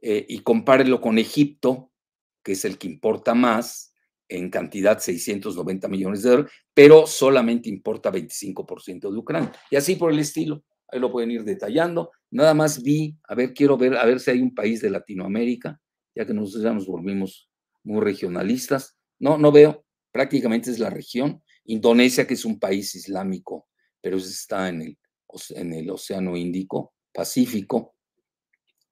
Eh, 0.00 0.26
y 0.28 0.40
compárenlo 0.40 1.00
con 1.00 1.18
Egipto, 1.18 1.92
que 2.42 2.52
es 2.52 2.64
el 2.64 2.78
que 2.78 2.88
importa 2.88 3.34
más, 3.34 3.94
en 4.28 4.50
cantidad 4.50 4.98
690 4.98 5.88
millones 5.88 6.22
de 6.22 6.30
dólares, 6.30 6.52
pero 6.72 7.06
solamente 7.06 7.68
importa 7.68 8.10
25% 8.10 9.10
de 9.10 9.18
Ucrania. 9.18 9.52
Y 9.70 9.76
así 9.76 9.96
por 9.96 10.10
el 10.12 10.18
estilo 10.18 10.64
ahí 10.92 11.00
lo 11.00 11.10
pueden 11.10 11.30
ir 11.30 11.42
detallando. 11.44 12.10
Nada 12.30 12.54
más 12.54 12.82
vi, 12.82 13.16
a 13.24 13.34
ver, 13.34 13.52
quiero 13.52 13.76
ver, 13.76 13.96
a 13.96 14.04
ver 14.04 14.20
si 14.20 14.30
hay 14.30 14.40
un 14.40 14.54
país 14.54 14.80
de 14.82 14.90
Latinoamérica, 14.90 15.80
ya 16.14 16.26
que 16.26 16.34
nosotros 16.34 16.62
ya 16.62 16.72
nos 16.72 16.86
volvimos 16.86 17.50
muy 17.82 18.00
regionalistas. 18.00 18.96
No, 19.18 19.38
no 19.38 19.50
veo, 19.50 19.84
prácticamente 20.12 20.70
es 20.70 20.78
la 20.78 20.90
región. 20.90 21.42
Indonesia, 21.64 22.26
que 22.26 22.34
es 22.34 22.44
un 22.44 22.58
país 22.58 22.94
islámico, 22.94 23.68
pero 24.00 24.18
está 24.18 24.68
en 24.68 24.82
el, 24.82 24.98
en 25.50 25.72
el 25.72 25.90
Océano 25.90 26.36
Índico, 26.36 26.94
Pacífico. 27.12 27.94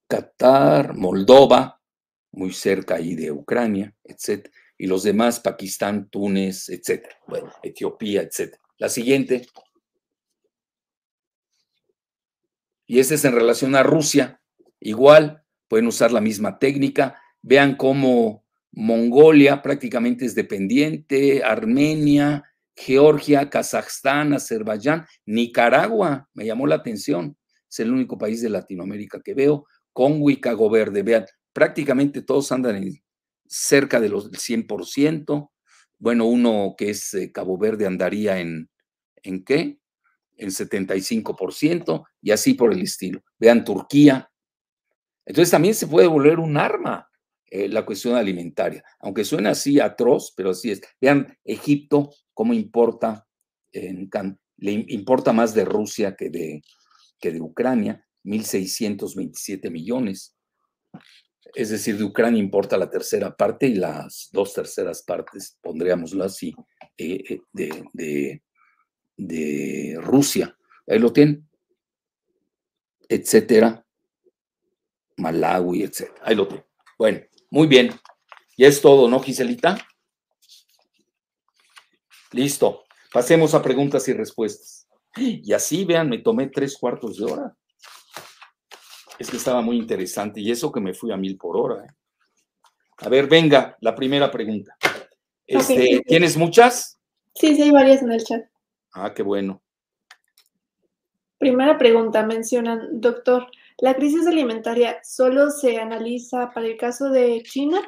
Qatar, 0.06 0.96
Moldova, 0.96 1.80
muy 2.32 2.52
cerca 2.52 2.96
ahí 2.96 3.14
de 3.14 3.30
Ucrania, 3.30 3.94
etc. 4.02 4.48
Y 4.76 4.86
los 4.86 5.04
demás, 5.04 5.38
Pakistán, 5.38 6.08
Túnez, 6.10 6.68
etc. 6.68 7.06
Bueno, 7.28 7.52
Etiopía, 7.62 8.22
etc. 8.22 8.56
La 8.78 8.88
siguiente. 8.88 9.46
y 12.90 12.98
ese 12.98 13.14
es 13.14 13.24
en 13.24 13.36
relación 13.36 13.76
a 13.76 13.84
Rusia. 13.84 14.42
Igual, 14.80 15.44
pueden 15.68 15.86
usar 15.86 16.10
la 16.10 16.20
misma 16.20 16.58
técnica. 16.58 17.22
Vean 17.40 17.76
cómo 17.76 18.44
Mongolia 18.72 19.62
prácticamente 19.62 20.24
es 20.24 20.34
dependiente, 20.34 21.44
Armenia, 21.44 22.49
Georgia, 22.84 23.48
Kazajstán, 23.50 24.32
Azerbaiyán, 24.32 25.06
Nicaragua, 25.26 26.28
me 26.34 26.46
llamó 26.46 26.66
la 26.66 26.76
atención. 26.76 27.36
Es 27.68 27.80
el 27.80 27.92
único 27.92 28.18
país 28.18 28.42
de 28.42 28.50
Latinoamérica 28.50 29.20
que 29.22 29.34
veo. 29.34 29.66
Congo 29.92 30.30
y 30.30 30.40
Cago 30.40 30.70
Verde, 30.70 31.02
vean, 31.02 31.26
prácticamente 31.52 32.22
todos 32.22 32.50
andan 32.52 32.76
en 32.76 33.02
cerca 33.46 34.00
de 34.00 34.08
los 34.08 34.30
100%. 34.30 35.50
Bueno, 35.98 36.26
uno 36.26 36.74
que 36.78 36.90
es 36.90 37.12
eh, 37.14 37.30
Cabo 37.32 37.58
Verde 37.58 37.86
andaría 37.86 38.38
en, 38.38 38.70
¿en 39.22 39.44
qué? 39.44 39.80
en 40.40 40.48
75% 40.48 42.04
y 42.22 42.30
así 42.30 42.54
por 42.54 42.72
el 42.72 42.80
estilo. 42.80 43.22
Vean 43.38 43.64
Turquía. 43.64 44.30
Entonces 45.24 45.50
también 45.50 45.74
se 45.74 45.86
puede 45.86 46.08
volver 46.08 46.38
un 46.38 46.56
arma 46.56 47.08
eh, 47.50 47.68
la 47.68 47.84
cuestión 47.84 48.16
alimentaria, 48.16 48.82
aunque 49.00 49.24
suena 49.24 49.50
así 49.50 49.80
atroz, 49.80 50.32
pero 50.36 50.50
así 50.50 50.70
es. 50.70 50.80
Vean 51.00 51.36
Egipto, 51.44 52.10
cómo 52.40 52.54
importa, 52.54 53.28
le 53.70 54.72
importa 54.88 55.30
más 55.30 55.52
de 55.52 55.66
Rusia 55.66 56.16
que 56.16 56.30
de, 56.30 56.62
que 57.18 57.32
de 57.32 57.40
Ucrania. 57.42 58.02
1.627 58.24 59.70
millones. 59.70 60.34
Es 61.54 61.68
decir, 61.68 61.98
de 61.98 62.04
Ucrania 62.04 62.40
importa 62.40 62.78
la 62.78 62.88
tercera 62.88 63.36
parte 63.36 63.66
y 63.66 63.74
las 63.74 64.30
dos 64.32 64.54
terceras 64.54 65.02
partes, 65.02 65.58
pondríamoslo 65.60 66.24
así, 66.24 66.54
eh, 66.96 67.22
eh, 67.28 67.40
de, 67.52 67.84
de, 67.92 68.42
de 69.18 69.98
Rusia. 70.00 70.56
Ahí 70.86 70.98
lo 70.98 71.12
tienen. 71.12 71.46
Etcétera. 73.06 73.84
Malawi, 75.18 75.82
etcétera. 75.82 76.22
Ahí 76.24 76.36
lo 76.36 76.48
tienen. 76.48 76.66
Bueno, 76.98 77.20
muy 77.50 77.66
bien. 77.66 77.90
Ya 78.56 78.66
es 78.66 78.80
todo, 78.80 79.10
¿no, 79.10 79.20
Giselita? 79.20 79.76
Listo. 82.32 82.84
Pasemos 83.12 83.54
a 83.54 83.62
preguntas 83.62 84.06
y 84.08 84.12
respuestas. 84.12 84.86
Y 85.16 85.52
así, 85.52 85.84
vean, 85.84 86.08
me 86.08 86.18
tomé 86.18 86.48
tres 86.48 86.76
cuartos 86.78 87.18
de 87.18 87.24
hora. 87.24 87.56
Es 89.18 89.30
que 89.30 89.36
estaba 89.36 89.60
muy 89.60 89.76
interesante 89.76 90.40
y 90.40 90.50
eso 90.50 90.70
que 90.70 90.80
me 90.80 90.94
fui 90.94 91.12
a 91.12 91.16
mil 91.16 91.36
por 91.36 91.56
hora. 91.56 91.84
¿eh? 91.84 91.90
A 92.98 93.08
ver, 93.08 93.26
venga, 93.26 93.76
la 93.80 93.94
primera 93.94 94.30
pregunta. 94.30 94.76
Este, 95.46 96.02
¿Tienes 96.06 96.36
muchas? 96.36 97.00
Sí, 97.34 97.56
sí, 97.56 97.62
hay 97.62 97.70
varias 97.70 98.02
en 98.02 98.12
el 98.12 98.24
chat. 98.24 98.44
Ah, 98.92 99.12
qué 99.12 99.22
bueno. 99.22 99.62
Primera 101.38 101.78
pregunta, 101.78 102.24
mencionan, 102.24 103.00
doctor, 103.00 103.46
¿la 103.78 103.94
crisis 103.94 104.26
alimentaria 104.26 105.00
solo 105.02 105.50
se 105.50 105.78
analiza 105.78 106.50
para 106.52 106.66
el 106.66 106.76
caso 106.76 107.08
de 107.08 107.42
China 107.42 107.80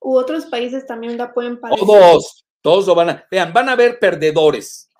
u 0.00 0.16
otros 0.16 0.46
países 0.46 0.86
también 0.86 1.18
la 1.18 1.32
pueden 1.32 1.60
padecer? 1.60 1.86
Todos, 1.86 2.45
todos 2.66 2.84
lo 2.88 2.96
van 2.96 3.10
a, 3.10 3.24
vean, 3.30 3.52
van 3.52 3.68
a 3.68 3.74
haber 3.74 4.00
perdedores, 4.00 4.90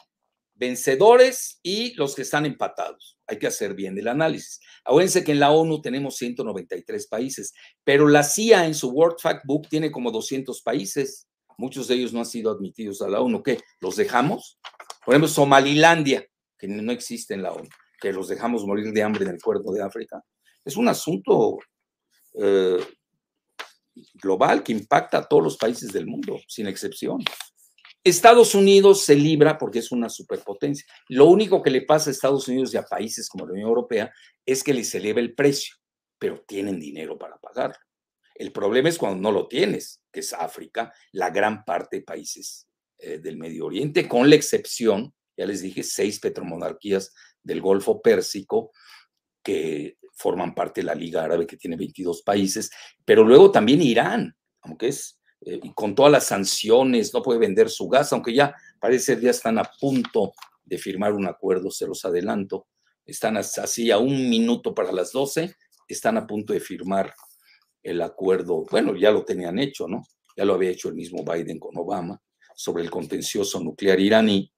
vencedores 0.54 1.58
y 1.64 1.94
los 1.94 2.14
que 2.14 2.22
están 2.22 2.46
empatados. 2.46 3.18
Hay 3.26 3.40
que 3.40 3.48
hacer 3.48 3.74
bien 3.74 3.98
el 3.98 4.06
análisis. 4.06 4.60
Acuérdense 4.84 5.24
que 5.24 5.32
en 5.32 5.40
la 5.40 5.50
ONU 5.50 5.82
tenemos 5.82 6.14
193 6.14 7.08
países, 7.08 7.52
pero 7.82 8.06
la 8.06 8.22
CIA 8.22 8.66
en 8.66 8.74
su 8.76 8.90
World 8.90 9.18
Fact 9.20 9.42
Book 9.44 9.68
tiene 9.68 9.90
como 9.90 10.12
200 10.12 10.62
países. 10.62 11.26
Muchos 11.58 11.88
de 11.88 11.96
ellos 11.96 12.12
no 12.12 12.20
han 12.20 12.26
sido 12.26 12.52
admitidos 12.52 13.02
a 13.02 13.08
la 13.08 13.20
ONU. 13.20 13.42
¿Qué? 13.42 13.58
¿Los 13.80 13.96
dejamos? 13.96 14.60
Por 15.04 15.14
ejemplo, 15.14 15.26
Somalilandia, 15.26 16.24
que 16.56 16.68
no 16.68 16.92
existe 16.92 17.34
en 17.34 17.42
la 17.42 17.52
ONU 17.52 17.68
que 18.00 18.12
los 18.12 18.28
dejamos 18.28 18.64
morir 18.64 18.92
de 18.92 19.02
hambre 19.02 19.24
en 19.24 19.32
el 19.32 19.42
cuerpo 19.42 19.72
de 19.72 19.82
África. 19.82 20.22
Es 20.64 20.76
un 20.76 20.86
asunto 20.86 21.58
eh, 22.40 22.78
global 24.14 24.62
que 24.62 24.70
impacta 24.70 25.18
a 25.18 25.26
todos 25.26 25.42
los 25.42 25.56
países 25.56 25.92
del 25.92 26.06
mundo, 26.06 26.38
sin 26.46 26.68
excepción. 26.68 27.24
Estados 28.06 28.54
Unidos 28.54 29.04
se 29.04 29.16
libra 29.16 29.58
porque 29.58 29.80
es 29.80 29.90
una 29.90 30.08
superpotencia. 30.08 30.86
Lo 31.08 31.26
único 31.26 31.60
que 31.60 31.70
le 31.70 31.82
pasa 31.82 32.08
a 32.08 32.12
Estados 32.12 32.46
Unidos 32.46 32.72
y 32.72 32.76
a 32.76 32.84
países 32.84 33.28
como 33.28 33.44
la 33.44 33.52
Unión 33.52 33.68
Europea 33.68 34.12
es 34.44 34.62
que 34.62 34.72
les 34.72 34.94
eleva 34.94 35.18
el 35.18 35.34
precio, 35.34 35.74
pero 36.16 36.44
tienen 36.46 36.78
dinero 36.78 37.18
para 37.18 37.36
pagarlo. 37.36 37.74
El 38.36 38.52
problema 38.52 38.88
es 38.90 38.96
cuando 38.96 39.20
no 39.20 39.32
lo 39.32 39.48
tienes, 39.48 40.02
que 40.12 40.20
es 40.20 40.32
África, 40.32 40.94
la 41.10 41.30
gran 41.30 41.64
parte 41.64 41.96
de 41.96 42.02
países 42.02 42.68
eh, 42.98 43.18
del 43.18 43.38
Medio 43.38 43.66
Oriente, 43.66 44.06
con 44.06 44.30
la 44.30 44.36
excepción, 44.36 45.12
ya 45.36 45.44
les 45.44 45.62
dije, 45.62 45.82
seis 45.82 46.20
petromonarquías 46.20 47.12
del 47.42 47.60
Golfo 47.60 48.00
Pérsico, 48.00 48.70
que 49.42 49.96
forman 50.12 50.54
parte 50.54 50.80
de 50.80 50.86
la 50.86 50.94
Liga 50.94 51.24
Árabe, 51.24 51.44
que 51.44 51.56
tiene 51.56 51.76
22 51.76 52.22
países, 52.22 52.70
pero 53.04 53.24
luego 53.24 53.50
también 53.50 53.82
Irán, 53.82 54.36
aunque 54.60 54.88
es, 54.88 55.15
eh, 55.42 55.60
con 55.74 55.94
todas 55.94 56.12
las 56.12 56.26
sanciones, 56.26 57.12
no 57.12 57.22
puede 57.22 57.38
vender 57.38 57.68
su 57.68 57.88
gas, 57.88 58.12
aunque 58.12 58.34
ya 58.34 58.54
parece 58.80 59.16
que 59.16 59.22
ya 59.22 59.30
están 59.30 59.58
a 59.58 59.70
punto 59.80 60.32
de 60.64 60.78
firmar 60.78 61.12
un 61.12 61.26
acuerdo, 61.26 61.70
se 61.70 61.86
los 61.86 62.04
adelanto, 62.04 62.66
están 63.04 63.36
así 63.36 63.90
a 63.90 63.98
un 63.98 64.28
minuto 64.28 64.74
para 64.74 64.92
las 64.92 65.12
12, 65.12 65.54
están 65.88 66.16
a 66.16 66.26
punto 66.26 66.52
de 66.52 66.60
firmar 66.60 67.14
el 67.82 68.02
acuerdo, 68.02 68.64
bueno, 68.70 68.96
ya 68.96 69.12
lo 69.12 69.24
tenían 69.24 69.58
hecho, 69.58 69.86
¿no? 69.86 70.02
Ya 70.36 70.44
lo 70.44 70.54
había 70.54 70.70
hecho 70.70 70.88
el 70.88 70.94
mismo 70.94 71.24
Biden 71.24 71.58
con 71.58 71.76
Obama 71.76 72.20
sobre 72.54 72.82
el 72.82 72.90
contencioso 72.90 73.60
nuclear 73.60 74.00
iraní, 74.00 74.50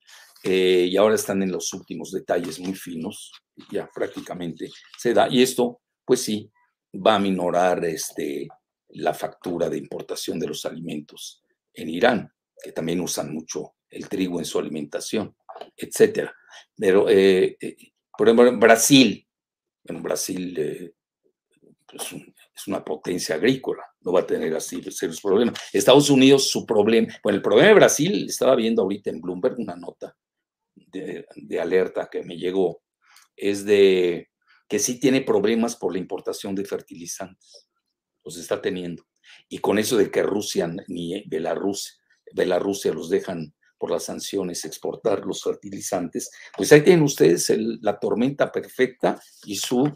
eh, 0.45 0.89
y 0.91 0.97
ahora 0.97 1.16
están 1.16 1.43
en 1.43 1.51
los 1.51 1.72
últimos 1.72 2.12
detalles 2.12 2.61
muy 2.61 2.74
finos, 2.74 3.33
ya 3.70 3.91
prácticamente 3.93 4.70
se 4.97 5.12
da, 5.12 5.29
y 5.29 5.43
esto, 5.43 5.81
pues 6.05 6.22
sí, 6.22 6.51
va 6.95 7.16
a 7.16 7.18
minorar 7.18 7.85
este, 7.85 8.49
la 8.91 9.14
factura 9.14 9.68
de 9.68 9.78
importación 9.78 10.39
de 10.39 10.49
los 10.49 10.64
alimentos 10.64 11.43
en 11.72 11.89
Irán, 11.89 12.32
que 12.62 12.72
también 12.72 13.01
usan 13.01 13.32
mucho 13.32 13.74
el 13.91 14.09
trigo 14.09 14.39
en 14.39 14.45
su 14.45 14.59
alimentación, 14.59 15.36
etcétera. 15.76 16.34
Pero, 16.76 17.09
eh, 17.09 17.57
eh, 17.61 17.76
por 18.16 18.28
ejemplo, 18.28 18.49
en 18.49 18.61
Brasil, 18.61 19.26
en 19.84 20.03
Brasil 20.03 20.95
pues, 21.86 22.12
es 22.12 22.66
una 22.66 22.84
potencia 22.84 23.36
agrícola, 23.36 23.84
no 24.01 24.12
va 24.12 24.20
a 24.20 24.26
tener 24.26 24.55
así 24.55 24.82
serios 24.91 25.20
problemas. 25.20 25.59
Estados 25.72 26.11
Unidos, 26.11 26.51
su 26.51 26.66
problema, 26.66 27.09
bueno, 27.22 27.36
el 27.36 27.43
problema 27.43 27.68
de 27.68 27.74
Brasil, 27.74 28.26
estaba 28.28 28.55
viendo 28.57 28.82
ahorita 28.82 29.11
en 29.11 29.20
Bloomberg 29.20 29.59
una 29.59 29.76
nota 29.76 30.14
de, 30.74 31.61
alerta 31.61 32.09
que 32.11 32.22
me 32.22 32.36
llegó 32.36 32.82
es 33.36 33.64
de 33.64 34.30
que 34.68 34.78
sí 34.78 35.01
tiene 35.01 35.22
problemas 35.22 35.76
por 35.76 35.93
la 35.93 35.99
importación 35.99 36.55
de 36.55 36.64
fertilizantes. 36.64 37.67
Los 38.29 38.37
está 38.37 38.61
teniendo. 38.61 39.07
Y 39.49 39.59
con 39.59 39.79
eso 39.79 39.97
de 39.97 40.11
que 40.11 40.22
Rusia 40.22 40.70
ni 40.89 41.22
Belarus, 41.26 41.99
Belarrusia 42.35 42.93
los 42.93 43.09
dejan 43.09 43.55
por 43.79 43.91
las 43.91 44.05
sanciones 44.05 44.64
exportar 44.64 45.24
los 45.24 45.43
fertilizantes, 45.43 46.31
pues 46.57 46.72
ahí 46.72 46.83
tienen 46.83 47.05
ustedes 47.05 47.51
la 47.81 47.99
tormenta 47.99 48.51
perfecta 48.51 49.18
y 49.47 49.57
su 49.57 49.91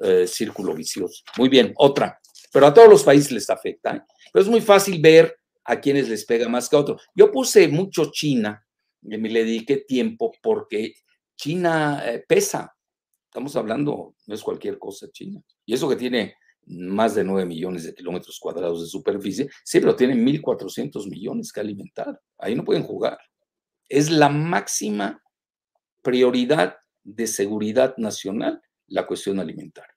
eh, 0.00 0.26
círculo 0.26 0.74
vicioso. 0.74 1.22
Muy 1.38 1.48
bien, 1.48 1.72
otra. 1.76 2.20
Pero 2.52 2.66
a 2.66 2.74
todos 2.74 2.88
los 2.88 3.04
países 3.04 3.32
les 3.32 3.48
afecta. 3.48 3.96
¿eh? 3.96 4.02
Pero 4.32 4.42
es 4.42 4.50
muy 4.50 4.60
fácil 4.60 5.00
ver 5.00 5.36
a 5.64 5.80
quienes 5.80 6.08
les 6.08 6.24
pega 6.24 6.48
más 6.48 6.68
que 6.68 6.76
a 6.76 6.80
otros. 6.80 7.02
Yo 7.14 7.30
puse 7.30 7.68
mucho 7.68 8.10
China 8.10 8.64
me 9.02 9.28
le 9.28 9.44
dediqué 9.44 9.78
tiempo 9.78 10.32
porque 10.42 10.94
China 11.36 12.02
eh, 12.04 12.24
pesa. 12.26 12.74
Estamos 13.24 13.54
hablando, 13.56 14.14
no 14.26 14.34
es 14.34 14.42
cualquier 14.42 14.78
cosa 14.78 15.10
China. 15.10 15.42
Y 15.64 15.74
eso 15.74 15.88
que 15.88 15.96
tiene 15.96 16.34
más 16.68 17.14
de 17.14 17.24
9 17.24 17.46
millones 17.46 17.84
de 17.84 17.94
kilómetros 17.94 18.38
cuadrados 18.38 18.82
de 18.82 18.88
superficie, 18.88 19.48
sí, 19.64 19.80
pero 19.80 19.96
tiene 19.96 20.14
1.400 20.14 21.08
millones 21.08 21.52
que 21.52 21.60
alimentar. 21.60 22.20
Ahí 22.38 22.54
no 22.54 22.64
pueden 22.64 22.82
jugar. 22.82 23.18
Es 23.88 24.10
la 24.10 24.28
máxima 24.28 25.22
prioridad 26.02 26.76
de 27.04 27.26
seguridad 27.26 27.96
nacional 27.96 28.62
la 28.86 29.06
cuestión 29.06 29.40
alimentaria. 29.40 29.94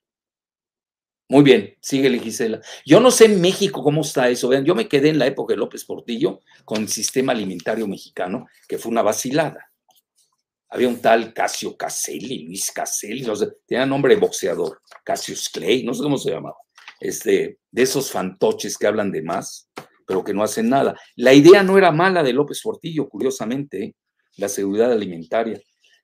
Muy 1.32 1.44
bien, 1.44 1.78
sigue 1.80 2.20
Gisela. 2.20 2.60
Yo 2.86 3.00
no 3.00 3.10
sé 3.10 3.24
en 3.26 3.40
México 3.40 3.82
cómo 3.84 4.02
está 4.02 4.28
eso. 4.28 4.50
Vean, 4.50 4.66
yo 4.66 4.76
me 4.76 4.90
quedé 4.90 5.10
en 5.10 5.18
la 5.18 5.28
época 5.28 5.54
de 5.54 5.60
López 5.60 5.86
Portillo 5.86 6.42
con 6.66 6.82
el 6.82 6.90
sistema 6.90 7.32
alimentario 7.32 7.88
mexicano, 7.88 8.48
que 8.68 8.78
fue 8.78 8.92
una 8.92 9.02
vacilada. 9.02 9.71
Había 10.72 10.88
un 10.88 11.02
tal 11.02 11.34
Casio 11.34 11.76
Caselli, 11.78 12.46
Luis 12.46 12.72
Caselli, 12.72 13.22
no 13.22 13.36
sé, 13.36 13.50
tenía 13.68 13.86
nombre 13.86 14.16
boxeador, 14.16 14.82
Cassius 15.04 15.50
Clay, 15.50 15.84
no 15.84 15.94
sé 15.94 16.02
cómo 16.02 16.18
se 16.18 16.32
llamaba. 16.32 16.56
Este, 17.00 17.60
de 17.70 17.82
esos 17.82 18.12
fantoches 18.12 18.78
que 18.78 18.88
hablan 18.88 19.12
de 19.12 19.22
más, 19.22 19.70
pero 20.08 20.24
que 20.24 20.34
no 20.34 20.44
hacen 20.44 20.70
nada. 20.70 20.96
La 21.16 21.34
idea 21.34 21.62
no 21.64 21.78
era 21.78 21.92
mala 21.92 22.24
de 22.24 22.34
López 22.34 22.62
Portillo, 22.64 23.10
curiosamente, 23.10 23.84
¿eh? 23.84 23.96
la 24.38 24.48
seguridad 24.48 24.92
alimentaria, 24.92 25.60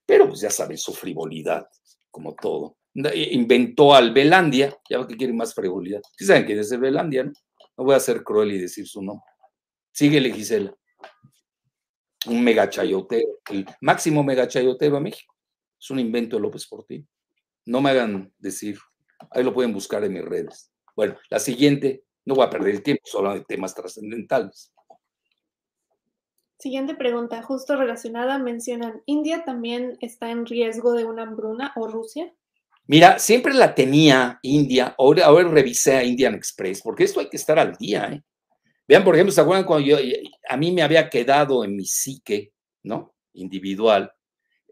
pero 0.06 0.28
pues 0.28 0.42
ya 0.42 0.50
saben, 0.50 0.78
su 0.78 0.94
frivolidad, 0.94 1.66
como 2.12 2.36
todo 2.36 2.78
inventó 3.14 3.94
al 3.94 4.14
Belandia, 4.14 4.76
ya 4.90 5.06
que 5.06 5.16
quiere 5.16 5.34
más 5.34 5.54
frivolidad. 5.54 6.02
Sí 6.18 6.26
saben 6.26 6.46
quién 6.46 6.60
es 6.60 6.72
el 6.72 6.80
Belandia, 6.80 7.24
¿no? 7.26 7.32
No 7.78 7.84
voy 7.84 7.96
a 7.96 8.00
ser 8.00 8.24
cruel 8.24 8.54
y 8.54 8.58
decir 8.58 8.88
su 8.88 9.04
nombre. 9.04 9.26
Síguele, 9.92 10.32
Gisela. 10.32 10.76
Un 12.28 12.44
megachayotero, 12.44 13.40
el 13.50 13.66
máximo 13.82 14.24
megachayotero 14.24 14.98
a 14.98 15.00
México. 15.00 15.34
Es 15.80 15.90
un 15.90 16.00
invento 16.00 16.36
de 16.36 16.42
López 16.42 16.68
Portillo. 16.68 17.06
No 17.66 17.82
me 17.82 17.90
hagan 17.92 18.34
decir, 18.38 18.78
ahí 19.32 19.44
lo 19.44 19.54
pueden 19.54 19.74
buscar 19.74 20.04
en 20.04 20.14
mis 20.14 20.26
redes. 20.26 20.72
Bueno, 20.96 21.16
la 21.30 21.40
siguiente, 21.40 22.04
no 22.26 22.36
voy 22.36 22.46
a 22.46 22.50
perder 22.50 22.76
el 22.76 22.84
tiempo, 22.84 23.04
solo 23.06 23.34
de 23.34 23.46
temas 23.46 23.76
trascendentales. 23.76 24.74
Siguiente 26.60 26.96
pregunta, 26.96 27.44
justo 27.44 27.76
relacionada, 27.76 28.40
mencionan, 28.40 29.04
¿India 29.06 29.44
también 29.46 29.98
está 30.02 30.32
en 30.32 30.46
riesgo 30.46 30.94
de 30.94 31.06
una 31.06 31.22
hambruna 31.22 31.72
o 31.76 31.88
Rusia? 31.88 32.34
Mira, 32.88 33.20
siempre 33.20 33.54
la 33.54 33.76
tenía 33.76 34.40
India, 34.42 34.96
ahora, 34.98 35.26
ahora 35.26 35.50
revisé 35.50 35.98
a 35.98 36.04
Indian 36.04 36.34
Express, 36.34 36.82
porque 36.82 37.04
esto 37.04 37.20
hay 37.20 37.30
que 37.30 37.38
estar 37.38 37.60
al 37.60 37.76
día. 37.76 38.10
¿eh? 38.12 38.24
Vean, 38.88 39.04
por 39.04 39.16
ejemplo, 39.16 39.32
¿se 39.32 39.42
acuerdan 39.42 39.66
cuando 39.66 39.86
yo, 39.86 39.98
a 40.48 40.58
mí 40.58 40.72
me 40.72 40.82
había 40.82 41.10
quedado 41.10 41.64
en 41.64 41.76
mi 41.76 41.86
psique, 41.86 42.54
¿no? 42.84 43.16
Individual, 43.34 44.12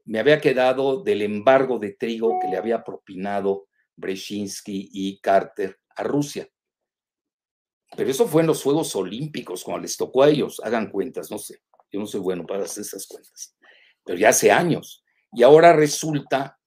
me 0.05 0.19
había 0.19 0.39
quedado 0.39 1.03
del 1.03 1.21
embargo 1.21 1.79
de 1.79 1.93
trigo 1.93 2.39
que 2.41 2.47
le 2.47 2.57
había 2.57 2.83
propinado 2.83 3.67
Brzezinski 3.95 4.89
y 4.93 5.19
Carter 5.19 5.79
a 5.95 6.03
Rusia. 6.03 6.47
Pero 7.97 8.09
eso 8.09 8.27
fue 8.27 8.41
en 8.41 8.47
los 8.47 8.63
Juegos 8.63 8.95
Olímpicos, 8.95 9.63
cuando 9.63 9.81
les 9.81 9.97
tocó 9.97 10.23
a 10.23 10.29
ellos, 10.29 10.61
hagan 10.63 10.89
cuentas, 10.89 11.29
no 11.29 11.37
sé, 11.37 11.61
yo 11.91 11.99
no 11.99 12.05
soy 12.05 12.21
bueno 12.21 12.45
para 12.45 12.63
hacer 12.63 12.81
esas 12.81 13.07
cuentas, 13.07 13.55
pero 14.03 14.17
ya 14.17 14.29
hace 14.29 14.51
años. 14.51 15.03
Y 15.31 15.43
ahora 15.43 15.73
resulta 15.73 16.57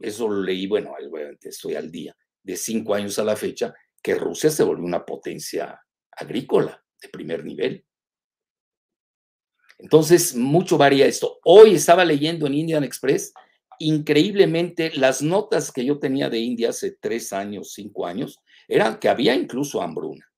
eso 0.00 0.28
lo 0.28 0.42
leí, 0.42 0.66
bueno, 0.66 0.92
estoy 1.40 1.74
al 1.74 1.90
día, 1.90 2.16
de 2.42 2.56
cinco 2.56 2.94
años 2.94 3.18
a 3.18 3.24
la 3.24 3.36
fecha, 3.36 3.74
que 4.02 4.14
Rusia 4.14 4.50
se 4.50 4.62
volvió 4.62 4.84
una 4.84 5.04
potencia 5.04 5.80
agrícola 6.10 6.83
de 7.04 7.08
primer 7.10 7.44
nivel. 7.44 7.84
Entonces, 9.78 10.34
mucho 10.34 10.78
varía 10.78 11.06
esto. 11.06 11.38
Hoy 11.44 11.74
estaba 11.74 12.04
leyendo 12.04 12.46
en 12.46 12.54
Indian 12.54 12.84
Express, 12.84 13.32
increíblemente, 13.78 14.92
las 14.94 15.20
notas 15.20 15.70
que 15.72 15.84
yo 15.84 15.98
tenía 15.98 16.30
de 16.30 16.38
India 16.38 16.70
hace 16.70 16.92
tres 16.92 17.32
años, 17.32 17.72
cinco 17.72 18.06
años, 18.06 18.40
eran 18.68 18.98
que 18.98 19.08
había 19.08 19.34
incluso 19.34 19.82
hambruna. 19.82 20.30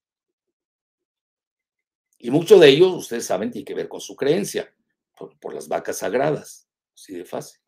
Y 2.19 2.31
mucho 2.31 2.57
de 2.57 2.69
ellos, 2.69 2.93
ustedes 2.95 3.25
saben, 3.25 3.51
tiene 3.51 3.65
que 3.65 3.75
ver 3.75 3.87
con 3.87 4.01
su 4.01 4.15
creencia, 4.15 4.73
por, 5.15 5.53
las 5.53 5.67
vacas 5.67 5.99
sagradas, 5.99 6.67
así 6.93 7.15
de 7.15 7.25
fácil. 7.25 7.59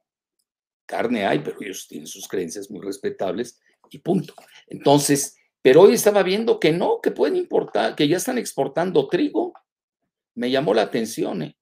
Carne 0.85 1.25
hay, 1.25 1.39
pero 1.39 1.61
ellos 1.61 1.87
tienen 1.87 2.07
sus 2.07 2.27
creencias 2.27 2.69
muy 2.69 2.81
respetables 2.81 3.59
y 3.91 3.99
punto. 3.99 4.33
Entonces, 4.67 5.38
pero 5.61 5.81
hoy 5.81 5.93
estaba 5.93 6.23
viendo 6.23 6.59
que 6.59 6.71
no, 6.71 6.99
que 7.01 7.11
pueden 7.11 7.35
importar, 7.35 7.95
que 7.95 8.07
ya 8.07 8.17
están 8.17 8.37
exportando 8.37 9.07
trigo. 9.07 9.53
Me 10.35 10.49
llamó 10.49 10.73
la 10.73 10.83
atención. 10.83 11.43
¿eh? 11.43 11.57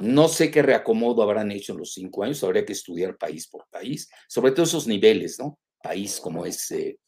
No 0.00 0.28
sé 0.28 0.50
qué 0.50 0.62
reacomodo 0.62 1.22
habrán 1.22 1.52
hecho 1.52 1.72
en 1.72 1.78
los 1.78 1.92
cinco 1.92 2.24
años, 2.24 2.42
habría 2.42 2.64
que 2.64 2.72
estudiar 2.72 3.16
país 3.16 3.46
por 3.48 3.66
país, 3.70 4.10
sobre 4.28 4.52
todo 4.52 4.64
esos 4.64 4.86
niveles, 4.86 5.38
¿no? 5.38 5.58
País 5.82 6.18
como 6.20 6.44
es 6.44 6.70
eh, 6.72 6.98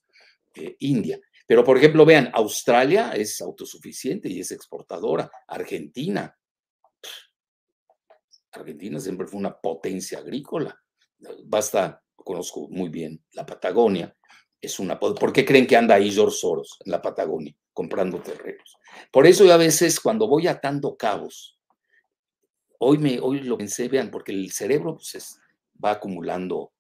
eh, 0.54 0.76
India. 0.80 1.18
Pero, 1.46 1.64
por 1.64 1.76
ejemplo, 1.78 2.04
vean, 2.04 2.30
Australia 2.34 3.12
es 3.12 3.40
autosuficiente 3.40 4.28
y 4.28 4.40
es 4.40 4.52
exportadora. 4.52 5.30
Argentina. 5.46 6.36
Argentina 8.52 9.00
siempre 9.00 9.26
fue 9.26 9.40
una 9.40 9.58
potencia 9.58 10.18
agrícola. 10.18 10.78
Basta, 11.44 12.02
conozco 12.14 12.68
muy 12.68 12.90
bien 12.90 13.24
la 13.32 13.44
Patagonia. 13.44 14.14
Es 14.60 14.78
una, 14.80 14.98
¿Por 14.98 15.32
qué 15.32 15.44
creen 15.44 15.66
que 15.66 15.76
anda 15.76 15.94
ahí 15.94 16.10
George 16.10 16.36
Soros 16.36 16.78
en 16.84 16.92
la 16.92 17.00
Patagonia 17.00 17.54
comprando 17.72 18.20
terrenos? 18.20 18.76
Por 19.12 19.26
eso 19.26 19.44
yo 19.44 19.52
a 19.52 19.56
veces 19.58 20.00
cuando 20.00 20.26
voy 20.26 20.48
atando 20.48 20.96
cabos, 20.96 21.58
hoy, 22.78 22.98
me, 22.98 23.20
hoy 23.20 23.40
lo 23.40 23.56
pensé, 23.56 23.88
vean, 23.88 24.10
porque 24.10 24.32
el 24.32 24.50
cerebro 24.50 24.96
pues, 24.96 25.38
va 25.82 25.92
acumulando 25.92 26.72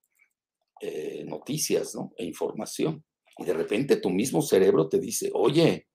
eh, 0.80 1.24
noticias 1.26 1.94
¿no? 1.94 2.12
e 2.16 2.24
información 2.24 3.04
y 3.38 3.44
de 3.44 3.54
repente 3.54 3.96
tu 3.96 4.10
mismo 4.10 4.42
cerebro 4.42 4.88
te 4.88 4.98
dice, 4.98 5.30
oye, 5.32 5.86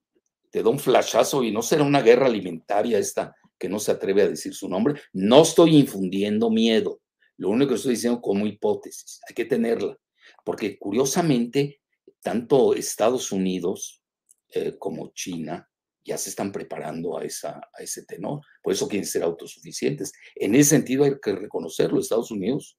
te 0.49 0.63
da 0.63 0.69
un 0.69 0.79
flashazo 0.79 1.43
y 1.43 1.51
no 1.51 1.61
será 1.61 1.83
una 1.83 2.01
guerra 2.01 2.27
alimentaria 2.27 2.97
esta 2.97 3.35
que 3.59 3.67
no 3.67 3.79
se 3.79 3.91
atreve 3.91 4.21
a 4.21 4.29
decir 4.29 4.53
su 4.53 4.69
nombre. 4.69 4.99
No 5.11 5.41
estoy 5.41 5.77
infundiendo 5.77 6.49
miedo, 6.49 7.01
lo 7.37 7.49
único 7.49 7.69
que 7.69 7.75
estoy 7.75 7.95
diciendo 7.95 8.21
como 8.21 8.47
hipótesis, 8.47 9.19
hay 9.27 9.35
que 9.35 9.45
tenerla, 9.45 9.97
porque 10.43 10.77
curiosamente, 10.77 11.81
tanto 12.21 12.73
Estados 12.73 13.31
Unidos 13.31 14.03
eh, 14.49 14.75
como 14.77 15.11
China 15.13 15.69
ya 16.05 16.17
se 16.17 16.29
están 16.29 16.51
preparando 16.51 17.17
a, 17.17 17.23
ese 17.23 18.05
tenor, 18.05 18.41
por 18.61 18.73
eso 18.73 18.87
quieren 18.87 19.07
ser 19.07 19.23
autosuficientes. 19.23 20.11
En 20.35 20.53
ese 20.53 20.71
sentido 20.71 21.05
hay 21.05 21.13
que 21.21 21.33
reconocerlo, 21.33 21.99
Estados 21.99 22.31
Unidos 22.31 22.77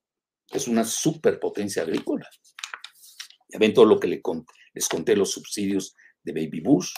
es 0.51 0.69
una 0.69 0.85
superpotencia 0.85 1.83
agrícola. 1.83 2.29
Ya 3.49 3.59
ven 3.59 3.73
todo 3.73 3.87
lo 3.87 3.99
que 3.99 4.09
les 4.09 4.21
conté, 4.89 5.17
los 5.17 5.31
subsidios 5.33 5.95
de 6.23 6.33
Baby 6.33 6.61
Bush, 6.61 6.93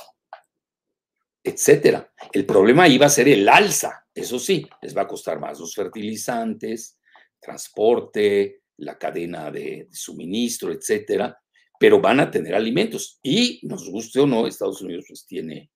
etcétera. 1.44 2.12
El 2.32 2.44
problema 2.44 2.88
iba 2.88 3.06
a 3.06 3.10
ser 3.10 3.28
el 3.28 3.48
alza, 3.48 4.06
eso 4.12 4.38
sí, 4.38 4.66
les 4.82 4.96
va 4.96 5.02
a 5.02 5.08
costar 5.08 5.38
más 5.38 5.60
los 5.60 5.74
fertilizantes, 5.74 6.98
transporte, 7.40 8.62
la 8.78 8.98
cadena 8.98 9.50
de, 9.50 9.88
suministro, 9.90 10.72
etcétera, 10.72 11.38
pero 11.78 12.00
van 12.00 12.20
a 12.20 12.30
tener 12.30 12.54
alimentos 12.54 13.18
y 13.22 13.60
nos 13.66 13.88
guste 13.88 14.20
o 14.20 14.26
no, 14.26 14.46
Estados 14.46 14.80
Unidos 14.82 15.04
pues 15.08 15.26
tiene, 15.26 15.70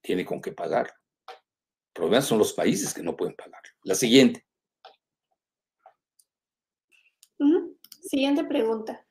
tiene 0.00 0.24
con 0.24 0.40
qué 0.40 0.52
pagar. 0.52 0.86
El 1.28 1.92
problema 1.92 2.22
son 2.22 2.38
los 2.38 2.52
países 2.52 2.94
que 2.94 3.02
no 3.02 3.16
pueden 3.16 3.34
pagar. 3.34 3.62
La 3.84 3.94
siguiente. 3.94 4.46
Siguiente 8.00 8.44
pregunta. 8.44 9.04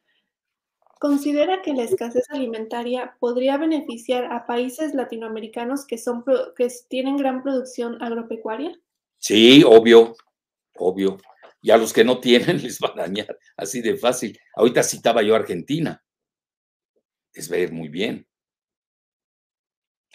¿Considera 1.00 1.64
que 1.64 1.74
la 1.74 1.84
escasez 1.84 2.30
alimentaria 2.30 3.18
podría 3.20 3.58
beneficiar 3.58 4.26
a 4.26 4.46
países 4.46 4.94
latinoamericanos 4.94 5.86
que, 5.88 5.98
son, 5.98 6.24
que 6.56 6.68
tienen 6.90 7.18
gran 7.18 7.42
producción 7.42 8.02
agropecuaria? 8.04 8.80
Sí, 9.18 9.64
obvio, 9.66 10.16
obvio. 10.78 11.18
Y 11.62 11.72
a 11.72 11.78
los 11.78 11.94
que 11.94 12.04
no 12.04 12.20
tienen 12.20 12.58
les 12.64 12.80
va 12.80 12.90
a 12.90 13.02
dañar, 13.02 13.38
así 13.56 13.82
de 13.82 13.96
fácil. 13.96 14.38
Ahorita 14.56 14.84
citaba 14.84 15.22
yo 15.22 15.36
Argentina. 15.36 16.04
Les 17.34 17.52
va 17.52 17.56
a 17.56 17.60
ir 17.60 17.72
muy 17.72 17.88
bien. 17.88 18.28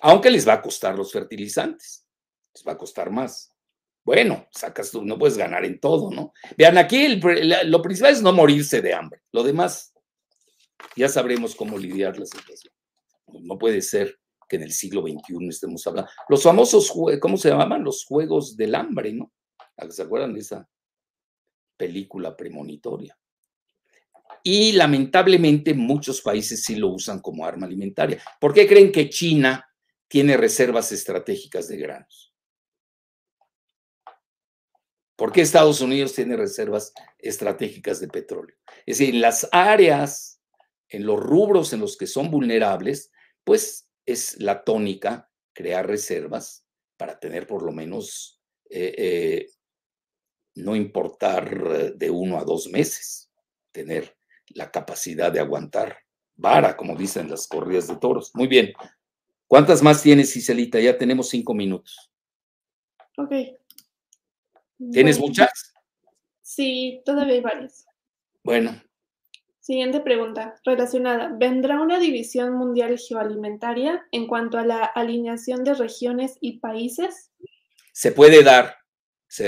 Aunque 0.03 0.30
les 0.30 0.47
va 0.47 0.55
a 0.55 0.62
costar 0.62 0.97
los 0.97 1.11
fertilizantes, 1.12 2.07
les 2.55 2.66
va 2.66 2.72
a 2.72 2.78
costar 2.78 3.11
más. 3.11 3.53
Bueno, 4.05 4.47
sacas 4.53 4.90
tú, 4.90 5.05
no 5.05 5.18
puedes 5.18 5.38
ganar 5.38 5.64
en 5.64 5.80
todo, 5.80 6.11
¿no? 6.11 6.32
Vean, 6.57 6.78
aquí 6.78 7.20
lo 7.64 7.82
principal 7.82 8.12
es 8.12 8.22
no 8.22 8.32
morirse 8.32 8.82
de 8.82 8.92
hambre. 8.92 9.22
Lo 9.32 9.42
demás 9.42 9.94
ya 10.94 11.09
sabremos 11.09 11.55
cómo 11.57 11.78
lidiar 11.78 12.18
la 12.18 12.26
situación. 12.26 12.72
No 13.26 13.59
puede 13.59 13.80
ser 13.80 14.18
que 14.49 14.57
en 14.57 14.62
el 14.62 14.72
siglo 14.72 15.03
XXI 15.03 15.49
estemos 15.49 15.84
hablando. 15.86 16.11
Los 16.28 16.42
famosos, 16.42 16.92
¿cómo 17.20 17.36
se 17.36 17.49
llamaban? 17.49 17.82
Los 17.82 18.05
Juegos 18.05 18.57
del 18.57 18.74
Hambre, 18.74 19.12
¿no? 19.12 19.32
¿Se 19.90 20.03
acuerdan 20.03 20.34
de 20.34 20.40
esa 20.40 20.68
película 21.77 22.37
premonitoria? 22.37 23.18
Y 24.43 24.72
lamentablemente 24.72 25.74
muchos 25.74 26.20
países 26.20 26.62
sí 26.62 26.77
lo 26.77 26.89
usan 26.89 27.20
como 27.20 27.45
arma 27.45 27.66
alimentaria. 27.66 28.22
¿Por 28.41 28.55
qué 28.55 28.66
creen 28.66 28.93
que 28.93 29.09
China 29.09 29.68
tiene 30.09 30.37
reservas 30.37 30.93
estratégicas 30.93 31.68
de 31.68 31.77
granos? 31.77 32.33
¿Por 35.16 35.33
qué 35.33 35.41
Estados 35.41 35.81
Unidos 35.81 36.14
tiene 36.14 36.37
reservas 36.37 36.93
estratégicas 37.18 38.01
de 38.01 38.09
petróleo? 38.09 38.57
Es 38.85 38.99
decir, 38.99 39.14
en 39.14 39.20
las 39.22 39.49
áreas 39.51 40.37
en 40.89 41.07
los 41.07 41.20
rubros 41.20 41.72
en 41.72 41.81
los 41.81 41.97
que 41.97 42.07
son 42.07 42.31
vulnerables, 42.31 43.11
pues 43.45 43.89
es 44.05 44.41
la 44.41 44.64
tónica 44.64 45.31
crear 45.53 45.87
reservas 45.87 46.64
para 46.97 47.18
tener 47.18 47.47
por 47.47 47.62
lo 47.62 47.72
menos, 47.72 48.41
eh, 48.70 48.95
eh, 48.97 49.51
no 50.57 50.74
importar 50.74 51.94
de 51.94 52.11
uno 52.11 52.38
a 52.38 52.44
dos 52.44 52.68
meses, 52.68 53.30
tener 53.72 54.16
la 54.48 54.70
capacidad 54.70 55.30
de 55.30 55.40
aguantar 55.40 55.98
vara, 56.34 56.76
como 56.76 56.96
dicen 56.96 57.30
las 57.30 57.46
corridas 57.46 57.88
de 57.88 57.96
toros. 57.96 58.30
Muy 58.34 58.46
bien. 58.46 58.72
¿Cuántas 59.46 59.82
más 59.82 60.02
tienes, 60.02 60.32
Ciselita? 60.32 60.80
Ya 60.80 60.98
tenemos 60.98 61.28
cinco 61.28 61.54
minutos. 61.54 62.11
Ok. 63.16 63.32
¿Tienes 64.92 65.18
muchas? 65.18 65.74
Sí, 66.42 67.00
todavía 67.04 67.34
hay 67.34 67.40
varias. 67.40 67.86
Bueno, 68.42 68.80
Siguiente 69.66 69.98
pregunta, 69.98 70.54
relacionada. 70.64 71.34
¿Vendrá 71.36 71.80
una 71.80 71.98
división 71.98 72.52
mundial 72.52 72.96
geoalimentaria 73.00 74.07
en 74.12 74.28
cuanto 74.28 74.59
a 74.59 74.64
la 74.64 74.84
alineación 74.84 75.64
de 75.64 75.74
regiones 75.74 76.38
y 76.40 76.61
países? 76.61 77.32
Se 77.90 78.12
puede 78.12 78.44
dar, 78.44 78.76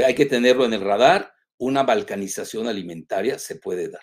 hay 0.05 0.15
que 0.15 0.27
tenerlo 0.27 0.65
en 0.65 0.73
el 0.73 0.81
radar, 0.81 1.33
una 1.59 1.83
balcanización 1.83 2.67
alimentaria 2.69 3.39
se 3.39 3.57
puede 3.57 3.89
dar. 3.89 4.03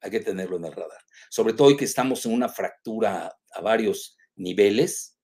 Hay 0.00 0.10
que 0.10 0.20
tenerlo 0.20 0.56
en 0.56 0.64
el 0.64 0.72
radar. 0.72 1.00
Sobre 1.30 1.54
todo 1.54 1.68
hoy 1.68 1.76
que 1.76 1.84
estamos 1.84 2.26
en 2.26 2.32
una 2.32 2.48
fractura 2.48 3.36
a 3.52 3.60
varios 3.60 4.16
niveles. 4.34 5.16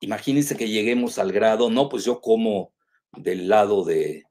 Imagínense 0.00 0.56
que 0.56 0.68
lleguemos 0.68 1.18
al 1.18 1.32
grado, 1.32 1.70
no, 1.70 1.88
pues 1.88 2.04
yo 2.04 2.20
como 2.20 2.74
del 3.12 3.48
lado 3.48 3.84
de, 3.84 4.24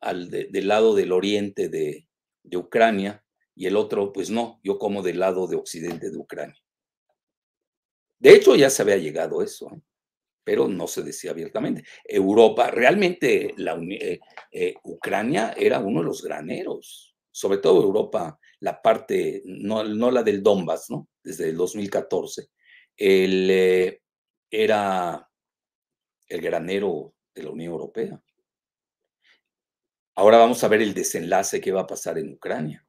al 0.00 0.28
del 0.28 0.68
lado 0.68 0.94
del 0.94 1.12
oriente 1.12 1.68
de, 1.68 2.08
de 2.42 2.56
Ucrania, 2.56 3.24
y 3.56 3.66
el 3.66 3.76
otro, 3.76 4.12
pues 4.12 4.30
no, 4.30 4.60
yo 4.62 4.78
como 4.78 5.02
del 5.02 5.20
lado 5.20 5.46
de 5.46 5.56
occidente 5.56 6.10
de 6.10 6.16
Ucrania. 6.16 6.60
De 8.18 8.34
hecho, 8.34 8.56
ya 8.56 8.70
se 8.70 8.82
había 8.82 8.96
llegado 8.96 9.42
eso, 9.42 9.70
¿eh? 9.72 9.80
Pero 10.44 10.68
no 10.68 10.86
se 10.86 11.02
decía 11.02 11.30
abiertamente. 11.30 11.84
Europa, 12.04 12.70
realmente 12.70 13.54
la, 13.56 13.76
eh, 13.90 14.20
eh, 14.52 14.74
Ucrania 14.84 15.54
era 15.56 15.80
uno 15.80 16.00
de 16.00 16.06
los 16.06 16.22
graneros, 16.22 17.16
sobre 17.30 17.58
todo 17.58 17.82
Europa, 17.82 18.38
la 18.60 18.80
parte, 18.80 19.42
no, 19.46 19.82
no 19.82 20.10
la 20.10 20.22
del 20.22 20.42
Donbass, 20.42 20.90
¿no? 20.90 21.08
Desde 21.22 21.48
el 21.48 21.56
2014, 21.56 22.48
el, 22.96 23.98
era 24.50 25.28
el 26.28 26.40
granero 26.40 27.14
de 27.34 27.42
la 27.42 27.50
Unión 27.50 27.72
Europea. 27.72 28.22
Ahora 30.16 30.38
vamos 30.38 30.62
a 30.62 30.68
ver 30.68 30.82
el 30.82 30.94
desenlace 30.94 31.60
que 31.60 31.72
va 31.72 31.82
a 31.82 31.86
pasar 31.86 32.18
en 32.18 32.32
Ucrania. 32.32 32.86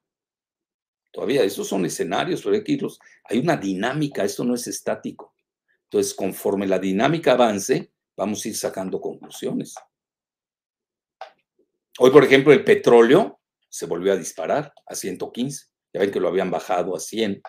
Todavía, 1.11 1.43
esos 1.43 1.67
son 1.67 1.85
escenarios, 1.85 2.43
pero 2.43 2.55
hay 2.55 2.63
que 2.63 2.73
irlos. 2.73 2.99
Hay 3.23 3.39
una 3.39 3.57
dinámica, 3.57 4.23
esto 4.23 4.43
no 4.43 4.53
es 4.53 4.67
estático. 4.67 5.34
Entonces, 5.85 6.13
conforme 6.13 6.67
la 6.67 6.79
dinámica 6.79 7.33
avance, 7.33 7.91
vamos 8.17 8.43
a 8.43 8.49
ir 8.49 8.55
sacando 8.55 8.99
conclusiones. 8.99 9.75
Hoy, 11.99 12.11
por 12.11 12.23
ejemplo, 12.23 12.51
el 12.51 12.63
petróleo 12.63 13.39
se 13.69 13.85
volvió 13.85 14.13
a 14.13 14.17
disparar 14.17 14.73
a 14.85 14.95
115. 14.95 15.65
ya 15.93 16.01
ven 16.01 16.11
que 16.11 16.19
lo 16.19 16.27
habían 16.27 16.51
bajado 16.51 16.95
a 16.95 16.99
100, 16.99 17.41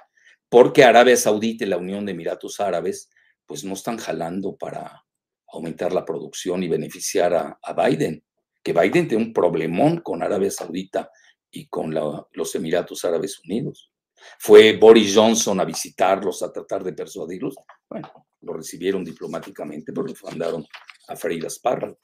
porque 0.48 0.84
Arabia 0.84 1.16
Saudita 1.16 1.64
y 1.64 1.68
la 1.68 1.78
Unión 1.78 2.06
de 2.06 2.12
Emiratos 2.12 2.60
Árabes 2.60 3.10
pues 3.46 3.64
no 3.64 3.74
están 3.74 3.96
jalando 3.96 4.56
para 4.56 5.04
aumentar 5.48 5.92
la 5.92 6.04
producción 6.04 6.62
y 6.62 6.68
beneficiar 6.68 7.34
a, 7.34 7.72
Biden, 7.72 8.24
que 8.62 8.72
Biden 8.72 9.08
tiene 9.08 9.24
un 9.24 9.32
problemón 9.32 10.00
con 10.00 10.22
Arabia 10.22 10.50
Saudita 10.50 11.10
y 11.50 11.68
con 11.68 11.94
los 11.94 12.54
Emiratos 12.54 13.04
Árabes 13.04 13.40
Unidos. 13.44 13.90
Fue 14.38 14.76
Boris 14.76 15.14
Johnson 15.14 15.60
a 15.60 15.64
visitarlos, 15.64 16.42
a 16.42 16.52
tratar 16.52 16.84
de 16.84 16.92
persuadirlos. 16.92 17.54
Bueno, 17.88 18.10
lo 18.40 18.52
recibieron 18.54 19.04
diplomáticamente, 19.04 19.92
pero 19.92 20.06
lo 20.06 20.14
mandaron 20.24 20.66
a 21.08 21.16
freír 21.16 21.44
espárragos, 21.44 21.98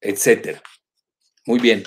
etcétera. 0.00 0.62
Muy 1.46 1.60
bien. 1.60 1.82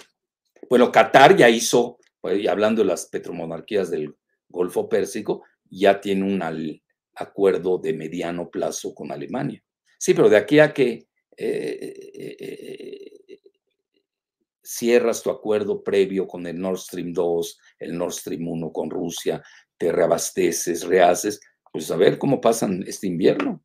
Bueno, 0.70 0.92
Qatar 0.92 1.36
ya 1.36 1.50
hizo, 1.50 2.00
pues, 2.20 2.48
hablando 2.48 2.82
de 2.82 2.88
las 2.88 3.08
petromonarquías 3.08 3.90
del 3.90 4.16
Golfo 4.48 4.88
Pérsico, 4.88 5.44
ya 5.70 6.00
tiene 6.00 6.24
un 6.24 6.42
acuerdo 7.16 7.78
de 7.78 7.94
mediano 7.94 8.50
plazo 8.50 8.94
con 8.94 9.12
Alemania. 9.12 9.64
Sí, 9.98 10.14
pero 10.14 10.30
de 10.30 10.38
aquí 10.38 10.60
a 10.60 10.74
que 10.74 11.08
eh, 11.36 11.94
eh, 12.14 12.38
eh, 12.40 13.17
cierras 14.68 15.24
tu 15.24 15.30
acuerdo 15.30 15.82
previo 15.82 16.28
con 16.28 16.46
el 16.46 16.60
Nord 16.60 16.80
Stream 16.80 17.14
2, 17.14 17.60
el 17.80 17.98
Nord 17.98 18.12
Stream 18.12 18.46
1 18.50 18.72
con 18.74 18.90
Rusia, 18.90 19.42
te 19.78 19.94
reabasteces, 19.94 20.84
rehaces, 20.84 21.40
pues 21.72 21.90
a 21.90 21.96
ver 21.96 22.18
cómo 22.18 22.42
pasan 22.42 22.84
este 22.86 23.08
invierno. 23.08 23.64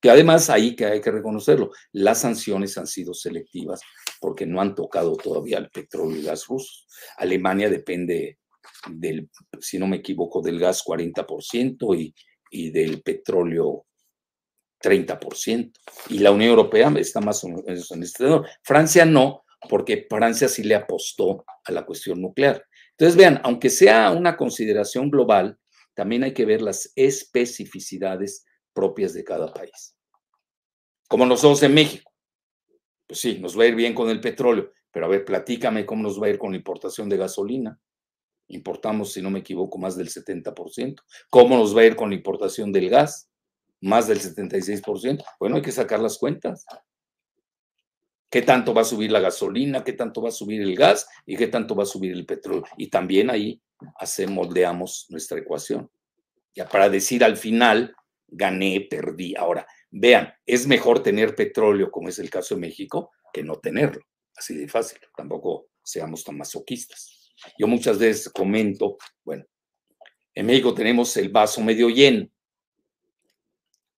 Que 0.00 0.08
además 0.08 0.48
ahí 0.48 0.74
que 0.74 0.86
hay 0.86 1.02
que 1.02 1.10
reconocerlo, 1.10 1.70
las 1.92 2.20
sanciones 2.20 2.78
han 2.78 2.86
sido 2.86 3.12
selectivas 3.12 3.82
porque 4.18 4.46
no 4.46 4.60
han 4.60 4.74
tocado 4.74 5.16
todavía 5.16 5.58
el 5.58 5.68
petróleo 5.68 6.16
y 6.16 6.24
gas 6.24 6.46
rusos. 6.46 6.86
Alemania 7.18 7.68
depende 7.68 8.38
del, 8.88 9.28
si 9.60 9.78
no 9.78 9.86
me 9.86 9.96
equivoco, 9.96 10.40
del 10.40 10.58
gas 10.58 10.82
40% 10.82 11.98
y, 11.98 12.14
y 12.50 12.70
del 12.70 13.02
petróleo 13.02 13.84
30%. 14.82 15.72
Y 16.08 16.18
la 16.20 16.30
Unión 16.30 16.50
Europea 16.50 16.90
está 16.96 17.20
más 17.20 17.44
o 17.44 17.48
menos 17.48 17.90
en 17.90 18.02
este 18.02 18.24
lado. 18.24 18.44
Francia 18.62 19.04
no, 19.04 19.45
porque 19.68 20.06
Francia 20.08 20.48
sí 20.48 20.62
le 20.62 20.74
apostó 20.74 21.44
a 21.64 21.72
la 21.72 21.84
cuestión 21.84 22.20
nuclear. 22.20 22.64
Entonces, 22.90 23.16
vean, 23.16 23.40
aunque 23.44 23.70
sea 23.70 24.10
una 24.10 24.36
consideración 24.36 25.10
global, 25.10 25.58
también 25.94 26.24
hay 26.24 26.32
que 26.32 26.44
ver 26.44 26.62
las 26.62 26.92
especificidades 26.94 28.44
propias 28.72 29.14
de 29.14 29.24
cada 29.24 29.52
país. 29.52 29.96
Como 31.08 31.24
nosotros 31.24 31.62
en 31.62 31.74
México. 31.74 32.12
Pues 33.06 33.20
sí, 33.20 33.38
nos 33.38 33.58
va 33.58 33.64
a 33.64 33.66
ir 33.66 33.74
bien 33.74 33.94
con 33.94 34.10
el 34.10 34.20
petróleo, 34.20 34.72
pero 34.90 35.06
a 35.06 35.08
ver, 35.08 35.24
platícame 35.24 35.86
cómo 35.86 36.02
nos 36.02 36.20
va 36.20 36.26
a 36.26 36.30
ir 36.30 36.38
con 36.38 36.50
la 36.50 36.56
importación 36.56 37.08
de 37.08 37.16
gasolina. 37.16 37.80
Importamos, 38.48 39.12
si 39.12 39.22
no 39.22 39.30
me 39.30 39.40
equivoco, 39.40 39.78
más 39.78 39.96
del 39.96 40.08
70%. 40.08 40.96
¿Cómo 41.30 41.56
nos 41.56 41.76
va 41.76 41.82
a 41.82 41.86
ir 41.86 41.96
con 41.96 42.10
la 42.10 42.16
importación 42.16 42.72
del 42.72 42.90
gas? 42.90 43.30
Más 43.80 44.08
del 44.08 44.20
76%. 44.20 45.24
Bueno, 45.38 45.56
hay 45.56 45.62
que 45.62 45.72
sacar 45.72 46.00
las 46.00 46.18
cuentas. 46.18 46.64
¿Qué 48.28 48.42
tanto 48.42 48.74
va 48.74 48.82
a 48.82 48.84
subir 48.84 49.10
la 49.12 49.20
gasolina? 49.20 49.84
¿Qué 49.84 49.92
tanto 49.92 50.20
va 50.20 50.30
a 50.30 50.32
subir 50.32 50.60
el 50.60 50.74
gas? 50.74 51.08
¿Y 51.24 51.36
qué 51.36 51.46
tanto 51.46 51.74
va 51.76 51.84
a 51.84 51.86
subir 51.86 52.12
el 52.12 52.26
petróleo? 52.26 52.64
Y 52.76 52.88
también 52.88 53.30
ahí 53.30 53.62
hacemos, 53.98 54.46
moldeamos 54.46 55.06
nuestra 55.10 55.38
ecuación. 55.38 55.90
Ya 56.54 56.68
para 56.68 56.88
decir 56.88 57.22
al 57.22 57.36
final, 57.36 57.94
gané, 58.26 58.86
perdí. 58.90 59.34
Ahora, 59.36 59.66
vean, 59.90 60.32
es 60.44 60.66
mejor 60.66 61.02
tener 61.02 61.34
petróleo, 61.36 61.90
como 61.90 62.08
es 62.08 62.18
el 62.18 62.30
caso 62.30 62.54
de 62.54 62.62
México, 62.62 63.12
que 63.32 63.44
no 63.44 63.56
tenerlo. 63.56 64.02
Así 64.34 64.56
de 64.56 64.68
fácil. 64.68 64.98
Tampoco 65.16 65.68
seamos 65.82 66.24
tan 66.24 66.36
masoquistas. 66.36 67.32
Yo 67.58 67.66
muchas 67.66 67.98
veces 67.98 68.28
comento, 68.30 68.96
bueno, 69.22 69.44
en 70.34 70.46
México 70.46 70.74
tenemos 70.74 71.16
el 71.16 71.28
vaso 71.28 71.60
medio 71.62 71.88
lleno. 71.88 72.28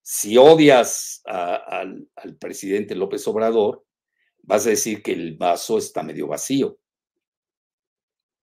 Si 0.03 0.37
odias 0.37 1.23
al, 1.25 2.09
al 2.17 2.37
presidente 2.37 2.95
López 2.95 3.27
Obrador, 3.27 3.85
vas 4.43 4.67
a 4.67 4.71
decir 4.71 5.03
que 5.03 5.13
el 5.13 5.37
vaso 5.37 5.79
está 5.79 6.03
medio 6.03 6.27
vacío. 6.29 6.79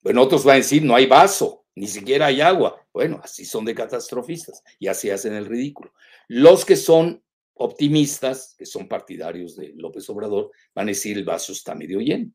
Bueno, 0.03 0.23
otros 0.23 0.45
van 0.45 0.55
a 0.55 0.59
decir, 0.59 0.83
no 0.83 0.97
hay 0.97 1.07
vaso, 1.07 1.65
ni 1.75 1.87
siquiera 1.87 2.27
hay 2.27 2.41
agua. 2.41 2.85
Bueno, 2.93 3.21
así 3.23 3.45
son 3.45 3.65
de 3.65 3.75
catastrofistas 3.75 4.63
y 4.79 4.89
así 4.89 5.11
hacen 5.11 5.35
el 5.35 5.47
ridículo. 5.47 5.93
Los 6.29 6.65
que 6.65 6.77
son 6.77 7.23
optimistas, 7.55 8.55
que 8.59 8.67
son 8.67 8.89
partidarios 8.89 9.57
de 9.57 9.73
López 9.77 10.09
Obrador, 10.11 10.51
van 10.75 10.89
a 10.89 10.91
decir 10.91 11.17
el 11.17 11.25
vaso 11.25 11.53
está 11.53 11.75
medio 11.75 12.01
lleno. 12.01 12.33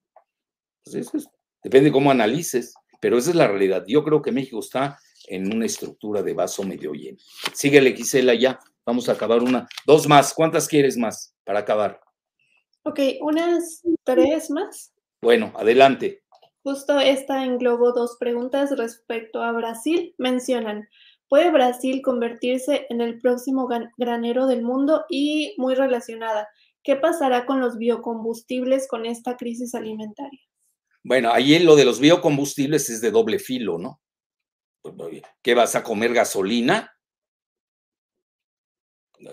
Pues, 0.83 1.29
depende 1.61 1.91
cómo 1.91 2.11
analices, 2.11 2.73
pero 3.01 3.17
esa 3.17 3.31
es 3.31 3.35
la 3.35 3.47
realidad. 3.47 3.83
Yo 3.87 4.03
creo 4.03 4.21
que 4.21 4.31
México 4.31 4.59
está 4.59 4.97
en 5.27 5.53
una 5.53 5.65
estructura 5.65 6.23
de 6.23 6.33
vaso 6.33 6.63
medio 6.63 6.93
lleno. 6.93 7.17
Síguele, 7.53 7.93
Gisela, 7.93 8.33
ya. 8.33 8.59
Vamos 8.85 9.09
a 9.09 9.13
acabar 9.13 9.43
una. 9.43 9.67
Dos 9.85 10.07
más. 10.07 10.33
¿Cuántas 10.33 10.67
quieres 10.67 10.95
más 10.95 11.35
para 11.43 11.59
acabar? 11.59 11.99
Ok, 12.87 13.01
unas 13.19 13.83
tres 14.05 14.49
más. 14.49 14.93
Bueno, 15.21 15.51
adelante. 15.57 16.23
Justo 16.63 16.97
esta 17.01 17.43
englobó 17.43 17.91
dos 17.91 18.15
preguntas 18.17 18.77
respecto 18.77 19.43
a 19.43 19.51
Brasil. 19.51 20.15
Mencionan, 20.17 20.87
¿puede 21.27 21.51
Brasil 21.51 22.01
convertirse 22.01 22.87
en 22.89 23.01
el 23.01 23.19
próximo 23.19 23.67
granero 23.97 24.47
del 24.47 24.61
mundo? 24.61 25.03
Y 25.09 25.53
muy 25.57 25.75
relacionada, 25.75 26.47
¿qué 26.81 26.95
pasará 26.95 27.45
con 27.45 27.59
los 27.59 27.77
biocombustibles 27.77 28.87
con 28.87 29.05
esta 29.05 29.35
crisis 29.35 29.75
alimentaria? 29.75 30.39
Bueno, 31.03 31.33
ahí 31.33 31.55
en 31.55 31.65
lo 31.65 31.75
de 31.75 31.83
los 31.83 31.99
biocombustibles 31.99 32.89
es 32.89 33.01
de 33.01 33.11
doble 33.11 33.39
filo, 33.39 33.77
¿no? 33.77 33.99
¿Qué 35.41 35.55
vas 35.55 35.75
a 35.75 35.83
comer 35.83 36.13
gasolina? 36.13 36.97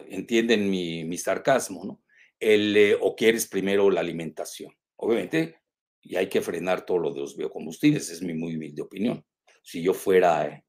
Entienden 0.09 0.69
mi, 0.69 1.17
sarcasmo, 1.19 1.85
¿no? 1.85 2.04
El, 2.45 2.77
eh, 2.77 2.99
o 3.01 3.17
quieres 3.17 3.47
primero 3.47 3.91
la 3.91 4.01
alimentación. 4.01 4.71
Obviamente, 4.97 5.63
y 6.03 6.17
hay 6.17 6.29
que 6.29 6.43
frenar 6.43 6.85
todo 6.85 6.99
lo 6.99 7.15
de 7.15 7.21
los 7.21 7.37
biocombustibles, 7.39 8.11
es 8.11 8.21
mi 8.21 8.35
muy 8.35 8.57
humilde 8.57 8.83
opinión. 8.83 9.25
Si 9.63 9.83
yo 9.83 9.95
fuera 9.95 10.47
eh, 10.47 10.65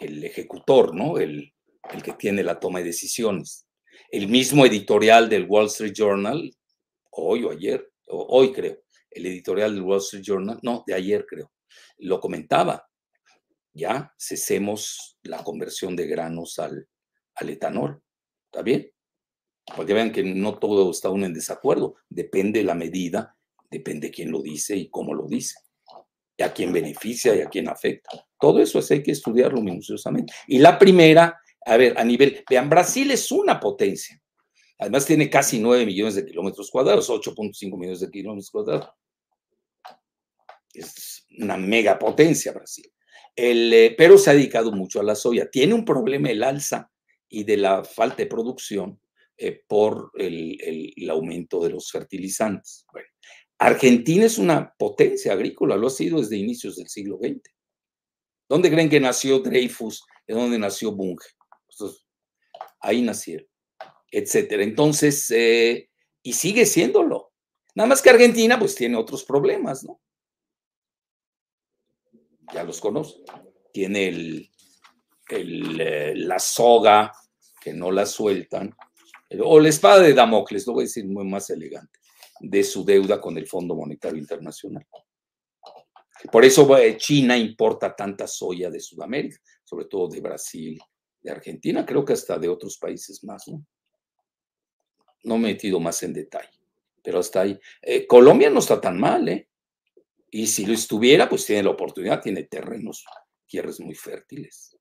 el 0.00 0.24
ejecutor, 0.24 0.94
¿no? 0.94 1.18
El, 1.18 1.52
que 2.02 2.12
tiene 2.14 2.42
la 2.42 2.58
toma 2.58 2.78
de 2.78 2.86
decisiones. 2.86 3.66
El 4.10 4.28
mismo 4.28 4.64
editorial 4.64 5.28
del 5.28 5.44
Wall 5.44 5.66
Street 5.66 5.92
Journal, 5.94 6.50
hoy 7.10 7.44
o 7.44 7.50
ayer, 7.50 7.86
o 8.06 8.26
hoy 8.30 8.52
creo, 8.52 8.82
el 9.10 9.26
editorial 9.26 9.74
del 9.74 9.82
Wall 9.82 9.98
Street 9.98 10.24
Journal, 10.24 10.58
no, 10.62 10.84
de 10.86 10.94
ayer 10.94 11.26
creo, 11.26 11.52
lo 11.98 12.18
comentaba. 12.18 12.88
Ya 13.74 14.14
cesemos 14.18 15.18
la 15.22 15.44
conversión 15.44 15.94
de 15.96 16.06
granos 16.06 16.58
al, 16.58 16.88
al 17.34 17.50
etanol. 17.50 18.02
¿Está 18.46 18.62
bien? 18.62 18.90
Porque 19.76 19.94
vean 19.94 20.12
que 20.12 20.22
no 20.22 20.58
todo 20.58 20.90
está 20.90 21.08
aún 21.08 21.24
en 21.24 21.34
desacuerdo, 21.34 21.96
depende 22.08 22.62
la 22.62 22.74
medida 22.74 23.36
depende 23.70 24.10
quién 24.10 24.30
lo 24.30 24.42
dice 24.42 24.76
y 24.76 24.90
cómo 24.90 25.14
lo 25.14 25.26
dice, 25.26 25.60
y 26.36 26.42
a 26.42 26.52
quién 26.52 26.72
beneficia 26.72 27.34
y 27.34 27.40
a 27.40 27.48
quién 27.48 27.68
afecta. 27.68 28.10
Todo 28.38 28.60
eso 28.60 28.80
hay 28.90 29.02
que 29.02 29.12
estudiarlo 29.12 29.60
minuciosamente. 29.60 30.32
Y 30.48 30.58
la 30.58 30.78
primera, 30.78 31.40
a 31.64 31.76
ver, 31.76 31.96
a 31.96 32.04
nivel, 32.04 32.44
vean, 32.48 32.68
Brasil 32.68 33.10
es 33.10 33.30
una 33.30 33.60
potencia. 33.60 34.20
Además 34.78 35.06
tiene 35.06 35.28
casi 35.28 35.60
9 35.60 35.84
millones 35.86 36.14
de 36.14 36.24
kilómetros 36.24 36.70
cuadrados, 36.70 37.08
8.5 37.10 37.78
millones 37.78 38.00
de 38.00 38.10
kilómetros 38.10 38.50
cuadrados. 38.50 38.88
Es 40.72 41.26
una 41.38 41.56
megapotencia 41.56 42.52
Brasil. 42.52 42.90
El, 43.36 43.72
eh, 43.72 43.94
pero 43.96 44.16
se 44.16 44.30
ha 44.30 44.34
dedicado 44.34 44.72
mucho 44.72 45.00
a 45.00 45.04
la 45.04 45.14
soya. 45.14 45.50
Tiene 45.50 45.74
un 45.74 45.84
problema 45.84 46.30
el 46.30 46.42
alza 46.42 46.90
y 47.28 47.44
de 47.44 47.58
la 47.58 47.84
falta 47.84 48.16
de 48.16 48.26
producción 48.26 48.98
eh, 49.42 49.62
por 49.66 50.12
el, 50.16 51.08
aumento 51.08 51.64
de 51.64 51.70
los 51.70 51.90
fertilizantes. 51.90 52.84
Argentina 53.58 54.26
es 54.26 54.36
una 54.36 54.74
potencia 54.78 55.32
agrícola, 55.32 55.76
lo 55.76 55.86
ha 55.86 55.90
sido 55.90 56.20
desde 56.20 56.36
inicios 56.36 56.76
del 56.76 56.88
siglo 56.88 57.18
XX. 57.18 57.40
¿Dónde 58.46 58.70
creen 58.70 58.90
que 58.90 59.00
nació 59.00 59.38
Dreyfus? 59.38 60.04
¿De 60.26 60.34
dónde 60.34 60.58
nació 60.58 60.92
Bunge? 60.92 61.26
ahí 62.80 63.00
nacieron, 63.00 63.46
etcétera. 64.10 64.62
Entonces, 64.62 65.30
eh, 65.30 65.88
y 66.22 66.34
sigue 66.34 66.66
siéndolo. 66.66 67.32
Nada 67.74 67.88
más 67.88 68.02
que 68.02 68.10
Argentina, 68.10 68.58
pues 68.58 68.74
tiene 68.74 68.98
otros 68.98 69.24
problemas, 69.24 69.84
¿no? 69.84 70.02
Ya 72.52 72.62
los 72.62 72.78
conozco. 72.78 73.22
Tiene 73.72 74.50
eh, 75.30 76.12
la 76.14 76.38
soga 76.38 77.10
que 77.60 77.72
no 77.72 77.90
la 77.90 78.04
sueltan, 78.04 78.74
o 79.38 79.60
la 79.60 79.68
espada 79.68 80.00
de 80.02 80.14
Damocles, 80.14 80.66
lo 80.66 80.74
voy 80.74 80.82
a 80.82 80.86
decir 80.86 81.06
muy 81.06 81.24
más 81.24 81.50
elegante 81.50 81.98
de 82.40 82.64
su 82.64 82.84
deuda 82.84 83.20
con 83.20 83.36
el 83.36 83.46
Fondo 83.46 83.74
Monetario 83.74 84.18
Internacional. 84.18 84.86
Por 86.30 86.44
eso 86.44 86.76
eh, 86.76 86.96
China 86.96 87.36
importa 87.36 87.94
tanta 87.94 88.26
soya 88.26 88.70
de 88.70 88.80
Sudamérica, 88.80 89.38
sobre 89.64 89.86
todo 89.86 90.08
de 90.08 90.20
Brasil, 90.20 90.78
de 91.22 91.30
Argentina, 91.30 91.84
creo 91.86 92.04
que 92.04 92.12
hasta 92.14 92.38
de 92.38 92.48
otros 92.48 92.78
países 92.78 93.22
más, 93.24 93.46
¿no? 93.48 93.64
No 95.22 95.38
me 95.38 95.50
he 95.50 95.52
metido 95.52 95.80
más 95.80 96.02
en 96.02 96.14
detalle, 96.14 96.58
pero 97.02 97.18
hasta 97.18 97.42
ahí. 97.42 97.58
Eh, 97.82 98.06
Colombia 98.06 98.50
no 98.50 98.60
está 98.60 98.80
tan 98.80 98.98
mal, 98.98 99.28
¿eh? 99.28 99.48
Y 100.30 100.46
si 100.46 100.64
lo 100.64 100.72
estuviera, 100.72 101.28
pues 101.28 101.44
tiene 101.44 101.64
la 101.64 101.70
oportunidad, 101.70 102.22
tiene 102.22 102.44
terrenos, 102.44 103.04
tierras 103.46 103.80
muy 103.80 103.94
fértiles. 103.94 104.76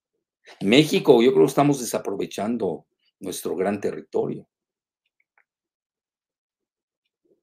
México, 0.62 1.22
yo 1.22 1.32
creo 1.34 1.46
que 1.46 1.50
estamos 1.50 1.80
desaprovechando 1.80 2.86
nuestro 3.20 3.56
gran 3.56 3.80
territorio, 3.80 4.48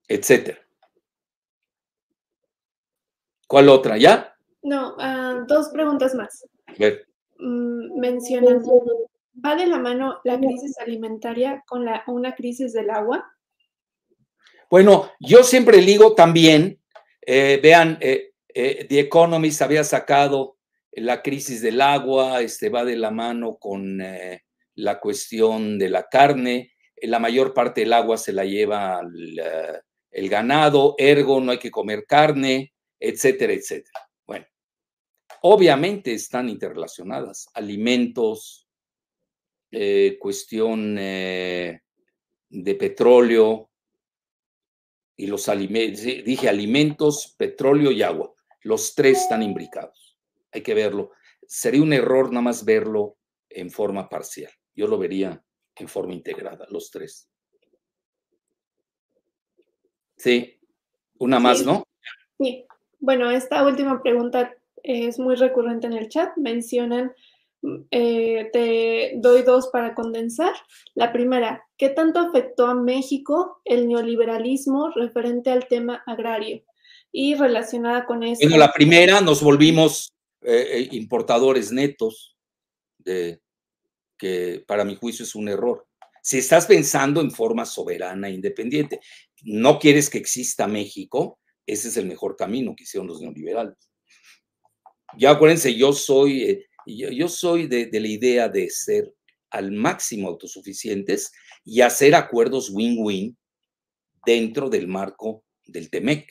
etcétera. 0.09 0.59
¿Cuál 3.47 3.69
otra? 3.69 3.97
¿Ya? 3.97 4.37
No, 4.63 4.97
ah, 4.99 5.45
dos 5.47 5.69
preguntas 5.69 6.15
más. 6.15 6.45
Ver. 6.79 7.07
Mm, 7.39 7.99
mencionan, 8.01 8.63
¿va 9.45 9.55
de 9.55 9.67
la 9.67 9.79
mano 9.79 10.21
la 10.25 10.39
crisis 10.39 10.79
alimentaria 10.79 11.63
con 11.67 11.85
la, 11.85 12.03
una 12.07 12.35
crisis 12.35 12.73
del 12.73 12.91
agua? 12.91 13.25
Bueno, 14.69 15.11
yo 15.21 15.45
siempre 15.45 15.79
digo 15.79 16.15
también, 16.15 16.81
eh, 17.21 17.61
vean, 17.63 17.99
eh, 18.01 18.33
eh, 18.49 18.87
The 18.89 19.01
Economist 19.01 19.63
había 19.63 19.85
sacado 19.85 20.57
la 20.93 21.23
crisis 21.23 21.61
del 21.63 21.81
agua, 21.81 22.41
este 22.41 22.69
va 22.69 22.85
de 22.85 22.97
la 22.97 23.11
mano 23.11 23.57
con 23.57 24.01
la 24.77 25.01
cuestión 25.01 25.79
de 25.79 25.91
la 25.91 26.09
carne, 26.09 26.73
la 27.03 27.19
mayor 27.19 27.53
parte 27.53 27.83
del 27.83 27.93
agua 27.93 28.17
se 28.17 28.33
la 28.33 28.45
lleva 28.45 29.03
el 30.11 30.29
ganado, 30.29 30.95
ergo 30.97 31.41
no 31.41 31.53
hay 31.53 31.59
que 31.59 31.71
comer 31.71 32.07
carne, 32.07 32.73
etcétera, 32.99 33.53
etcétera. 33.53 34.09
Bueno, 34.27 34.47
obviamente 35.43 36.15
están 36.15 36.49
interrelacionadas, 36.49 37.49
alimentos, 37.53 38.69
cuestión 40.19 40.95
de 40.97 41.81
petróleo, 42.79 43.71
y 45.19 45.29
los 45.29 45.49
alimentos, 45.49 46.03
dije 46.03 46.47
alimentos, 46.47 47.35
petróleo 47.39 47.91
y 47.91 48.03
agua. 48.03 48.35
Los 48.61 48.95
tres 48.95 49.23
están 49.23 49.43
imbricados. 49.43 50.19
Hay 50.53 50.63
que 50.63 50.75
verlo. 50.75 51.13
Sería 51.47 51.81
un 51.81 51.95
error 51.95 52.29
nada 52.31 52.43
más 52.43 52.67
verlo 52.67 53.17
en 53.49 53.71
forma 53.71 54.11
parcial. 54.11 54.53
Yo 54.77 54.87
lo 54.87 54.99
vería 54.99 55.43
en 55.75 55.89
forma 55.89 56.13
integrada, 56.13 56.67
los 56.71 56.91
tres. 56.91 57.29
Sí, 60.17 60.61
una 61.19 61.41
más, 61.41 61.65
¿no? 61.65 61.85
Sí. 62.39 62.67
Bueno, 62.99 63.31
esta 63.31 63.67
última 63.67 64.03
pregunta 64.03 64.55
es 64.83 65.19
muy 65.19 65.35
recurrente 65.35 65.87
en 65.87 65.95
el 65.95 66.09
chat. 66.09 66.37
Mencionan 66.37 67.13
eh, 67.91 68.49
te 68.53 69.13
doy 69.17 69.43
dos 69.43 69.69
para 69.69 69.95
condensar. 69.95 70.55
La 70.95 71.13
primera, 71.13 71.65
¿qué 71.77 71.89
tanto 71.89 72.21
afectó 72.21 72.67
a 72.67 72.75
México 72.75 73.61
el 73.65 73.89
neoliberalismo 73.89 74.91
referente 74.91 75.51
al 75.51 75.67
tema 75.69 76.03
agrario? 76.07 76.63
Y 77.13 77.35
relacionada 77.35 78.05
con 78.07 78.23
eso. 78.23 78.41
Bueno, 78.43 78.59
la 78.59 78.73
primera, 78.73 79.21
nos 79.21 79.43
volvimos 79.43 80.13
eh, 80.43 80.67
eh, 80.73 80.89
importadores 80.93 81.73
netos, 81.73 82.37
de, 82.99 83.41
que 84.19 84.65
para 84.67 84.85
mi 84.85 84.97
juicio 84.97 85.25
es 85.25 85.35
un 85.35 85.49
error. 85.49 85.87
Si 86.23 86.39
estás 86.39 86.67
pensando 86.67 87.21
en 87.21 87.31
forma 87.31 87.65
soberana 87.65 88.29
e 88.29 88.33
independiente, 88.33 89.01
no 89.43 89.79
quieres 89.79 90.11
que 90.11 90.19
exista 90.19 90.67
México, 90.67 91.39
ese 91.67 91.89
es 91.89 91.97
el 91.97 92.07
mejor 92.07 92.37
camino 92.37 92.75
que 92.77 92.85
hicieron 92.85 93.07
los 93.07 93.21
neoliberales. 93.21 93.77
Ya 95.17 95.31
acuérdense, 95.31 95.75
yo 95.75 95.93
soy 95.93 96.67
yo, 96.87 97.29
soy 97.29 97.67
de, 97.67 97.89
la 97.93 98.07
idea 98.07 98.49
de 98.49 98.71
ser 98.71 99.13
al 99.51 99.73
máximo 99.73 100.29
autosuficientes 100.29 101.33
y 101.65 101.81
hacer 101.81 102.15
acuerdos 102.15 102.71
win-win 102.71 103.37
dentro 104.25 104.71
del 104.71 104.87
marco 104.87 105.45
del 105.65 105.91
TEMEC 105.91 106.29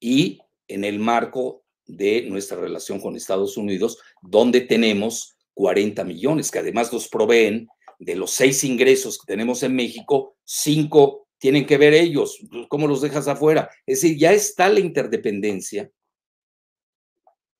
y 0.00 0.40
en 0.68 0.84
el 0.84 0.98
marco 0.98 1.64
de 1.86 2.22
nuestra 2.22 2.58
relación 2.58 3.00
con 3.00 3.16
Estados 3.16 3.56
Unidos, 3.56 3.98
donde 4.20 4.60
tenemos 4.60 5.35
40 5.56 6.04
millones, 6.04 6.50
que 6.50 6.58
además 6.58 6.92
nos 6.92 7.08
proveen 7.08 7.66
de 7.98 8.14
los 8.14 8.30
seis 8.30 8.62
ingresos 8.62 9.18
que 9.18 9.32
tenemos 9.32 9.62
en 9.62 9.74
México, 9.74 10.36
cinco 10.44 11.28
tienen 11.38 11.64
que 11.64 11.78
ver 11.78 11.94
ellos. 11.94 12.38
¿Cómo 12.68 12.86
los 12.86 13.00
dejas 13.00 13.26
afuera? 13.26 13.70
Es 13.86 14.02
decir, 14.02 14.18
ya 14.18 14.32
está 14.32 14.68
la 14.68 14.80
interdependencia 14.80 15.90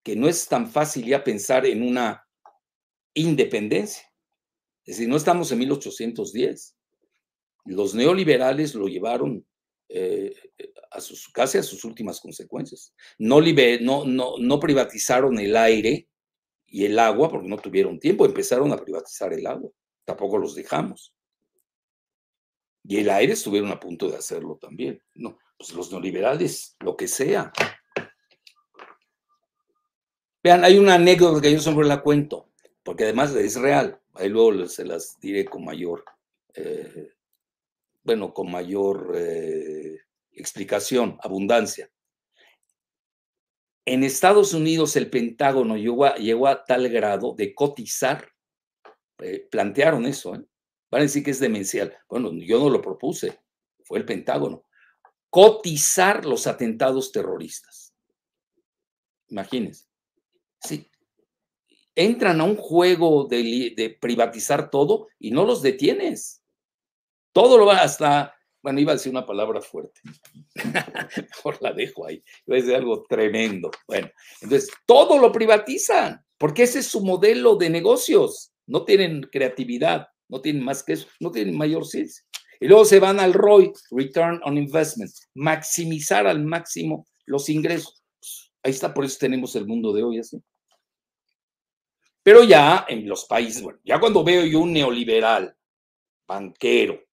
que 0.03 0.14
no 0.14 0.28
es 0.28 0.47
tan 0.47 0.70
fácil 0.70 1.07
ya 1.07 1.24
pensar 1.24 1.64
en 1.64 1.82
una 1.82 2.22
independencia. 3.14 4.05
Es 4.84 4.97
decir, 4.97 5.09
no 5.09 5.16
estamos 5.16 5.51
en 5.51 5.59
1810. 5.59 6.76
Los 7.64 7.94
neoliberales 7.94 8.74
lo 8.74 8.88
llevaron 8.88 9.44
eh, 9.88 10.34
a 10.90 11.01
sus, 11.01 11.28
casi 11.28 11.57
a 11.57 11.62
sus 11.62 11.82
últimas 11.84 12.20
consecuencias. 12.20 12.94
No, 13.18 13.40
no, 13.40 14.05
no, 14.05 14.34
no 14.38 14.61
privatizaron 14.61 15.38
el 15.38 15.57
aire 15.57 16.09
y 16.66 16.84
el 16.84 16.98
agua 16.98 17.30
porque 17.30 17.48
no 17.48 17.56
tuvieron 17.58 17.98
tiempo, 17.98 18.26
empezaron 18.26 18.72
a 18.72 18.76
privatizar 18.76 19.32
el 19.32 19.46
agua. 19.46 19.70
Tampoco 20.04 20.38
los 20.38 20.54
dejamos. 20.54 21.14
Y 22.84 22.98
el 22.98 23.10
aire 23.10 23.32
estuvieron 23.32 23.70
a 23.70 23.80
punto 23.80 24.08
de 24.08 24.16
hacerlo 24.16 24.58
también. 24.60 25.02
No, 25.14 25.38
pues 25.58 25.72
los 25.72 25.90
neoliberales, 25.90 26.76
lo 26.80 26.96
que 26.96 27.08
sea. 27.08 27.52
Vean, 30.42 30.64
hay 30.64 30.78
una 30.78 30.94
anécdota 30.94 31.40
que 31.40 31.52
yo 31.52 31.58
siempre 31.58 31.86
la 31.86 32.02
cuento, 32.02 32.50
porque 32.84 33.04
además 33.04 33.34
es 33.34 33.56
real. 33.56 34.00
Ahí 34.14 34.28
luego 34.28 34.66
se 34.68 34.84
las 34.84 35.18
diré 35.20 35.44
con 35.44 35.64
mayor, 35.64 36.04
eh, 36.54 37.10
bueno, 38.04 38.32
con 38.32 38.50
mayor 38.50 39.12
eh, 39.16 39.98
explicación, 40.32 41.18
abundancia. 41.20 41.90
En 43.89 44.03
Estados 44.03 44.53
Unidos 44.53 44.97
el 44.97 45.09
Pentágono 45.09 45.76
llegó 45.76 46.49
a, 46.49 46.64
tal 46.64 46.89
grado 46.89 47.34
de 47.37 47.55
cotizar, 47.55 48.28
eh, 49.18 49.47
plantearon 49.49 50.07
eso, 50.07 50.32
van 50.32 50.47
a 50.91 50.99
decir 51.01 51.22
que 51.22 51.30
es 51.30 51.39
demencial. 51.39 51.97
Bueno, 52.09 52.32
yo 52.32 52.59
no 52.59 52.68
lo 52.68 52.82
propuse, 52.82 53.39
fue 53.84 53.99
el 53.99 54.05
Pentágono. 54.05 54.64
Cotizar 55.30 56.26
los 56.26 56.49
atentados 56.49 57.12
terroristas. 57.12 57.95
Imagínense. 59.28 59.87
Sí. 60.61 60.91
Entran 61.95 62.41
a 62.41 62.45
un 62.45 62.57
juego 62.57 63.26
de, 63.26 63.97
privatizar 64.01 64.68
todo 64.68 65.09
y 65.20 65.30
no 65.30 65.45
los 65.45 65.62
detienes. 65.62 66.43
Todo 67.32 67.57
lo 67.57 67.66
va 67.66 67.82
hasta, 67.82 68.34
bueno, 68.66 68.80
iba 68.80 68.90
a 68.90 68.96
decir 68.96 69.12
una 69.12 69.24
palabra 69.24 69.60
fuerte. 69.60 70.00
Mejor 71.36 71.56
la 71.60 71.72
dejo 71.72 72.04
ahí. 72.04 72.20
Iba 72.48 72.56
a 72.56 72.60
decir 72.60 72.74
algo 72.74 73.04
tremendo. 73.08 73.70
Bueno, 73.86 74.10
entonces 74.40 74.68
todo 74.84 75.20
lo 75.20 75.30
privatizan 75.30 76.20
porque 76.36 76.64
ese 76.64 76.80
es 76.80 76.86
su 76.86 77.00
modelo 77.00 77.54
de 77.54 77.70
negocios. 77.70 78.50
No 78.66 78.84
tienen 78.84 79.22
creatividad, 79.22 80.08
no 80.28 80.40
tienen 80.40 80.64
más 80.64 80.82
que 80.82 80.94
eso, 80.94 81.06
no 81.20 81.30
tienen 81.30 81.56
mayor 81.56 81.86
ciencia. 81.86 82.24
Y 82.58 82.66
luego 82.66 82.84
se 82.84 82.98
van 82.98 83.20
al 83.20 83.34
ROI, 83.34 83.72
Return 83.92 84.40
on 84.42 84.58
Investment, 84.58 85.12
maximizar 85.34 86.26
al 86.26 86.44
máximo 86.44 87.06
los 87.24 87.48
ingresos. 87.48 88.02
Ahí 88.64 88.72
está, 88.72 88.92
por 88.92 89.04
eso 89.04 89.16
tenemos 89.20 89.54
el 89.54 89.68
mundo 89.68 89.92
de 89.92 90.02
hoy 90.02 90.18
así. 90.18 90.42
Pero 92.20 92.42
ya 92.42 92.84
en 92.88 93.08
los 93.08 93.26
países, 93.26 93.62
bueno, 93.62 93.78
ya 93.84 94.00
cuando 94.00 94.24
veo 94.24 94.44
yo 94.44 94.58
un 94.58 94.72
neoliberal, 94.72 95.56
banquero, 96.26 97.05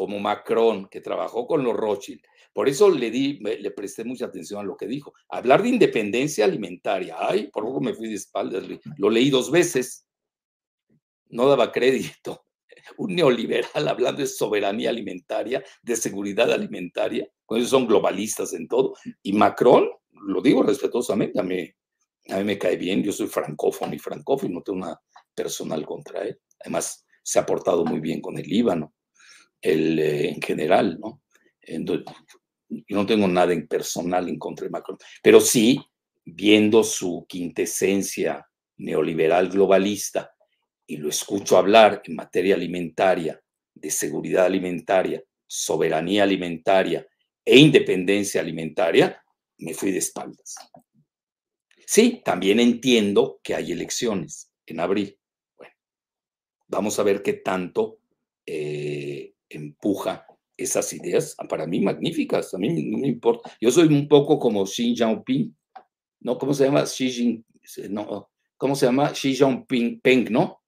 como 0.00 0.18
Macron, 0.18 0.88
que 0.88 1.02
trabajó 1.02 1.46
con 1.46 1.62
los 1.62 1.76
Rothschild, 1.76 2.22
por 2.54 2.70
eso 2.70 2.88
le 2.88 3.10
di, 3.10 3.34
le 3.34 3.70
presté 3.70 4.02
mucha 4.02 4.24
atención 4.24 4.60
a 4.60 4.62
lo 4.62 4.74
que 4.74 4.86
dijo. 4.86 5.12
Hablar 5.28 5.62
de 5.62 5.68
independencia 5.68 6.46
alimentaria, 6.46 7.16
ay, 7.18 7.48
por 7.48 7.64
poco 7.64 7.82
me 7.82 7.92
fui 7.92 8.08
de 8.08 8.14
espaldas, 8.14 8.64
lo 8.96 9.10
leí 9.10 9.28
dos 9.28 9.50
veces, 9.50 10.06
no 11.28 11.46
daba 11.46 11.70
crédito. 11.70 12.46
Un 12.96 13.14
neoliberal 13.14 13.86
hablando 13.86 14.22
de 14.22 14.26
soberanía 14.26 14.88
alimentaria, 14.88 15.62
de 15.82 15.96
seguridad 15.96 16.50
alimentaria, 16.50 17.28
cuando 17.44 17.60
ellos 17.60 17.70
son 17.70 17.86
globalistas 17.86 18.54
en 18.54 18.68
todo. 18.68 18.94
Y 19.22 19.34
Macron, 19.34 19.86
lo 20.12 20.40
digo 20.40 20.62
respetuosamente, 20.62 21.38
a 21.38 21.42
mí, 21.42 21.70
a 22.30 22.38
mí 22.38 22.44
me 22.44 22.56
cae 22.56 22.78
bien, 22.78 23.02
yo 23.02 23.12
soy 23.12 23.26
francófono 23.26 23.94
y 23.94 23.98
francófono, 23.98 24.54
no 24.54 24.62
tengo 24.62 24.78
nada 24.78 25.02
personal 25.34 25.84
contra 25.84 26.22
él. 26.22 26.40
Además, 26.60 27.04
se 27.22 27.38
ha 27.38 27.44
portado 27.44 27.84
muy 27.84 28.00
bien 28.00 28.22
con 28.22 28.38
el 28.38 28.46
Líbano, 28.46 28.94
el, 29.60 29.98
eh, 29.98 30.30
en 30.30 30.42
general, 30.42 30.98
¿no? 31.00 31.22
yo 31.68 32.96
no 32.96 33.06
tengo 33.06 33.28
nada 33.28 33.52
en 33.52 33.68
personal 33.68 34.28
en 34.28 34.38
contra 34.38 34.64
de 34.64 34.70
Macron, 34.70 34.98
pero 35.22 35.40
sí, 35.40 35.80
viendo 36.24 36.82
su 36.82 37.26
quintesencia 37.28 38.46
neoliberal 38.78 39.48
globalista, 39.48 40.32
y 40.86 40.96
lo 40.96 41.08
escucho 41.08 41.56
hablar 41.56 42.02
en 42.04 42.16
materia 42.16 42.56
alimentaria, 42.56 43.40
de 43.72 43.90
seguridad 43.90 44.46
alimentaria, 44.46 45.22
soberanía 45.46 46.24
alimentaria 46.24 47.06
e 47.44 47.58
independencia 47.58 48.40
alimentaria, 48.40 49.22
me 49.58 49.74
fui 49.74 49.92
de 49.92 49.98
espaldas. 49.98 50.56
Sí, 51.86 52.22
también 52.24 52.60
entiendo 52.60 53.40
que 53.42 53.54
hay 53.54 53.72
elecciones 53.72 54.52
en 54.66 54.80
abril. 54.80 55.18
Bueno, 55.56 55.74
vamos 56.66 56.98
a 56.98 57.02
ver 57.02 57.22
qué 57.22 57.34
tanto 57.34 57.98
eh, 58.46 59.29
empuja 59.50 60.26
esas 60.56 60.92
ideas, 60.92 61.36
para 61.48 61.66
mí 61.66 61.80
magníficas, 61.80 62.54
a 62.54 62.58
mí 62.58 62.68
no 62.90 62.98
me 62.98 63.08
importa. 63.08 63.50
Yo 63.60 63.70
soy 63.70 63.88
un 63.88 64.08
poco 64.08 64.38
como 64.38 64.64
Xi 64.64 64.94
Jinping, 64.94 65.56
¿no? 66.20 66.38
¿Cómo 66.38 66.54
se 66.54 66.64
llama? 66.64 66.84
Xi 66.84 67.10
Jinping, 67.10 67.94
no, 67.94 68.30
¿cómo 68.56 68.74
se 68.74 68.86
llama? 68.86 69.12
Xi 69.12 69.34
Jinping, 69.34 70.00
¿no? 70.30 70.62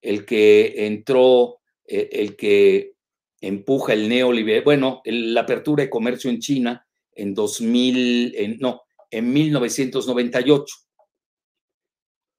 El 0.00 0.24
que 0.24 0.86
entró, 0.86 1.60
eh, 1.84 2.08
el 2.12 2.36
que 2.36 2.94
empuja 3.40 3.92
el 3.92 4.08
neoliberal, 4.08 4.64
bueno, 4.64 5.00
la 5.04 5.42
apertura 5.42 5.84
de 5.84 5.90
comercio 5.90 6.30
en 6.30 6.40
China 6.40 6.84
en 7.18 7.34
2000, 7.34 8.34
en, 8.36 8.58
no, 8.58 8.82
en 9.10 9.32
1998, 9.32 10.76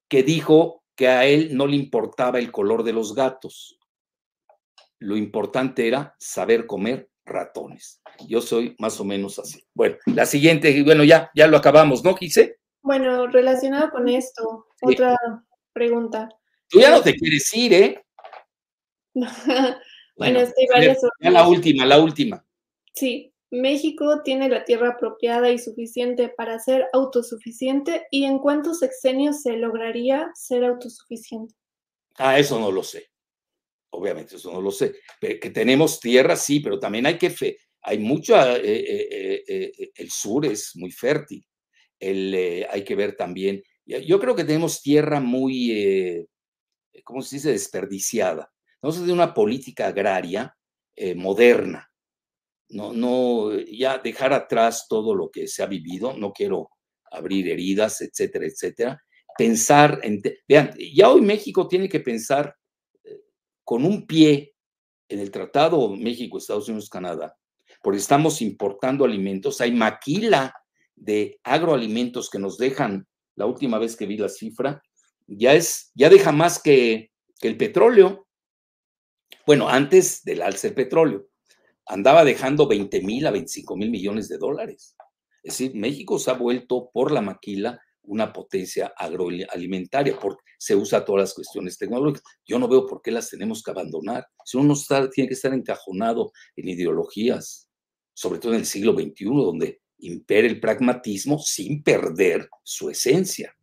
que 0.08 0.22
dijo 0.22 0.82
que 0.96 1.08
a 1.08 1.26
él 1.26 1.56
no 1.56 1.66
le 1.66 1.76
importaba 1.76 2.38
el 2.38 2.50
color 2.50 2.82
de 2.82 2.92
los 2.92 3.14
gatos. 3.14 3.78
Lo 5.00 5.16
importante 5.16 5.88
era 5.88 6.14
saber 6.18 6.66
comer 6.66 7.10
ratones. 7.24 8.02
Yo 8.28 8.40
soy 8.40 8.76
más 8.78 9.00
o 9.00 9.04
menos 9.04 9.38
así. 9.38 9.64
Bueno, 9.74 9.96
la 10.06 10.26
siguiente, 10.26 10.82
bueno, 10.82 11.04
ya, 11.04 11.30
ya 11.34 11.46
lo 11.46 11.56
acabamos, 11.56 12.04
¿no, 12.04 12.14
Gise? 12.14 12.58
Bueno, 12.82 13.26
relacionado 13.26 13.90
con 13.90 14.08
esto, 14.08 14.66
otra 14.82 15.16
pregunta. 15.72 16.28
Tú 16.68 16.80
ya 16.80 16.90
no 16.90 17.02
te 17.02 17.14
quieres 17.14 17.52
ir, 17.54 17.72
¿eh? 17.72 18.04
bueno, 20.16 20.40
es 20.40 20.54
varias 20.72 20.98
ya 21.20 21.30
la 21.30 21.48
última, 21.48 21.84
la 21.84 21.98
última. 21.98 22.44
Sí, 22.94 23.34
México 23.50 24.22
tiene 24.22 24.48
la 24.48 24.64
tierra 24.64 24.90
apropiada 24.90 25.50
y 25.50 25.58
suficiente 25.58 26.28
para 26.28 26.58
ser 26.58 26.86
autosuficiente 26.92 28.06
y 28.10 28.24
en 28.24 28.38
cuántos 28.38 28.78
sexenios 28.78 29.42
se 29.42 29.56
lograría 29.56 30.30
ser 30.34 30.64
autosuficiente. 30.64 31.54
Ah, 32.16 32.38
eso 32.38 32.60
no 32.60 32.70
lo 32.70 32.82
sé. 32.82 33.09
Obviamente, 33.90 34.36
eso 34.36 34.52
no 34.52 34.60
lo 34.60 34.70
sé. 34.70 34.94
Que 35.20 35.50
tenemos 35.50 36.00
tierra, 36.00 36.36
sí, 36.36 36.60
pero 36.60 36.78
también 36.78 37.06
hay 37.06 37.18
que 37.18 37.30
fe. 37.30 37.58
Hay 37.82 37.98
mucho, 37.98 38.36
eh, 38.36 38.60
eh, 38.62 39.44
eh, 39.46 39.90
el 39.94 40.10
sur 40.10 40.46
es 40.46 40.72
muy 40.76 40.90
fértil. 40.90 41.44
El, 41.98 42.66
hay 42.70 42.84
que 42.84 42.94
ver 42.94 43.16
también. 43.16 43.62
Yo 43.84 44.20
creo 44.20 44.36
que 44.36 44.44
tenemos 44.44 44.82
tierra 44.82 45.20
muy, 45.20 46.26
¿cómo 47.04 47.22
se 47.22 47.36
dice?, 47.36 47.50
desperdiciada. 47.50 48.52
No 48.82 48.92
de 48.92 49.12
una 49.12 49.34
política 49.34 49.88
agraria 49.88 50.56
moderna 51.16 51.90
no, 52.70 52.92
no, 52.92 53.52
ya 53.58 53.98
dejar 53.98 54.32
atrás 54.32 54.86
todo 54.88 55.14
lo 55.14 55.30
que 55.30 55.48
se 55.48 55.62
ha 55.62 55.66
vivido, 55.66 56.16
no 56.16 56.32
quiero 56.32 56.70
abrir 57.10 57.48
heridas, 57.48 58.00
etcétera, 58.00 58.46
etcétera. 58.46 59.02
Pensar 59.36 60.00
en, 60.02 60.22
vean, 60.48 60.72
ya 60.94 61.10
hoy 61.10 61.20
México 61.20 61.66
tiene 61.66 61.88
que 61.88 62.00
pensar 62.00 62.54
con 63.70 63.84
un 63.84 64.04
pie 64.04 64.56
en 65.08 65.20
el 65.20 65.30
Tratado 65.30 65.90
México, 65.90 66.38
Estados 66.38 66.68
Unidos, 66.68 66.90
Canadá, 66.90 67.36
porque 67.84 68.00
estamos 68.00 68.42
importando 68.42 69.04
alimentos, 69.04 69.60
hay 69.60 69.70
maquila 69.70 70.52
de 70.96 71.38
agroalimentos 71.44 72.30
que 72.30 72.40
nos 72.40 72.58
dejan, 72.58 73.06
la 73.36 73.46
última 73.46 73.78
vez 73.78 73.94
que 73.94 74.06
vi 74.06 74.16
la 74.16 74.28
cifra, 74.28 74.82
ya 75.28 75.54
es, 75.54 75.92
ya 75.94 76.08
deja 76.08 76.32
más 76.32 76.60
que, 76.60 77.12
el 77.42 77.56
petróleo. 77.56 78.26
Bueno, 79.46 79.68
antes 79.68 80.24
del 80.24 80.42
alce 80.42 80.66
del 80.66 80.74
petróleo 80.74 81.28
andaba 81.86 82.24
dejando 82.24 82.66
20 82.66 83.02
mil 83.02 83.24
a 83.24 83.30
25 83.30 83.76
mil 83.76 83.90
millones 83.90 84.28
de 84.28 84.38
dólares. 84.38 84.96
Es 85.44 85.58
decir, 85.58 85.76
México 85.76 86.18
se 86.18 86.32
ha 86.32 86.34
vuelto 86.34 86.90
por 86.92 87.12
la 87.12 87.20
maquila 87.20 87.80
una 88.02 88.32
potencia 88.32 88.92
agroalimentaria, 88.96 90.18
porque 90.18 90.42
se 90.58 90.74
usa 90.74 91.04
todas 91.04 91.20
las 91.20 91.34
cuestiones 91.34 91.78
tecnológicas. 91.78 92.22
Yo 92.46 92.58
no 92.58 92.68
veo 92.68 92.86
por 92.86 93.02
qué 93.02 93.10
las 93.10 93.30
tenemos 93.30 93.62
que 93.62 93.70
abandonar. 93.70 94.26
Si 94.44 94.56
uno 94.56 94.74
está, 94.74 95.08
tiene 95.08 95.28
que 95.28 95.34
estar 95.34 95.52
encajonado 95.54 96.32
en 96.56 96.68
ideologías, 96.68 97.68
sobre 98.14 98.38
todo 98.38 98.52
en 98.52 98.60
el 98.60 98.66
siglo 98.66 98.92
XXI, 98.92 99.24
donde 99.24 99.80
impera 99.98 100.46
el 100.46 100.60
pragmatismo 100.60 101.38
sin 101.38 101.82
perder 101.82 102.48
su 102.62 102.90
esencia, 102.90 103.54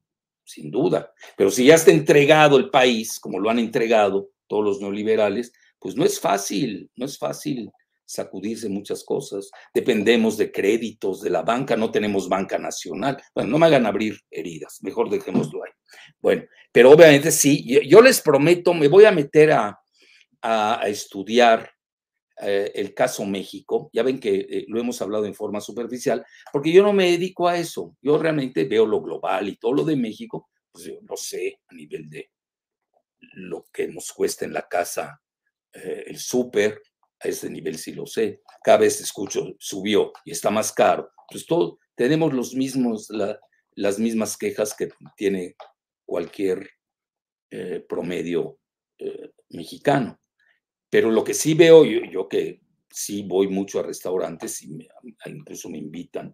sin 0.43 0.71
duda. 0.71 1.11
Pero 1.35 1.51
si 1.51 1.65
ya 1.65 1.75
está 1.75 1.91
entregado 1.91 2.57
el 2.57 2.69
país, 2.69 3.19
como 3.19 3.39
lo 3.39 3.49
han 3.49 3.59
entregado 3.59 4.29
todos 4.47 4.63
los 4.63 4.81
neoliberales, 4.81 5.51
pues 5.79 5.95
no 5.95 6.05
es 6.05 6.19
fácil, 6.19 6.89
no 6.95 7.05
es 7.05 7.17
fácil 7.17 7.71
sacudirse 8.07 8.69
muchas 8.69 9.03
cosas. 9.03 9.51
Dependemos 9.73 10.37
de 10.37 10.51
créditos 10.51 11.21
de 11.21 11.29
la 11.29 11.43
banca, 11.43 11.75
no 11.75 11.91
tenemos 11.91 12.27
banca 12.27 12.57
nacional. 12.57 13.21
Bueno, 13.35 13.51
no 13.51 13.59
me 13.59 13.67
hagan 13.67 13.85
abrir 13.85 14.19
heridas, 14.31 14.79
mejor 14.81 15.09
dejémoslo 15.09 15.63
ahí. 15.63 15.71
Bueno, 16.19 16.43
pero 16.71 16.91
obviamente 16.91 17.31
sí, 17.31 17.79
yo, 17.87 18.01
les 18.01 18.21
prometo, 18.21 18.73
me 18.73 18.87
voy 18.87 19.05
a 19.05 19.11
meter 19.11 19.51
a, 19.51 19.79
estudiar 20.85 21.69
eh, 22.41 22.71
el 22.73 22.93
caso 22.93 23.25
México. 23.25 23.89
Ya 23.91 24.01
ven 24.01 24.17
que 24.19 24.35
eh, 24.35 24.65
lo 24.69 24.79
hemos 24.79 25.01
hablado 25.01 25.25
en 25.25 25.35
forma 25.35 25.59
superficial, 25.59 26.25
porque 26.53 26.71
yo 26.71 26.81
no 26.83 26.93
me 26.93 27.11
dedico 27.11 27.49
a 27.49 27.57
eso. 27.57 27.97
Yo 28.01 28.17
realmente 28.17 28.63
veo 28.63 28.85
lo 28.85 29.01
global 29.01 29.49
y 29.49 29.57
todo 29.57 29.73
lo 29.73 29.83
de 29.83 29.97
México, 29.97 30.49
pues 30.71 30.85
yo 30.85 30.93
lo 31.01 31.17
sé 31.17 31.59
a 31.67 31.73
nivel 31.73 32.09
de 32.09 32.31
lo 33.33 33.65
que 33.73 33.89
nos 33.89 34.13
cuesta 34.13 34.45
en 34.45 34.53
la 34.53 34.67
casa 34.69 35.21
eh, 35.73 36.05
el 36.07 36.17
súper, 36.17 36.81
a 37.19 37.27
ese 37.27 37.49
nivel 37.49 37.77
sí 37.77 37.93
lo 37.93 38.05
sé. 38.05 38.41
Cada 38.63 38.79
vez 38.79 39.01
escucho, 39.01 39.55
subió 39.59 40.11
y 40.25 40.31
está 40.31 40.49
más 40.49 40.71
caro. 40.71 41.11
Pues 41.29 41.45
todo, 41.45 41.79
tenemos 41.95 42.33
los 42.33 42.53
mismos, 42.53 43.09
las 43.75 43.99
mismas 43.99 44.37
quejas 44.37 44.75
que 44.75 44.89
tiene 45.15 45.55
cualquier 46.05 46.69
eh, 47.49 47.83
promedio 47.87 48.59
eh, 48.97 49.31
mexicano. 49.49 50.19
Pero 50.89 51.11
lo 51.11 51.23
que 51.23 51.33
sí 51.33 51.53
veo, 51.53 51.85
yo, 51.85 52.01
yo, 52.09 52.27
que 52.29 52.61
sí 52.89 53.23
voy 53.23 53.47
mucho 53.47 53.79
a 53.79 53.83
restaurantes 53.83 54.61
y 54.63 54.87
incluso 55.25 55.69
me 55.69 55.77
invitan, 55.77 56.33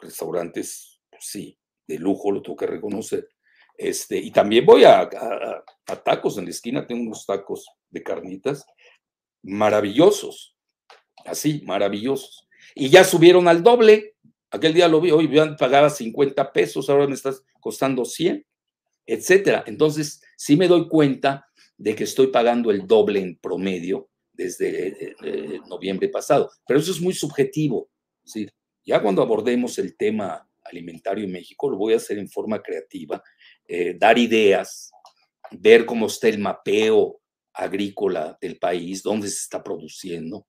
restaurantes, 0.00 1.00
pues 1.10 1.24
sí, 1.26 1.58
de 1.86 1.98
lujo, 1.98 2.30
lo 2.30 2.42
tengo 2.42 2.56
que 2.56 2.66
reconocer. 2.66 3.28
Este, 3.76 4.16
y 4.18 4.30
también 4.30 4.66
voy 4.66 4.84
a, 4.84 5.00
a 5.02 6.02
tacos 6.04 6.38
en 6.38 6.44
la 6.44 6.50
esquina, 6.50 6.86
tengo 6.86 7.02
unos 7.02 7.24
tacos 7.24 7.66
de 7.90 8.02
carnitas 8.02 8.66
maravillosos, 9.42 10.56
así, 11.24 11.62
maravillosos. 11.64 12.48
Y 12.74 12.88
ya 12.88 13.04
subieron 13.04 13.48
al 13.48 13.62
doble. 13.62 14.14
Aquel 14.50 14.74
día 14.74 14.88
lo 14.88 15.00
vi, 15.00 15.10
hoy 15.10 15.28
pagaba 15.58 15.90
50 15.90 16.52
pesos, 16.52 16.88
ahora 16.88 17.06
me 17.06 17.14
estás 17.14 17.42
costando 17.60 18.04
100, 18.04 18.46
etcétera. 19.06 19.64
Entonces, 19.66 20.22
sí 20.36 20.56
me 20.56 20.68
doy 20.68 20.88
cuenta 20.88 21.46
de 21.76 21.94
que 21.94 22.04
estoy 22.04 22.28
pagando 22.28 22.70
el 22.70 22.86
doble 22.86 23.20
en 23.20 23.36
promedio 23.36 24.08
desde 24.32 24.88
eh, 24.88 25.16
eh, 25.22 25.60
noviembre 25.68 26.08
pasado. 26.08 26.50
Pero 26.66 26.80
eso 26.80 26.92
es 26.92 27.00
muy 27.00 27.12
subjetivo. 27.12 27.90
¿sí? 28.24 28.48
Ya 28.84 29.02
cuando 29.02 29.20
abordemos 29.22 29.78
el 29.78 29.96
tema 29.96 30.48
alimentario 30.64 31.24
en 31.24 31.32
México, 31.32 31.70
lo 31.70 31.76
voy 31.76 31.94
a 31.94 31.96
hacer 31.96 32.18
en 32.18 32.28
forma 32.28 32.62
creativa, 32.62 33.22
eh, 33.66 33.96
dar 33.98 34.18
ideas, 34.18 34.90
ver 35.50 35.86
cómo 35.86 36.06
está 36.06 36.28
el 36.28 36.38
mapeo 36.38 37.20
agrícola 37.58 38.38
del 38.40 38.58
país, 38.58 39.02
dónde 39.02 39.28
se 39.28 39.42
está 39.42 39.62
produciendo, 39.62 40.46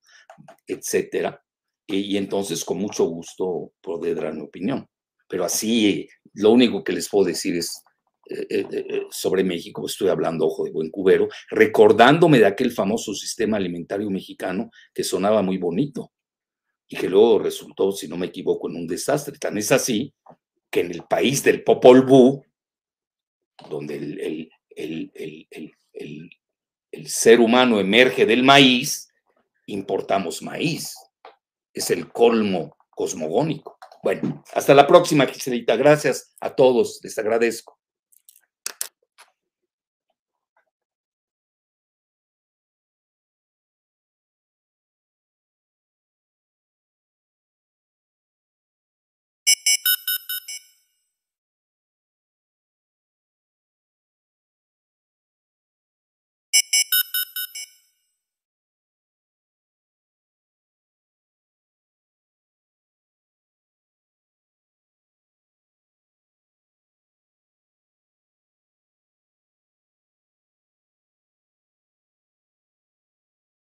etcétera. 0.65 1.43
Y, 1.87 2.17
entonces, 2.17 2.63
con 2.63 2.77
mucho 2.77 3.05
gusto, 3.05 3.71
poder 3.81 4.21
dar 4.21 4.33
mi 4.35 4.41
opinión. 4.41 4.87
Pero 5.27 5.43
así, 5.43 6.07
lo 6.33 6.51
único 6.51 6.83
que 6.83 6.93
les 6.93 7.09
puedo 7.09 7.25
decir 7.25 7.55
es 7.55 7.81
eh, 8.29 8.45
eh, 8.49 8.67
eh, 8.71 9.01
sobre 9.09 9.43
México, 9.43 9.83
estoy 9.87 10.09
hablando, 10.09 10.45
ojo 10.45 10.65
de 10.65 10.71
buen 10.71 10.91
cubero, 10.91 11.27
recordándome 11.49 12.37
de 12.37 12.45
aquel 12.45 12.71
famoso 12.71 13.15
sistema 13.15 13.57
alimentario 13.57 14.09
mexicano 14.11 14.69
que 14.93 15.03
sonaba 15.03 15.41
muy 15.41 15.57
bonito 15.57 16.11
y 16.87 16.95
que 16.95 17.09
luego 17.09 17.39
resultó, 17.39 17.91
si 17.91 18.07
no 18.07 18.17
me 18.17 18.27
equivoco, 18.27 18.69
en 18.69 18.75
un 18.75 18.87
desastre. 18.87 19.37
Tan 19.39 19.57
es 19.57 19.71
así 19.71 20.13
que 20.69 20.81
en 20.81 20.91
el 20.91 21.03
país 21.03 21.43
del 21.43 21.63
Popol 21.63 22.05
Vuh, 22.05 22.43
donde 23.67 23.95
el, 23.95 24.51
el, 24.75 26.29
el 26.91 27.07
ser 27.07 27.39
humano 27.39 27.79
emerge 27.79 28.25
del 28.25 28.43
maíz, 28.43 29.09
importamos 29.67 30.41
maíz. 30.41 30.95
Es 31.73 31.91
el 31.91 32.11
colmo 32.11 32.75
cosmogónico. 32.89 33.77
Bueno, 34.03 34.43
hasta 34.53 34.73
la 34.73 34.87
próxima, 34.87 35.25
Giselita. 35.25 35.75
Gracias 35.75 36.35
a 36.39 36.55
todos. 36.55 36.99
Les 37.03 37.17
agradezco. 37.17 37.78